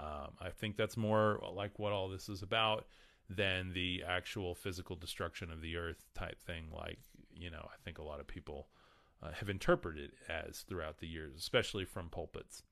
Um, 0.00 0.30
I 0.40 0.48
think 0.48 0.76
that's 0.76 0.96
more 0.96 1.40
like 1.54 1.78
what 1.78 1.92
all 1.92 2.08
this 2.08 2.28
is 2.28 2.42
about 2.42 2.86
than 3.28 3.72
the 3.72 4.02
actual 4.06 4.54
physical 4.54 4.96
destruction 4.96 5.50
of 5.52 5.60
the 5.60 5.76
Earth 5.76 6.04
type 6.14 6.40
thing. 6.40 6.64
Like, 6.74 6.98
you 7.34 7.50
know, 7.50 7.64
I 7.64 7.76
think 7.84 7.98
a 7.98 8.02
lot 8.02 8.18
of 8.18 8.26
people 8.26 8.68
uh, 9.22 9.32
have 9.32 9.50
interpreted 9.50 10.12
as 10.28 10.60
throughout 10.60 10.98
the 10.98 11.06
years, 11.06 11.34
especially 11.36 11.84
from 11.84 12.08
pulpits. 12.08 12.62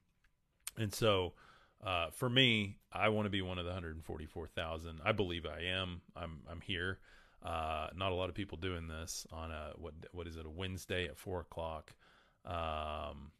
And 0.78 0.94
so, 0.94 1.34
uh, 1.84 2.10
for 2.10 2.28
me, 2.28 2.78
I 2.92 3.10
want 3.10 3.26
to 3.26 3.30
be 3.30 3.42
one 3.42 3.58
of 3.58 3.64
the 3.64 3.70
144,000. 3.70 5.00
I 5.04 5.12
believe 5.12 5.46
I 5.46 5.64
am. 5.64 6.00
I'm 6.16 6.40
I'm 6.50 6.60
here. 6.60 6.98
Uh, 7.42 7.88
not 7.94 8.10
a 8.10 8.14
lot 8.14 8.28
of 8.28 8.34
people 8.34 8.58
doing 8.58 8.88
this 8.88 9.26
on 9.30 9.52
a 9.52 9.72
what 9.76 9.94
what 10.12 10.26
is 10.26 10.36
it 10.36 10.46
a 10.46 10.50
Wednesday 10.50 11.04
at 11.04 11.18
four 11.18 11.40
o'clock. 11.40 11.94
Um, 12.44 13.30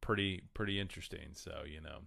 pretty 0.00 0.42
pretty 0.54 0.80
interesting. 0.80 1.34
So 1.34 1.62
you 1.66 1.80
know, 1.82 1.98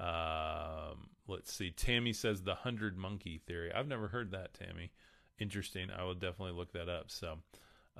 um, 0.00 1.10
let's 1.28 1.52
see. 1.52 1.70
Tammy 1.70 2.12
says 2.12 2.42
the 2.42 2.54
hundred 2.54 2.96
monkey 2.96 3.40
theory. 3.46 3.70
I've 3.72 3.86
never 3.86 4.08
heard 4.08 4.32
that. 4.32 4.54
Tammy, 4.54 4.92
interesting. 5.38 5.88
I 5.90 6.04
will 6.04 6.14
definitely 6.14 6.56
look 6.56 6.72
that 6.72 6.88
up. 6.88 7.10
So, 7.10 7.38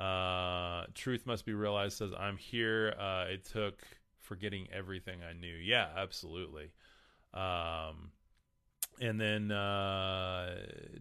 uh, 0.02 0.86
truth 0.94 1.26
must 1.26 1.44
be 1.44 1.52
realized. 1.52 1.98
Says 1.98 2.12
I'm 2.18 2.38
here. 2.38 2.94
Uh, 2.98 3.26
it 3.28 3.44
took 3.44 3.82
forgetting 4.18 4.68
everything 4.72 5.20
I 5.28 5.34
knew. 5.34 5.54
Yeah, 5.54 5.88
absolutely. 5.96 6.70
Um, 7.34 8.12
and 9.00 9.20
then 9.20 9.50
uh, 9.50 10.56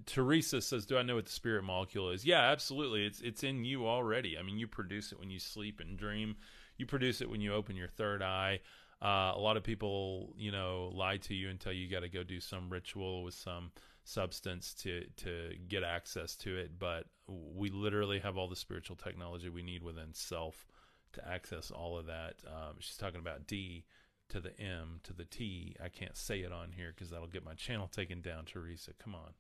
Teresa 0.05 0.61
says, 0.61 0.85
"Do 0.85 0.97
I 0.97 1.01
know 1.01 1.15
what 1.15 1.25
the 1.25 1.31
spirit 1.31 1.63
molecule 1.63 2.09
is?" 2.11 2.25
Yeah, 2.25 2.41
absolutely. 2.41 3.05
It's 3.05 3.21
it's 3.21 3.43
in 3.43 3.63
you 3.63 3.87
already. 3.87 4.37
I 4.37 4.41
mean, 4.41 4.57
you 4.57 4.67
produce 4.67 5.11
it 5.11 5.19
when 5.19 5.29
you 5.29 5.39
sleep 5.39 5.79
and 5.79 5.97
dream. 5.97 6.35
You 6.77 6.85
produce 6.85 7.21
it 7.21 7.29
when 7.29 7.41
you 7.41 7.53
open 7.53 7.75
your 7.75 7.89
third 7.89 8.21
eye. 8.21 8.61
Uh, 9.01 9.31
a 9.35 9.39
lot 9.39 9.55
of 9.55 9.63
people, 9.63 10.33
you 10.37 10.51
know, 10.51 10.91
lie 10.93 11.17
to 11.17 11.33
you 11.33 11.49
and 11.49 11.59
tell 11.59 11.71
you 11.71 11.85
you 11.85 11.89
got 11.89 12.01
to 12.01 12.09
go 12.09 12.23
do 12.23 12.39
some 12.39 12.69
ritual 12.69 13.23
with 13.23 13.33
some 13.33 13.71
substance 14.03 14.73
to 14.73 15.05
to 15.17 15.51
get 15.67 15.83
access 15.83 16.35
to 16.35 16.57
it. 16.57 16.77
But 16.77 17.05
we 17.27 17.69
literally 17.69 18.19
have 18.19 18.37
all 18.37 18.47
the 18.47 18.55
spiritual 18.55 18.95
technology 18.97 19.49
we 19.49 19.61
need 19.61 19.83
within 19.83 20.13
self 20.13 20.67
to 21.13 21.27
access 21.27 21.71
all 21.71 21.97
of 21.97 22.07
that. 22.07 22.35
Um, 22.45 22.75
she's 22.79 22.97
talking 22.97 23.19
about 23.19 23.47
D 23.47 23.85
to 24.29 24.39
the 24.39 24.59
M 24.59 24.99
to 25.03 25.13
the 25.13 25.25
T. 25.25 25.75
I 25.83 25.89
can't 25.89 26.17
say 26.17 26.39
it 26.41 26.51
on 26.51 26.71
here 26.71 26.91
because 26.93 27.09
that'll 27.09 27.27
get 27.27 27.45
my 27.45 27.53
channel 27.53 27.87
taken 27.87 28.21
down, 28.21 28.45
Teresa. 28.45 28.91
Come 29.01 29.15
on. 29.15 29.33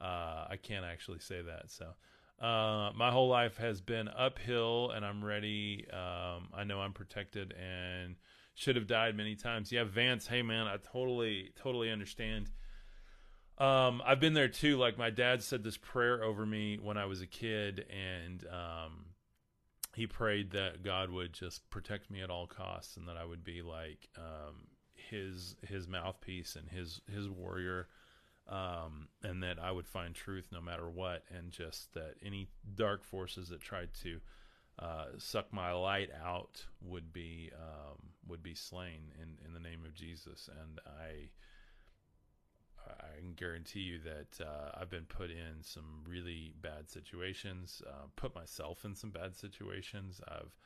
Uh, 0.00 0.46
I 0.50 0.56
can't 0.56 0.84
actually 0.84 1.18
say 1.18 1.42
that. 1.42 1.70
So, 1.70 1.86
uh, 2.44 2.90
my 2.94 3.10
whole 3.10 3.28
life 3.28 3.58
has 3.58 3.80
been 3.80 4.08
uphill, 4.08 4.92
and 4.92 5.04
I'm 5.04 5.22
ready. 5.22 5.86
Um, 5.92 6.48
I 6.54 6.64
know 6.64 6.80
I'm 6.80 6.92
protected 6.94 7.52
and 7.52 8.16
should 8.60 8.76
have 8.76 8.86
died 8.86 9.16
many 9.16 9.34
times. 9.36 9.72
Yeah, 9.72 9.84
Vance. 9.84 10.26
Hey, 10.26 10.42
man, 10.42 10.66
I 10.66 10.76
totally, 10.76 11.50
totally 11.56 11.90
understand. 11.90 12.50
Um, 13.56 14.02
I've 14.04 14.20
been 14.20 14.34
there 14.34 14.48
too. 14.48 14.76
Like 14.76 14.98
my 14.98 15.08
dad 15.08 15.42
said 15.42 15.64
this 15.64 15.78
prayer 15.78 16.22
over 16.22 16.44
me 16.44 16.78
when 16.80 16.98
I 16.98 17.06
was 17.06 17.22
a 17.22 17.26
kid, 17.26 17.86
and 17.90 18.44
um, 18.52 19.06
he 19.94 20.06
prayed 20.06 20.50
that 20.50 20.82
God 20.82 21.10
would 21.10 21.32
just 21.32 21.70
protect 21.70 22.10
me 22.10 22.20
at 22.20 22.28
all 22.28 22.46
costs 22.46 22.98
and 22.98 23.08
that 23.08 23.16
I 23.16 23.24
would 23.24 23.44
be 23.44 23.62
like 23.62 24.10
um, 24.18 24.66
his 24.92 25.56
his 25.66 25.88
mouthpiece 25.88 26.54
and 26.54 26.68
his 26.68 27.00
his 27.10 27.30
warrior 27.30 27.88
um, 28.46 29.08
and 29.22 29.42
that 29.42 29.58
I 29.58 29.72
would 29.72 29.86
find 29.86 30.14
truth 30.14 30.48
no 30.52 30.60
matter 30.60 30.88
what 30.88 31.24
and 31.34 31.50
just 31.50 31.94
that 31.94 32.16
any 32.22 32.48
dark 32.74 33.04
forces 33.04 33.48
that 33.48 33.62
tried 33.62 33.94
to 34.02 34.20
uh, 34.80 35.06
suck 35.18 35.52
my 35.52 35.72
light 35.72 36.10
out 36.24 36.64
would 36.80 37.12
be 37.12 37.50
um, 37.54 37.98
would 38.26 38.42
be 38.42 38.54
slain 38.54 39.12
in 39.20 39.36
in 39.44 39.52
the 39.52 39.60
name 39.60 39.84
of 39.84 39.94
Jesus 39.94 40.48
and 40.60 40.80
I 40.86 41.30
I 42.86 43.20
can 43.20 43.34
guarantee 43.34 43.80
you 43.80 43.98
that 44.00 44.44
uh, 44.44 44.70
I've 44.74 44.90
been 44.90 45.04
put 45.04 45.30
in 45.30 45.62
some 45.62 46.02
really 46.06 46.54
bad 46.60 46.90
situations, 46.90 47.82
uh, 47.86 48.06
put 48.16 48.34
myself 48.34 48.84
in 48.84 48.94
some 48.94 49.10
bad 49.10 49.36
situations. 49.36 50.20
I've 50.26 50.56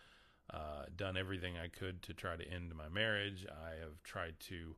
uh, 0.53 0.85
done 0.95 1.17
everything 1.17 1.57
I 1.57 1.69
could 1.69 2.03
to 2.03 2.15
try 2.15 2.37
to 2.37 2.49
end 2.49 2.75
my 2.75 2.89
marriage. 2.89 3.47
I 3.51 3.81
have 3.81 4.03
tried 4.03 4.39
to 4.49 4.77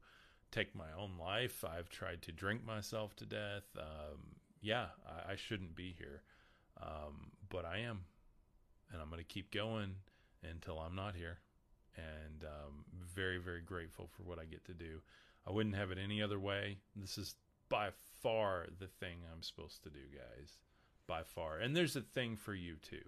take 0.50 0.74
my 0.74 0.92
own 0.98 1.18
life. 1.18 1.64
I've 1.64 1.88
tried 1.88 2.22
to 2.22 2.32
drink 2.32 2.64
myself 2.64 3.16
to 3.16 3.26
death. 3.26 3.64
Um, 3.76 4.36
yeah, 4.60 4.86
I, 5.06 5.32
I, 5.32 5.36
shouldn't 5.36 5.74
be 5.74 5.94
here, 5.98 6.22
um, 6.80 7.32
but 7.48 7.64
I 7.64 7.78
am, 7.78 8.04
and 8.92 9.00
I'm 9.00 9.08
going 9.08 9.20
to 9.20 9.24
keep 9.24 9.52
going 9.52 9.94
until 10.48 10.78
I'm 10.78 10.94
not 10.94 11.14
here. 11.14 11.38
And 11.96 12.44
um, 12.44 12.84
very, 13.14 13.38
very 13.38 13.62
grateful 13.62 14.08
for 14.08 14.22
what 14.22 14.38
I 14.38 14.44
get 14.44 14.64
to 14.66 14.74
do. 14.74 15.00
I 15.46 15.52
wouldn't 15.52 15.76
have 15.76 15.90
it 15.90 15.98
any 16.02 16.22
other 16.22 16.38
way. 16.38 16.78
This 16.94 17.16
is 17.16 17.36
by 17.68 17.90
far 18.22 18.66
the 18.78 18.86
thing 18.86 19.18
I'm 19.32 19.42
supposed 19.42 19.82
to 19.84 19.90
do, 19.90 20.00
guys. 20.12 20.58
By 21.06 21.22
far. 21.22 21.58
And 21.58 21.74
there's 21.74 21.96
a 21.96 22.00
thing 22.00 22.36
for 22.36 22.54
you 22.54 22.76
too. 22.82 23.04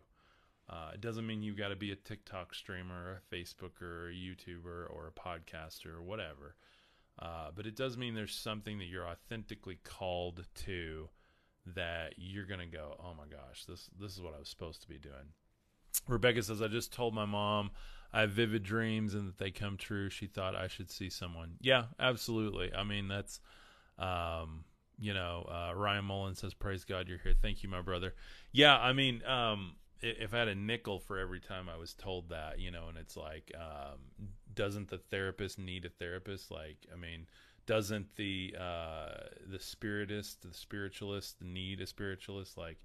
Uh, 0.71 0.91
it 0.95 1.01
doesn't 1.01 1.27
mean 1.27 1.43
you've 1.43 1.57
got 1.57 1.69
to 1.69 1.77
be 1.77 1.93
a 1.93 1.97
TikTok 1.97 2.55
streamer, 2.55 3.23
a 3.33 3.35
Facebooker, 3.35 3.83
or 3.83 4.09
a 4.09 4.13
YouTuber, 4.13 4.91
or 4.91 5.09
a 5.09 5.21
podcaster, 5.21 5.95
or 5.95 6.03
whatever. 6.03 6.57
Uh, 7.19 7.49
but 7.55 7.67
it 7.67 7.75
does 7.75 7.97
mean 7.97 8.15
there's 8.15 8.35
something 8.35 8.79
that 8.79 8.85
you're 8.85 9.09
authentically 9.09 9.79
called 9.83 10.45
to 10.55 11.09
that 11.75 12.15
you're 12.17 12.47
going 12.47 12.61
to 12.61 12.67
go, 12.67 12.97
oh 13.03 13.15
my 13.17 13.25
gosh, 13.25 13.65
this 13.65 13.91
this 13.99 14.13
is 14.13 14.21
what 14.21 14.35
I 14.35 14.39
was 14.39 14.49
supposed 14.49 14.83
to 14.83 14.89
be 14.89 14.99
doing. 14.99 15.33
Rebecca 16.07 16.43
says, 16.43 16.63
I 16.63 16.69
just 16.69 16.93
told 16.93 17.15
my 17.15 17.25
mom 17.25 17.71
I 18.13 18.23
have 18.23 18.31
vivid 18.31 18.63
dreams 18.63 19.15
and 19.15 19.29
that 19.29 19.39
they 19.39 19.51
come 19.51 19.77
true. 19.77 20.09
She 20.09 20.27
thought 20.27 20.57
I 20.57 20.69
should 20.69 20.91
see 20.91 21.11
someone. 21.11 21.57
Yeah, 21.61 21.85
absolutely. 21.99 22.73
I 22.75 22.85
mean, 22.85 23.09
that's, 23.09 23.41
um, 23.99 24.65
you 24.99 25.13
know, 25.15 25.47
uh, 25.51 25.75
Ryan 25.75 26.05
Mullen 26.07 26.35
says, 26.35 26.55
Praise 26.55 26.85
God 26.85 27.09
you're 27.09 27.19
here. 27.19 27.35
Thank 27.41 27.63
you, 27.63 27.69
my 27.69 27.83
brother. 27.83 28.15
Yeah, 28.53 28.79
I 28.79 28.93
mean, 28.93 29.23
um, 29.27 29.77
if 30.01 30.33
I 30.33 30.39
had 30.39 30.49
a 30.49 30.55
nickel 30.55 31.01
for 31.01 31.19
every 31.19 31.41
time 31.41 31.69
I 31.69 31.77
was 31.77 31.95
told 31.95 32.31
that, 32.31 32.59
you 32.59 32.71
know, 32.71 32.89
and 32.89 32.97
it's 32.97 33.17
like, 33.17 33.53
um, 33.55 33.99
doesn't 34.55 34.89
the 34.89 34.99
therapist 34.99 35.59
need 35.59 35.85
a 35.85 35.89
therapist? 35.89 36.51
Like, 36.51 36.87
I 36.93 36.97
mean, 36.97 37.27
doesn't 37.67 38.17
the 38.17 38.55
uh, 38.59 39.27
the 39.47 39.59
spiritist, 39.59 40.43
the 40.43 40.55
spiritualist 40.55 41.43
need 41.43 41.81
a 41.81 41.87
spiritualist? 41.87 42.57
Like, 42.57 42.79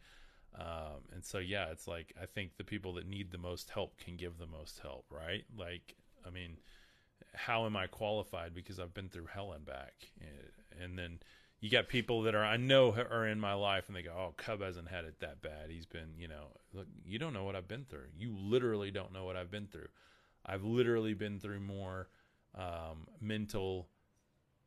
um, 0.56 1.02
and 1.14 1.24
so, 1.24 1.40
yeah, 1.40 1.68
it's 1.72 1.88
like 1.88 2.14
I 2.22 2.26
think 2.26 2.58
the 2.58 2.64
people 2.64 2.94
that 2.94 3.08
need 3.08 3.32
the 3.32 3.38
most 3.38 3.70
help 3.70 3.98
can 3.98 4.16
give 4.16 4.38
the 4.38 4.48
most 4.48 4.80
help, 4.80 5.06
right? 5.10 5.44
Like, 5.58 5.96
I 6.26 6.30
mean, 6.30 6.58
how 7.34 7.66
am 7.66 7.76
I 7.76 7.88
qualified? 7.88 8.54
Because 8.54 8.80
I've 8.80 8.94
been 8.94 9.10
through 9.10 9.28
hell 9.34 9.54
and 9.54 9.66
back. 9.66 9.94
And, 10.22 10.84
and 10.84 10.98
then 10.98 11.20
you 11.60 11.70
got 11.70 11.88
people 11.88 12.24
that 12.24 12.36
are 12.36 12.44
I 12.44 12.58
know 12.58 12.94
are 12.94 13.26
in 13.26 13.40
my 13.40 13.54
life, 13.54 13.86
and 13.88 13.96
they 13.96 14.02
go, 14.02 14.12
"Oh, 14.12 14.34
Cub 14.36 14.62
hasn't 14.62 14.90
had 14.90 15.06
it 15.06 15.22
that 15.22 15.42
bad. 15.42 15.70
He's 15.70 15.86
been, 15.86 16.10
you 16.18 16.28
know, 16.28 16.48
look, 16.74 16.88
you 17.06 17.18
don't 17.18 17.34
know 17.34 17.46
what 17.46 17.56
I've 17.56 17.70
been 17.70 17.86
through. 17.86 18.08
You 18.18 18.36
literally 18.38 18.92
don't 18.92 19.14
know 19.14 19.24
what 19.24 19.38
I've 19.38 19.50
been 19.50 19.68
through. 19.68 19.88
I've 20.46 20.66
literally 20.66 21.14
been 21.14 21.40
through 21.40 21.62
more 21.62 22.10
um, 22.54 23.08
mental, 23.22 23.88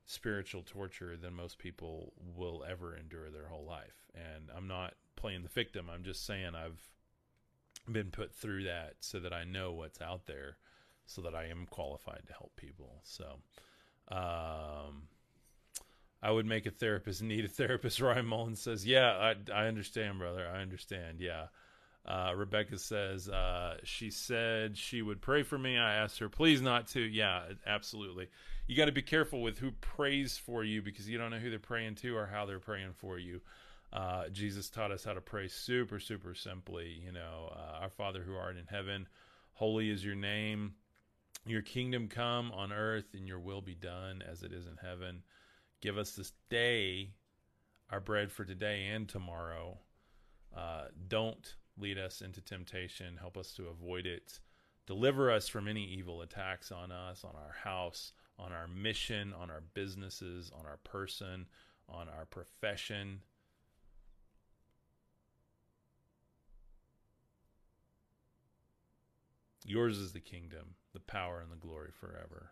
spiritual 0.06 0.62
torture 0.62 1.16
than 1.16 1.34
most 1.34 1.58
people 1.58 2.12
will 2.36 2.64
ever 2.68 2.96
endure 2.96 3.30
their 3.30 3.48
whole 3.48 3.64
life. 3.64 4.06
And 4.14 4.50
I'm 4.56 4.68
not 4.68 4.94
playing 5.16 5.42
the 5.42 5.48
victim. 5.48 5.90
I'm 5.92 6.04
just 6.04 6.24
saying 6.24 6.54
I've 6.54 6.80
been 7.90 8.10
put 8.10 8.34
through 8.34 8.64
that 8.64 8.94
so 9.00 9.20
that 9.20 9.32
I 9.32 9.44
know 9.44 9.72
what's 9.72 10.00
out 10.00 10.26
there, 10.26 10.56
so 11.06 11.20
that 11.22 11.34
I 11.34 11.46
am 11.46 11.66
qualified 11.68 12.22
to 12.26 12.32
help 12.32 12.52
people. 12.56 13.02
So. 13.04 13.38
Um, 14.08 15.08
I 16.22 16.30
would 16.30 16.46
make 16.46 16.66
a 16.66 16.70
therapist 16.70 17.22
need 17.22 17.44
a 17.44 17.48
therapist. 17.48 18.00
Ryan 18.00 18.26
Mullins 18.26 18.60
says, 18.60 18.86
"Yeah, 18.86 19.10
I 19.10 19.34
I 19.52 19.66
understand, 19.66 20.18
brother. 20.18 20.48
I 20.48 20.60
understand. 20.60 21.20
Yeah." 21.20 21.46
Uh, 22.06 22.32
Rebecca 22.36 22.78
says 22.78 23.28
uh, 23.28 23.78
she 23.82 24.10
said 24.10 24.76
she 24.76 25.02
would 25.02 25.20
pray 25.20 25.42
for 25.42 25.58
me. 25.58 25.76
I 25.76 25.96
asked 25.96 26.20
her, 26.20 26.28
please 26.28 26.62
not 26.62 26.86
to. 26.88 27.00
Yeah, 27.00 27.42
absolutely. 27.66 28.28
You 28.68 28.76
got 28.76 28.86
to 28.86 28.92
be 28.92 29.02
careful 29.02 29.42
with 29.42 29.58
who 29.58 29.72
prays 29.72 30.38
for 30.38 30.62
you 30.62 30.82
because 30.82 31.08
you 31.08 31.18
don't 31.18 31.30
know 31.30 31.38
who 31.38 31.50
they're 31.50 31.58
praying 31.58 31.96
to 31.96 32.16
or 32.16 32.26
how 32.26 32.46
they're 32.46 32.60
praying 32.60 32.92
for 32.96 33.18
you. 33.18 33.40
Uh, 33.92 34.28
Jesus 34.28 34.70
taught 34.70 34.92
us 34.92 35.04
how 35.04 35.14
to 35.14 35.20
pray 35.20 35.48
super, 35.48 35.98
super 35.98 36.34
simply. 36.34 37.00
You 37.04 37.12
know, 37.12 37.52
uh, 37.52 37.82
our 37.82 37.90
Father 37.90 38.22
who 38.22 38.36
art 38.36 38.56
in 38.56 38.66
heaven, 38.66 39.08
holy 39.54 39.90
is 39.90 40.04
your 40.04 40.16
name. 40.16 40.74
Your 41.44 41.62
kingdom 41.62 42.08
come 42.08 42.50
on 42.52 42.72
earth, 42.72 43.14
and 43.14 43.26
your 43.26 43.38
will 43.38 43.60
be 43.60 43.74
done 43.74 44.22
as 44.28 44.42
it 44.42 44.52
is 44.52 44.66
in 44.66 44.76
heaven. 44.82 45.22
Give 45.80 45.98
us 45.98 46.12
this 46.12 46.32
day 46.50 47.10
our 47.90 48.00
bread 48.00 48.32
for 48.32 48.44
today 48.44 48.88
and 48.88 49.08
tomorrow. 49.08 49.78
Uh, 50.56 50.86
don't 51.08 51.54
lead 51.78 51.98
us 51.98 52.20
into 52.20 52.40
temptation. 52.40 53.16
Help 53.18 53.36
us 53.36 53.52
to 53.52 53.68
avoid 53.68 54.06
it. 54.06 54.40
Deliver 54.86 55.30
us 55.30 55.48
from 55.48 55.68
any 55.68 55.84
evil 55.84 56.22
attacks 56.22 56.70
on 56.70 56.92
us, 56.92 57.24
on 57.24 57.34
our 57.34 57.54
house, 57.64 58.12
on 58.38 58.52
our 58.52 58.68
mission, 58.68 59.34
on 59.38 59.50
our 59.50 59.62
businesses, 59.74 60.50
on 60.58 60.64
our 60.66 60.78
person, 60.84 61.46
on 61.88 62.08
our 62.08 62.24
profession. 62.24 63.20
Yours 69.64 69.98
is 69.98 70.12
the 70.12 70.20
kingdom, 70.20 70.74
the 70.92 71.00
power, 71.00 71.40
and 71.40 71.50
the 71.50 71.56
glory 71.56 71.90
forever. 72.00 72.50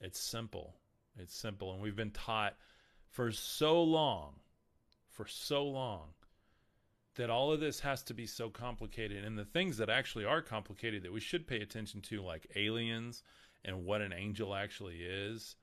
It's 0.00 0.20
simple. 0.20 0.74
It's 1.18 1.34
simple. 1.34 1.72
And 1.72 1.80
we've 1.80 1.96
been 1.96 2.10
taught 2.10 2.54
for 3.10 3.32
so 3.32 3.82
long, 3.82 4.34
for 5.18 5.26
so 5.26 5.64
long, 5.64 6.10
that 7.16 7.28
all 7.28 7.50
of 7.52 7.58
this 7.58 7.80
has 7.80 8.04
to 8.04 8.14
be 8.14 8.24
so 8.24 8.48
complicated. 8.48 9.24
And 9.24 9.36
the 9.36 9.44
things 9.44 9.76
that 9.78 9.90
actually 9.90 10.24
are 10.24 10.40
complicated 10.40 11.02
that 11.02 11.12
we 11.12 11.18
should 11.18 11.48
pay 11.48 11.60
attention 11.60 12.00
to, 12.02 12.22
like 12.22 12.46
aliens 12.54 13.24
and 13.64 13.84
what 13.84 14.00
an 14.00 14.12
angel 14.12 14.54
actually 14.54 14.98
is, 14.98 15.56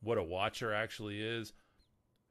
what 0.00 0.16
a 0.16 0.22
watcher 0.22 0.72
actually 0.72 1.20
is, 1.20 1.52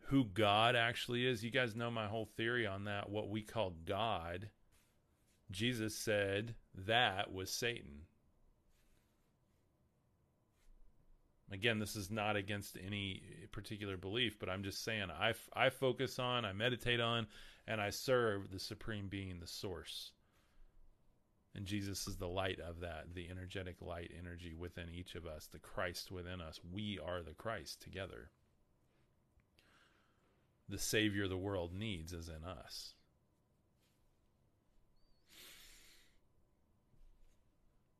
who 0.08 0.26
God 0.26 0.76
actually 0.76 1.28
is. 1.28 1.44
You 1.44 1.52
guys 1.52 1.76
know 1.76 1.92
my 1.92 2.08
whole 2.08 2.30
theory 2.36 2.66
on 2.66 2.86
that. 2.86 3.12
What 3.12 3.30
we 3.30 3.44
call 3.44 3.76
God, 3.86 4.50
Jesus 5.52 5.96
said 5.96 6.56
that 6.88 7.32
was 7.32 7.52
Satan. 7.52 8.08
Again, 11.52 11.78
this 11.80 11.96
is 11.96 12.10
not 12.10 12.36
against 12.36 12.78
any 12.84 13.22
particular 13.52 13.98
belief, 13.98 14.40
but 14.40 14.50
I'm 14.50 14.64
just 14.64 14.84
saying 14.84 15.10
I, 15.12 15.34
I 15.54 15.70
focus 15.70 16.18
on, 16.18 16.44
I 16.44 16.54
meditate 16.54 17.00
on, 17.00 17.28
and 17.68 17.80
I 17.80 17.92
serve 17.92 18.52
the 18.52 18.60
Supreme 18.60 19.08
Being, 19.08 19.40
the 19.40 19.48
Source. 19.48 20.12
And 21.54 21.66
Jesus 21.66 22.08
is 22.08 22.18
the 22.18 22.28
light 22.28 22.60
of 22.60 22.82
that, 22.82 23.14
the 23.14 23.30
energetic 23.30 23.82
light 23.82 24.12
energy 24.18 24.54
within 24.54 24.90
each 24.90 25.16
of 25.16 25.26
us, 25.26 25.48
the 25.48 25.60
Christ 25.60 26.12
within 26.12 26.42
us. 26.42 26.60
We 26.70 27.00
are 27.00 27.22
the 27.22 27.34
Christ 27.34 27.82
together. 27.82 28.32
The 30.68 30.80
Savior 30.80 31.28
the 31.28 31.38
world 31.38 31.74
needs 31.74 32.12
is 32.12 32.28
in 32.28 32.44
us. 32.44 32.96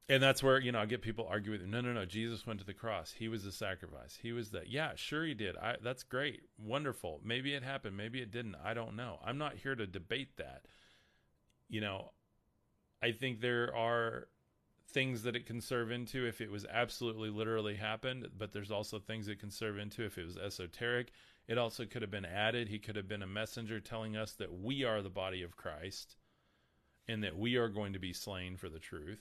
And 0.08 0.22
that's 0.22 0.44
where 0.44 0.60
you 0.60 0.72
know 0.72 0.80
I 0.80 0.86
get 0.86 1.02
people 1.02 1.28
argue 1.30 1.52
with 1.52 1.62
no 1.62 1.82
no 1.82 1.94
no 1.94 2.06
Jesus 2.06 2.46
went 2.46 2.60
to 2.60 2.66
the 2.66 2.74
cross. 2.74 3.14
He 3.18 3.28
was 3.28 3.44
the 3.44 3.52
sacrifice. 3.52 4.20
He 4.22 4.32
was 4.32 4.52
the 4.52 4.62
yeah 4.68 4.92
sure 4.96 5.26
he 5.26 5.34
did. 5.34 5.58
I 5.58 5.76
that's 5.84 6.04
great. 6.04 6.42
Wonderful. 6.58 7.22
Maybe 7.24 7.54
it 7.54 7.64
happened. 7.64 7.98
Maybe 7.98 8.22
it 8.22 8.32
didn't. 8.32 8.56
I 8.64 8.74
don't 8.74 8.96
know. 8.96 9.20
I'm 9.26 9.38
not 9.38 9.56
here 9.56 9.76
to 9.76 9.88
debate 9.88 10.38
that. 10.38 10.66
You 11.68 11.82
know 11.82 12.12
I 13.02 13.12
think 13.12 13.42
there 13.42 13.76
are 13.76 14.28
things 14.92 15.24
that 15.24 15.36
it 15.36 15.46
can 15.46 15.60
serve 15.60 15.92
into 15.92 16.26
if 16.26 16.40
it 16.40 16.52
was 16.52 16.66
absolutely 16.72 17.30
literally 17.30 17.76
happened 17.76 18.30
but 18.38 18.54
there's 18.54 18.72
also 18.72 18.98
things 18.98 19.28
it 19.28 19.40
can 19.40 19.52
serve 19.52 19.78
into 19.78 20.04
if 20.04 20.18
it 20.18 20.26
was 20.26 20.38
esoteric. 20.38 21.12
It 21.48 21.58
also 21.58 21.86
could 21.86 22.02
have 22.02 22.12
been 22.12 22.26
added. 22.26 22.70
He 22.70 22.80
could 22.80 22.96
have 22.96 23.08
been 23.08 23.22
a 23.22 23.28
messenger 23.28 23.80
telling 23.80 24.16
us 24.16 24.34
that 24.34 24.54
we 24.54 24.84
are 24.84 25.02
the 25.02 25.10
body 25.10 25.44
of 25.44 25.58
Christ 25.58 26.16
and 27.08 27.24
that 27.24 27.38
we 27.38 27.56
are 27.56 27.70
going 27.70 27.94
to 27.94 28.00
be 28.00 28.14
slain 28.14 28.58
for 28.58 28.70
the 28.70 28.80
truth 28.80 29.20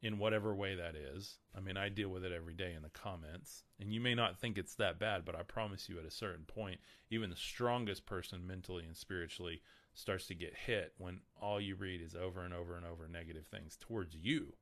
in 0.00 0.18
whatever 0.18 0.54
way 0.54 0.74
that 0.76 0.94
is. 0.94 1.38
I 1.56 1.60
mean, 1.60 1.76
I 1.76 1.88
deal 1.88 2.08
with 2.08 2.24
it 2.24 2.32
every 2.32 2.54
day 2.54 2.74
in 2.74 2.82
the 2.82 2.88
comments, 2.88 3.64
and 3.80 3.92
you 3.92 4.00
may 4.00 4.14
not 4.14 4.38
think 4.38 4.56
it's 4.56 4.76
that 4.76 4.98
bad, 4.98 5.24
but 5.24 5.34
I 5.34 5.42
promise 5.42 5.88
you 5.88 5.98
at 5.98 6.06
a 6.06 6.10
certain 6.10 6.44
point, 6.44 6.80
even 7.10 7.30
the 7.30 7.36
strongest 7.36 8.06
person 8.06 8.46
mentally 8.46 8.84
and 8.84 8.96
spiritually 8.96 9.60
starts 9.94 10.26
to 10.28 10.34
get 10.34 10.54
hit 10.54 10.92
when 10.98 11.20
all 11.40 11.60
you 11.60 11.74
read 11.74 12.00
is 12.00 12.14
over 12.14 12.42
and 12.42 12.54
over 12.54 12.76
and 12.76 12.86
over 12.86 13.08
negative 13.08 13.46
things 13.46 13.76
towards 13.80 14.14
you. 14.14 14.54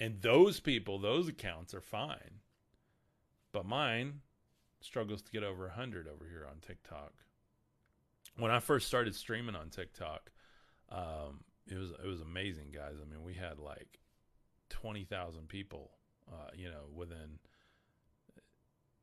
And 0.00 0.22
those 0.22 0.60
people, 0.60 0.98
those 0.98 1.28
accounts 1.28 1.74
are 1.74 1.80
fine. 1.80 2.40
But 3.52 3.66
mine 3.66 4.20
struggles 4.80 5.22
to 5.22 5.32
get 5.32 5.42
over 5.42 5.66
100 5.66 6.06
over 6.06 6.24
here 6.24 6.46
on 6.48 6.60
TikTok. 6.60 7.12
When 8.36 8.50
I 8.50 8.60
first 8.60 8.86
started 8.86 9.14
streaming 9.14 9.56
on 9.56 9.70
TikTok, 9.70 10.30
um, 10.90 11.27
it 11.70 11.76
was 11.76 11.90
it 11.90 12.06
was 12.06 12.20
amazing, 12.20 12.68
guys. 12.72 12.94
I 13.00 13.10
mean, 13.10 13.22
we 13.22 13.34
had 13.34 13.58
like 13.58 14.00
twenty 14.68 15.04
thousand 15.04 15.48
people, 15.48 15.90
uh, 16.30 16.50
you 16.54 16.68
know, 16.68 16.86
within 16.94 17.38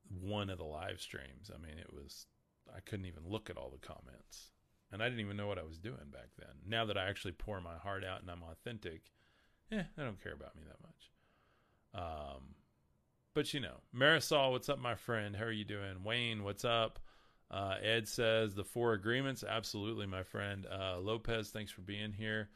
one 0.08 0.50
of 0.50 0.58
the 0.58 0.64
live 0.64 1.00
streams. 1.00 1.50
I 1.54 1.58
mean, 1.58 1.78
it 1.78 1.92
was 1.92 2.26
I 2.74 2.80
couldn't 2.80 3.06
even 3.06 3.22
look 3.26 3.50
at 3.50 3.56
all 3.56 3.70
the 3.70 3.86
comments, 3.86 4.50
and 4.92 5.02
I 5.02 5.06
didn't 5.06 5.20
even 5.20 5.36
know 5.36 5.46
what 5.46 5.58
I 5.58 5.64
was 5.64 5.78
doing 5.78 6.10
back 6.12 6.30
then. 6.38 6.54
Now 6.66 6.84
that 6.86 6.98
I 6.98 7.08
actually 7.08 7.32
pour 7.32 7.60
my 7.60 7.76
heart 7.76 8.04
out 8.04 8.20
and 8.20 8.30
I'm 8.30 8.42
authentic, 8.42 9.10
eh, 9.70 9.82
I 9.96 10.02
don't 10.02 10.22
care 10.22 10.34
about 10.34 10.56
me 10.56 10.62
that 10.66 10.80
much. 10.82 11.10
Um, 11.94 12.54
but 13.34 13.52
you 13.54 13.60
know, 13.60 13.80
Marisol, 13.94 14.52
what's 14.52 14.68
up, 14.68 14.78
my 14.78 14.94
friend? 14.94 15.36
How 15.36 15.44
are 15.44 15.52
you 15.52 15.64
doing? 15.64 16.02
Wayne, 16.04 16.42
what's 16.42 16.64
up? 16.64 16.98
Uh, 17.50 17.76
Ed 17.82 18.08
says 18.08 18.54
the 18.54 18.64
four 18.64 18.92
agreements. 18.92 19.44
Absolutely, 19.48 20.06
my 20.06 20.22
friend. 20.22 20.66
Uh, 20.66 20.98
Lopez, 20.98 21.50
thanks 21.50 21.70
for 21.70 21.82
being 21.82 22.12
here. 22.12 22.48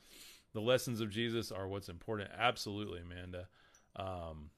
The 0.53 0.61
lessons 0.61 1.01
of 1.01 1.11
Jesus 1.11 1.53
are 1.53 1.68
what's 1.68 1.88
important. 1.88 2.30
Absolutely, 2.36 3.01
Amanda. 3.01 3.47
Um, 3.97 4.51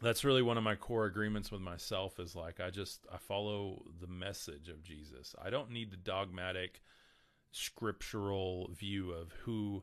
that's 0.00 0.24
really 0.24 0.42
one 0.42 0.58
of 0.58 0.64
my 0.64 0.74
core 0.74 1.06
agreements 1.06 1.50
with 1.50 1.60
myself 1.60 2.18
is 2.18 2.34
like 2.34 2.60
I 2.60 2.70
just 2.70 3.06
I 3.12 3.18
follow 3.18 3.82
the 4.00 4.06
message 4.06 4.68
of 4.68 4.82
Jesus. 4.82 5.34
I 5.42 5.50
don't 5.50 5.70
need 5.70 5.90
the 5.90 5.96
dogmatic 5.96 6.80
scriptural 7.50 8.70
view 8.72 9.12
of 9.12 9.32
who 9.44 9.82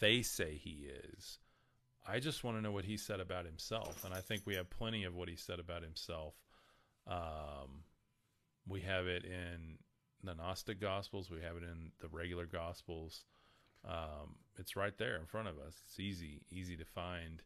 they 0.00 0.22
say 0.22 0.54
he 0.56 0.88
is. 1.14 1.38
I 2.06 2.20
just 2.20 2.42
want 2.42 2.56
to 2.56 2.62
know 2.62 2.72
what 2.72 2.84
he 2.84 2.96
said 2.96 3.20
about 3.20 3.44
himself, 3.44 4.04
and 4.04 4.14
I 4.14 4.20
think 4.20 4.42
we 4.44 4.54
have 4.54 4.70
plenty 4.70 5.04
of 5.04 5.14
what 5.14 5.28
he 5.28 5.36
said 5.36 5.58
about 5.58 5.82
himself. 5.82 6.34
Um, 7.06 7.84
we 8.68 8.80
have 8.82 9.06
it 9.06 9.24
in 9.24 9.78
the 10.22 10.34
Gnostic 10.34 10.80
Gospels. 10.80 11.30
We 11.30 11.40
have 11.42 11.56
it 11.56 11.62
in 11.62 11.92
the 12.00 12.08
regular 12.08 12.46
Gospels. 12.46 13.24
Um, 13.86 14.36
it's 14.58 14.76
right 14.76 14.96
there 14.98 15.16
in 15.16 15.26
front 15.26 15.48
of 15.48 15.58
us. 15.58 15.76
It's 15.86 16.00
easy, 16.00 16.42
easy 16.50 16.76
to 16.76 16.84
find. 16.84 17.42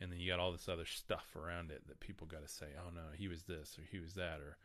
And 0.00 0.12
then 0.12 0.18
you 0.18 0.30
got 0.30 0.40
all 0.40 0.52
this 0.52 0.68
other 0.68 0.84
stuff 0.84 1.34
around 1.36 1.70
it 1.70 1.86
that 1.88 2.00
people 2.00 2.26
got 2.26 2.42
to 2.42 2.52
say, 2.52 2.66
oh 2.78 2.90
no, 2.94 3.12
he 3.16 3.28
was 3.28 3.44
this 3.44 3.78
or 3.78 3.82
he 3.90 3.98
was 3.98 4.14
that, 4.14 4.40
or, 4.40 4.58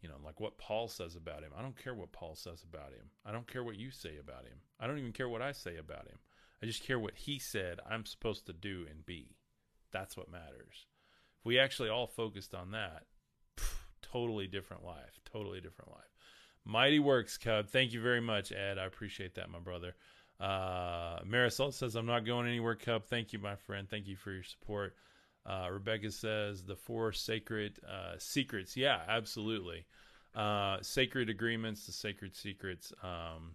you 0.00 0.08
know, 0.08 0.14
like 0.24 0.40
what 0.40 0.56
Paul 0.56 0.88
says 0.88 1.14
about 1.14 1.42
him. 1.42 1.50
I 1.56 1.62
don't 1.62 1.76
care 1.76 1.94
what 1.94 2.12
Paul 2.12 2.34
says 2.36 2.62
about 2.62 2.92
him. 2.92 3.10
I 3.26 3.32
don't 3.32 3.50
care 3.50 3.64
what 3.64 3.76
you 3.76 3.90
say 3.90 4.16
about 4.18 4.44
him. 4.44 4.60
I 4.80 4.86
don't 4.86 4.98
even 4.98 5.12
care 5.12 5.28
what 5.28 5.42
I 5.42 5.52
say 5.52 5.76
about 5.76 6.06
him. 6.08 6.18
I 6.62 6.66
just 6.66 6.84
care 6.84 6.98
what 6.98 7.14
he 7.14 7.38
said 7.38 7.80
I'm 7.88 8.06
supposed 8.06 8.46
to 8.46 8.52
do 8.52 8.86
and 8.90 9.04
be. 9.04 9.36
That's 9.92 10.16
what 10.16 10.30
matters. 10.30 10.86
If 11.38 11.44
we 11.44 11.58
actually 11.58 11.88
all 11.88 12.06
focused 12.06 12.54
on 12.54 12.70
that, 12.72 13.04
totally 14.12 14.46
different 14.46 14.84
life. 14.84 15.20
Totally 15.32 15.60
different 15.60 15.90
life. 15.90 16.04
Mighty 16.64 16.98
works, 16.98 17.38
Cub. 17.38 17.68
Thank 17.68 17.92
you 17.92 18.00
very 18.02 18.20
much, 18.20 18.52
Ed. 18.52 18.78
I 18.78 18.84
appreciate 18.84 19.34
that, 19.36 19.50
my 19.50 19.58
brother. 19.58 19.94
Uh, 20.40 21.20
Marisol 21.20 21.72
says, 21.72 21.94
I'm 21.94 22.06
not 22.06 22.26
going 22.26 22.46
anywhere, 22.46 22.74
Cub. 22.74 23.04
Thank 23.04 23.32
you, 23.32 23.38
my 23.38 23.56
friend. 23.56 23.88
Thank 23.88 24.06
you 24.06 24.16
for 24.16 24.32
your 24.32 24.42
support. 24.42 24.94
Uh, 25.46 25.68
Rebecca 25.70 26.10
says, 26.10 26.62
the 26.62 26.76
four 26.76 27.12
sacred 27.12 27.80
uh, 27.88 28.16
secrets. 28.18 28.76
Yeah, 28.76 29.00
absolutely. 29.08 29.86
Uh, 30.34 30.76
sacred 30.82 31.30
agreements, 31.30 31.86
the 31.86 31.92
sacred 31.92 32.36
secrets. 32.36 32.92
Um, 33.02 33.54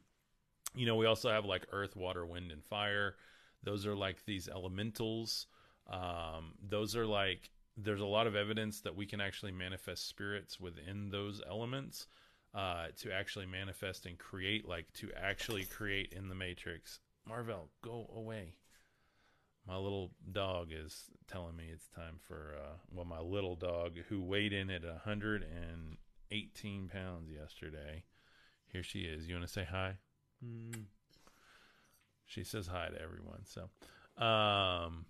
you 0.76 0.88
know, 0.88 0.96
we 0.96 1.06
also 1.06 1.30
have 1.30 1.46
like 1.46 1.68
earth, 1.72 1.96
water, 1.96 2.26
wind, 2.26 2.52
and 2.52 2.64
fire. 2.64 3.16
Those 3.62 3.86
are 3.86 3.96
like 3.96 4.26
these 4.26 4.50
elementals. 4.50 5.46
Um, 5.88 6.54
those 6.68 6.96
are 6.96 7.06
like, 7.06 7.50
there's 7.78 8.02
a 8.02 8.06
lot 8.06 8.28
of 8.28 8.36
evidence 8.36 8.82
that 8.82 8.96
we 8.96 9.06
can 9.06 9.22
actually 9.22 9.52
manifest 9.52 10.08
spirits 10.08 10.60
within 10.60 11.10
those 11.10 11.42
elements 11.48 12.08
uh, 12.54 12.88
to 13.00 13.12
actually 13.12 13.48
manifest 13.48 14.06
and 14.06 14.18
create, 14.18 14.68
like 14.68 14.92
to 14.94 15.12
actually 15.16 15.66
create 15.66 16.14
in 16.14 16.30
the 16.30 16.36
matrix. 16.36 17.00
Marvel, 17.28 17.70
go 17.82 18.10
away. 18.16 18.54
My 19.68 19.76
little 19.78 20.12
dog 20.32 20.70
is 20.72 21.06
telling 21.28 21.56
me 21.56 21.66
it's 21.72 21.88
time 21.88 22.20
for, 22.28 22.56
uh, 22.60 22.76
well, 22.92 23.06
my 23.06 23.22
little 23.22 23.56
dog 23.56 23.98
who 24.10 24.22
weighed 24.22 24.54
in 24.54 24.70
at 24.70 24.84
118 24.84 26.90
pounds 26.90 27.32
yesterday. 27.32 28.04
Here 28.72 28.84
she 28.84 29.00
is. 29.02 29.28
You 29.28 29.34
want 29.36 29.48
to 29.48 29.54
say 29.54 29.68
hi? 29.70 29.96
Mm. 30.46 30.84
She 32.26 32.44
says 32.44 32.68
hi 32.68 32.90
to 32.90 33.02
everyone. 33.02 33.46
So, 33.46 33.70
um, 34.24 35.06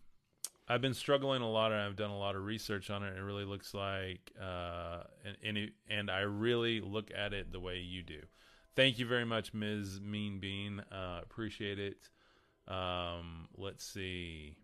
I've 0.68 0.82
been 0.82 0.94
struggling 0.94 1.42
a 1.42 1.50
lot, 1.50 1.72
and 1.72 1.82
I've 1.82 1.96
done 1.96 2.10
a 2.10 2.18
lot 2.18 2.36
of 2.36 2.44
research 2.46 2.90
on 2.90 3.04
it. 3.04 3.18
It 3.18 3.22
really 3.22 3.44
looks 3.44 3.74
like, 3.74 4.32
uh, 4.42 5.04
and 5.26 5.38
and, 5.44 5.58
it, 5.58 5.74
and 5.90 6.10
I 6.10 6.22
really 6.22 6.80
look 6.80 7.12
at 7.16 7.34
it 7.34 7.52
the 7.52 7.60
way 7.60 7.80
you 7.80 8.02
do. 8.02 8.20
Thank 8.76 8.98
you 8.98 9.06
very 9.06 9.26
much, 9.26 9.54
Ms. 9.54 10.00
Mean 10.02 10.40
Bean. 10.40 10.82
Uh, 10.92 11.20
appreciate 11.22 11.80
it. 11.80 12.10
Um, 12.68 13.50
let's 13.58 13.86
see. 13.86 14.56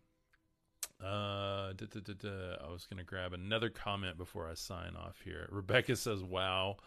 Uh, 1.03 1.73
da, 1.73 1.85
da, 1.85 2.13
da, 2.13 2.65
I 2.65 2.71
was 2.71 2.85
gonna 2.85 3.03
grab 3.03 3.33
another 3.33 3.69
comment 3.69 4.17
before 4.17 4.49
I 4.49 4.53
sign 4.53 4.95
off 4.95 5.21
here. 5.23 5.47
Rebecca 5.49 5.95
says, 5.95 6.23
"Wow, 6.23 6.77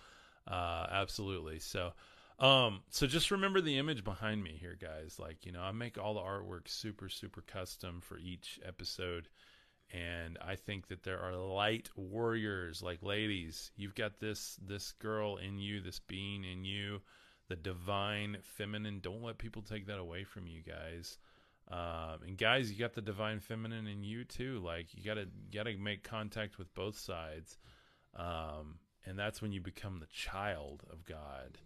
uh, 0.46 0.86
absolutely." 0.90 1.60
So, 1.60 1.92
um, 2.38 2.80
so 2.90 3.06
just 3.06 3.30
remember 3.30 3.60
the 3.60 3.78
image 3.78 4.04
behind 4.04 4.42
me 4.42 4.56
here, 4.60 4.76
guys. 4.80 5.18
Like, 5.18 5.44
you 5.46 5.52
know, 5.52 5.60
I 5.60 5.72
make 5.72 5.98
all 5.98 6.14
the 6.14 6.20
artwork 6.20 6.68
super, 6.68 7.08
super 7.08 7.42
custom 7.42 8.00
for 8.00 8.18
each 8.18 8.58
episode. 8.66 9.28
And 9.92 10.38
I 10.40 10.56
think 10.56 10.88
that 10.88 11.02
there 11.02 11.20
are 11.20 11.36
light 11.36 11.90
warriors, 11.96 12.82
like 12.82 13.02
ladies. 13.02 13.70
You've 13.76 13.94
got 13.94 14.20
this 14.20 14.58
this 14.66 14.92
girl 14.92 15.36
in 15.36 15.58
you, 15.58 15.82
this 15.82 15.98
being 15.98 16.44
in 16.44 16.64
you, 16.64 17.02
the 17.48 17.56
divine 17.56 18.38
feminine. 18.42 19.00
Don't 19.00 19.22
let 19.22 19.36
people 19.36 19.60
take 19.60 19.86
that 19.88 19.98
away 19.98 20.24
from 20.24 20.46
you, 20.46 20.62
guys. 20.62 21.18
Um, 21.70 22.22
and 22.26 22.38
guys, 22.38 22.72
you 22.72 22.78
got 22.78 22.94
the 22.94 23.02
divine 23.02 23.40
feminine 23.40 23.86
in 23.86 24.02
you 24.02 24.24
too. 24.24 24.60
Like 24.64 24.94
you 24.94 25.04
gotta 25.04 25.22
you 25.22 25.52
gotta 25.52 25.76
make 25.76 26.04
contact 26.04 26.58
with 26.58 26.72
both 26.74 26.98
sides, 26.98 27.58
um, 28.16 28.78
and 29.04 29.18
that's 29.18 29.42
when 29.42 29.52
you 29.52 29.60
become 29.60 29.98
the 29.98 30.06
child 30.06 30.84
of 30.90 31.04
God 31.04 31.58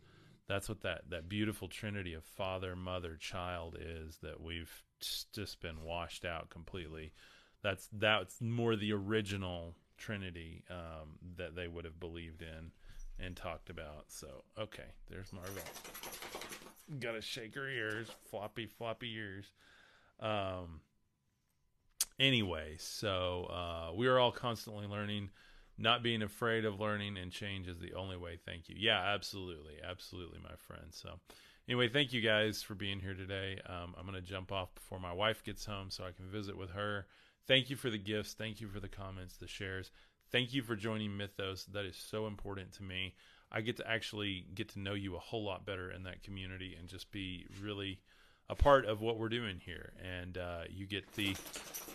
that's 0.48 0.68
what 0.68 0.82
that 0.82 1.02
that 1.10 1.28
beautiful 1.28 1.68
trinity 1.68 2.14
of 2.14 2.24
father 2.24 2.76
mother 2.76 3.16
child 3.16 3.76
is 3.80 4.18
that 4.22 4.40
we've 4.40 4.82
just 5.32 5.60
been 5.60 5.82
washed 5.82 6.24
out 6.24 6.50
completely. 6.50 7.12
That's 7.62 7.88
that's 7.92 8.40
more 8.40 8.76
the 8.76 8.92
original 8.92 9.74
trinity 9.98 10.62
um, 10.70 11.18
that 11.36 11.56
they 11.56 11.68
would 11.68 11.84
have 11.84 11.98
believed 11.98 12.42
in 12.42 12.70
and 13.18 13.34
talked 13.36 13.70
about. 13.70 14.04
So 14.08 14.44
okay 14.58 14.94
there's 15.10 15.32
marvel. 15.32 15.62
Gotta 17.00 17.20
shake 17.20 17.54
her 17.56 17.68
ears 17.68 18.08
floppy 18.30 18.66
floppy 18.66 19.12
ears. 19.14 19.46
Um 20.20 20.80
anyway 22.18 22.76
so 22.78 23.44
uh, 23.50 23.94
we 23.94 24.06
are 24.06 24.18
all 24.18 24.32
constantly 24.32 24.86
learning 24.86 25.28
not 25.78 26.02
being 26.02 26.22
afraid 26.22 26.64
of 26.64 26.80
learning 26.80 27.16
and 27.16 27.30
change 27.30 27.68
is 27.68 27.78
the 27.78 27.94
only 27.94 28.16
way. 28.16 28.38
Thank 28.44 28.68
you. 28.68 28.76
Yeah, 28.78 29.00
absolutely. 29.00 29.74
Absolutely, 29.86 30.38
my 30.42 30.54
friend. 30.56 30.86
So, 30.90 31.10
anyway, 31.68 31.88
thank 31.88 32.12
you 32.12 32.20
guys 32.20 32.62
for 32.62 32.74
being 32.74 33.00
here 33.00 33.14
today. 33.14 33.60
Um, 33.66 33.94
I'm 33.98 34.06
going 34.06 34.14
to 34.14 34.28
jump 34.28 34.52
off 34.52 34.74
before 34.74 34.98
my 34.98 35.12
wife 35.12 35.44
gets 35.44 35.66
home 35.66 35.90
so 35.90 36.04
I 36.04 36.12
can 36.12 36.30
visit 36.30 36.56
with 36.56 36.70
her. 36.70 37.06
Thank 37.46 37.70
you 37.70 37.76
for 37.76 37.90
the 37.90 37.98
gifts. 37.98 38.34
Thank 38.34 38.60
you 38.60 38.68
for 38.68 38.80
the 38.80 38.88
comments, 38.88 39.36
the 39.36 39.46
shares. 39.46 39.90
Thank 40.32 40.52
you 40.52 40.62
for 40.62 40.74
joining 40.74 41.16
Mythos. 41.16 41.64
That 41.66 41.84
is 41.84 41.96
so 41.96 42.26
important 42.26 42.72
to 42.72 42.82
me. 42.82 43.14
I 43.52 43.60
get 43.60 43.76
to 43.76 43.88
actually 43.88 44.46
get 44.54 44.70
to 44.70 44.80
know 44.80 44.94
you 44.94 45.14
a 45.14 45.20
whole 45.20 45.44
lot 45.44 45.64
better 45.64 45.90
in 45.90 46.02
that 46.02 46.22
community 46.22 46.74
and 46.78 46.88
just 46.88 47.12
be 47.12 47.46
really 47.62 48.00
a 48.48 48.54
part 48.54 48.86
of 48.86 49.00
what 49.00 49.18
we're 49.18 49.28
doing 49.28 49.60
here, 49.64 49.92
and 50.02 50.38
uh, 50.38 50.62
you 50.70 50.86
get 50.86 51.12
the 51.14 51.34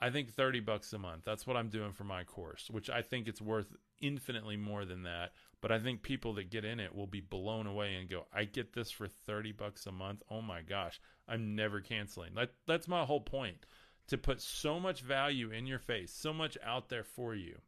I 0.00 0.10
think 0.10 0.32
30 0.32 0.60
bucks 0.60 0.92
a 0.92 0.98
month. 0.98 1.24
That's 1.24 1.46
what 1.46 1.56
I'm 1.56 1.68
doing 1.68 1.92
for 1.92 2.04
my 2.04 2.24
course, 2.24 2.68
which 2.70 2.88
I 2.88 3.02
think 3.02 3.26
it's 3.26 3.40
worth 3.40 3.74
infinitely 4.00 4.56
more 4.56 4.84
than 4.84 5.02
that. 5.02 5.32
But 5.60 5.72
I 5.72 5.80
think 5.80 6.02
people 6.02 6.34
that 6.34 6.50
get 6.50 6.64
in 6.64 6.78
it 6.78 6.94
will 6.94 7.08
be 7.08 7.20
blown 7.20 7.66
away 7.66 7.94
and 7.94 8.08
go, 8.08 8.26
"I 8.32 8.44
get 8.44 8.72
this 8.72 8.92
for 8.92 9.08
30 9.08 9.50
bucks 9.52 9.86
a 9.86 9.92
month. 9.92 10.22
Oh 10.30 10.40
my 10.42 10.62
gosh, 10.62 11.00
I'm 11.26 11.56
never 11.56 11.80
canceling." 11.80 12.34
That 12.34 12.52
that's 12.66 12.86
my 12.86 13.04
whole 13.04 13.20
point 13.20 13.66
to 14.08 14.18
put 14.18 14.40
so 14.40 14.80
much 14.80 15.00
value 15.00 15.50
in 15.50 15.66
your 15.66 15.78
face, 15.78 16.12
so 16.12 16.32
much 16.32 16.58
out 16.64 16.88
there 16.88 17.04
for 17.04 17.34
you. 17.34 17.58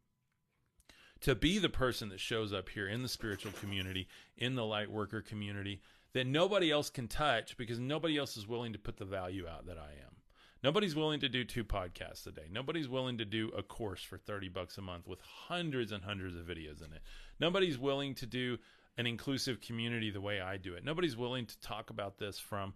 To 1.21 1.35
be 1.35 1.59
the 1.59 1.69
person 1.69 2.09
that 2.09 2.19
shows 2.19 2.51
up 2.51 2.69
here 2.69 2.87
in 2.87 3.03
the 3.03 3.07
spiritual 3.07 3.51
community, 3.53 4.07
in 4.37 4.55
the 4.55 4.65
light 4.65 4.91
worker 4.91 5.21
community, 5.21 5.81
that 6.13 6.27
nobody 6.27 6.71
else 6.71 6.89
can 6.89 7.07
touch 7.07 7.55
because 7.57 7.79
nobody 7.79 8.17
else 8.17 8.37
is 8.37 8.47
willing 8.47 8.73
to 8.73 8.79
put 8.79 8.97
the 8.97 9.05
value 9.05 9.47
out 9.47 9.67
that 9.67 9.77
I 9.77 9.91
am. 9.91 10.15
Nobody's 10.63 10.95
willing 10.95 11.19
to 11.21 11.29
do 11.29 11.43
two 11.43 11.63
podcasts 11.63 12.27
a 12.27 12.31
day. 12.31 12.47
Nobody's 12.51 12.89
willing 12.89 13.17
to 13.17 13.25
do 13.25 13.49
a 13.57 13.63
course 13.63 14.03
for 14.03 14.17
30 14.17 14.49
bucks 14.49 14.77
a 14.77 14.81
month 14.81 15.07
with 15.07 15.19
hundreds 15.21 15.91
and 15.91 16.03
hundreds 16.03 16.35
of 16.35 16.45
videos 16.45 16.85
in 16.85 16.93
it. 16.93 17.01
Nobody's 17.39 17.79
willing 17.79 18.13
to 18.15 18.25
do 18.27 18.57
an 18.97 19.07
inclusive 19.07 19.61
community 19.61 20.11
the 20.11 20.21
way 20.21 20.39
I 20.39 20.57
do 20.57 20.73
it. 20.75 20.83
Nobody's 20.83 21.17
willing 21.17 21.45
to 21.47 21.59
talk 21.61 21.89
about 21.89 22.17
this 22.19 22.37
from 22.37 22.73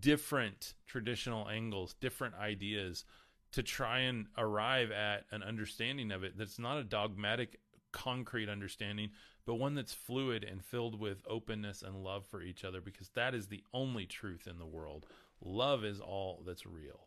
different 0.00 0.74
traditional 0.86 1.48
angles, 1.48 1.94
different 2.00 2.34
ideas 2.36 3.04
to 3.52 3.62
try 3.62 4.00
and 4.00 4.26
arrive 4.36 4.90
at 4.90 5.24
an 5.30 5.42
understanding 5.42 6.10
of 6.10 6.24
it 6.24 6.36
that's 6.36 6.58
not 6.58 6.78
a 6.78 6.84
dogmatic, 6.84 7.60
concrete 7.92 8.48
understanding, 8.48 9.10
but 9.46 9.54
one 9.54 9.74
that's 9.74 9.92
fluid 9.92 10.44
and 10.44 10.64
filled 10.64 10.98
with 10.98 11.22
openness 11.28 11.82
and 11.82 12.02
love 12.02 12.26
for 12.26 12.42
each 12.42 12.64
other 12.64 12.80
because 12.80 13.10
that 13.10 13.34
is 13.34 13.46
the 13.46 13.62
only 13.72 14.06
truth 14.06 14.48
in 14.50 14.58
the 14.58 14.66
world. 14.66 15.06
Love 15.40 15.84
is 15.84 16.00
all 16.00 16.42
that's 16.46 16.66
real. 16.66 17.06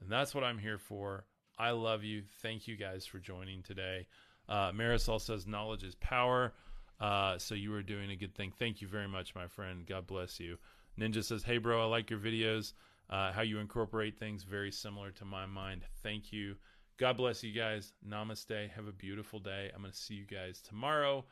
And 0.00 0.10
that's 0.10 0.34
what 0.34 0.44
I'm 0.44 0.58
here 0.58 0.78
for. 0.78 1.24
I 1.58 1.70
love 1.70 2.02
you. 2.02 2.22
Thank 2.42 2.66
you 2.66 2.76
guys 2.76 3.06
for 3.06 3.18
joining 3.18 3.62
today. 3.62 4.06
Uh, 4.48 4.72
Marisol 4.72 5.20
says 5.20 5.46
knowledge 5.46 5.84
is 5.84 5.94
power. 5.96 6.52
Uh, 7.00 7.38
so 7.38 7.54
you 7.54 7.72
are 7.74 7.82
doing 7.82 8.10
a 8.10 8.16
good 8.16 8.34
thing. 8.34 8.52
Thank 8.58 8.80
you 8.80 8.88
very 8.88 9.08
much, 9.08 9.34
my 9.34 9.46
friend. 9.46 9.86
God 9.86 10.06
bless 10.06 10.40
you. 10.40 10.58
Ninja 10.98 11.24
says, 11.24 11.42
Hey, 11.42 11.58
bro, 11.58 11.82
I 11.82 11.86
like 11.86 12.10
your 12.10 12.20
videos. 12.20 12.72
Uh, 13.10 13.32
how 13.32 13.42
you 13.42 13.58
incorporate 13.58 14.18
things 14.18 14.44
very 14.44 14.70
similar 14.70 15.10
to 15.12 15.24
my 15.24 15.46
mind. 15.46 15.82
Thank 16.02 16.32
you. 16.32 16.56
God 16.96 17.16
bless 17.16 17.42
you 17.42 17.52
guys. 17.52 17.92
Namaste. 18.06 18.70
Have 18.70 18.86
a 18.86 18.92
beautiful 18.92 19.40
day. 19.40 19.70
I'm 19.74 19.82
going 19.82 19.92
to 19.92 19.98
see 19.98 20.14
you 20.14 20.24
guys 20.26 20.62
tomorrow, 20.62 21.24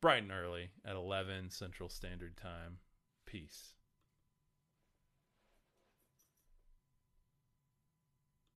bright 0.00 0.22
and 0.22 0.32
early 0.32 0.70
at 0.84 0.96
11 0.96 1.50
Central 1.50 1.88
Standard 1.88 2.36
Time. 2.36 2.78
Peace. 3.26 3.74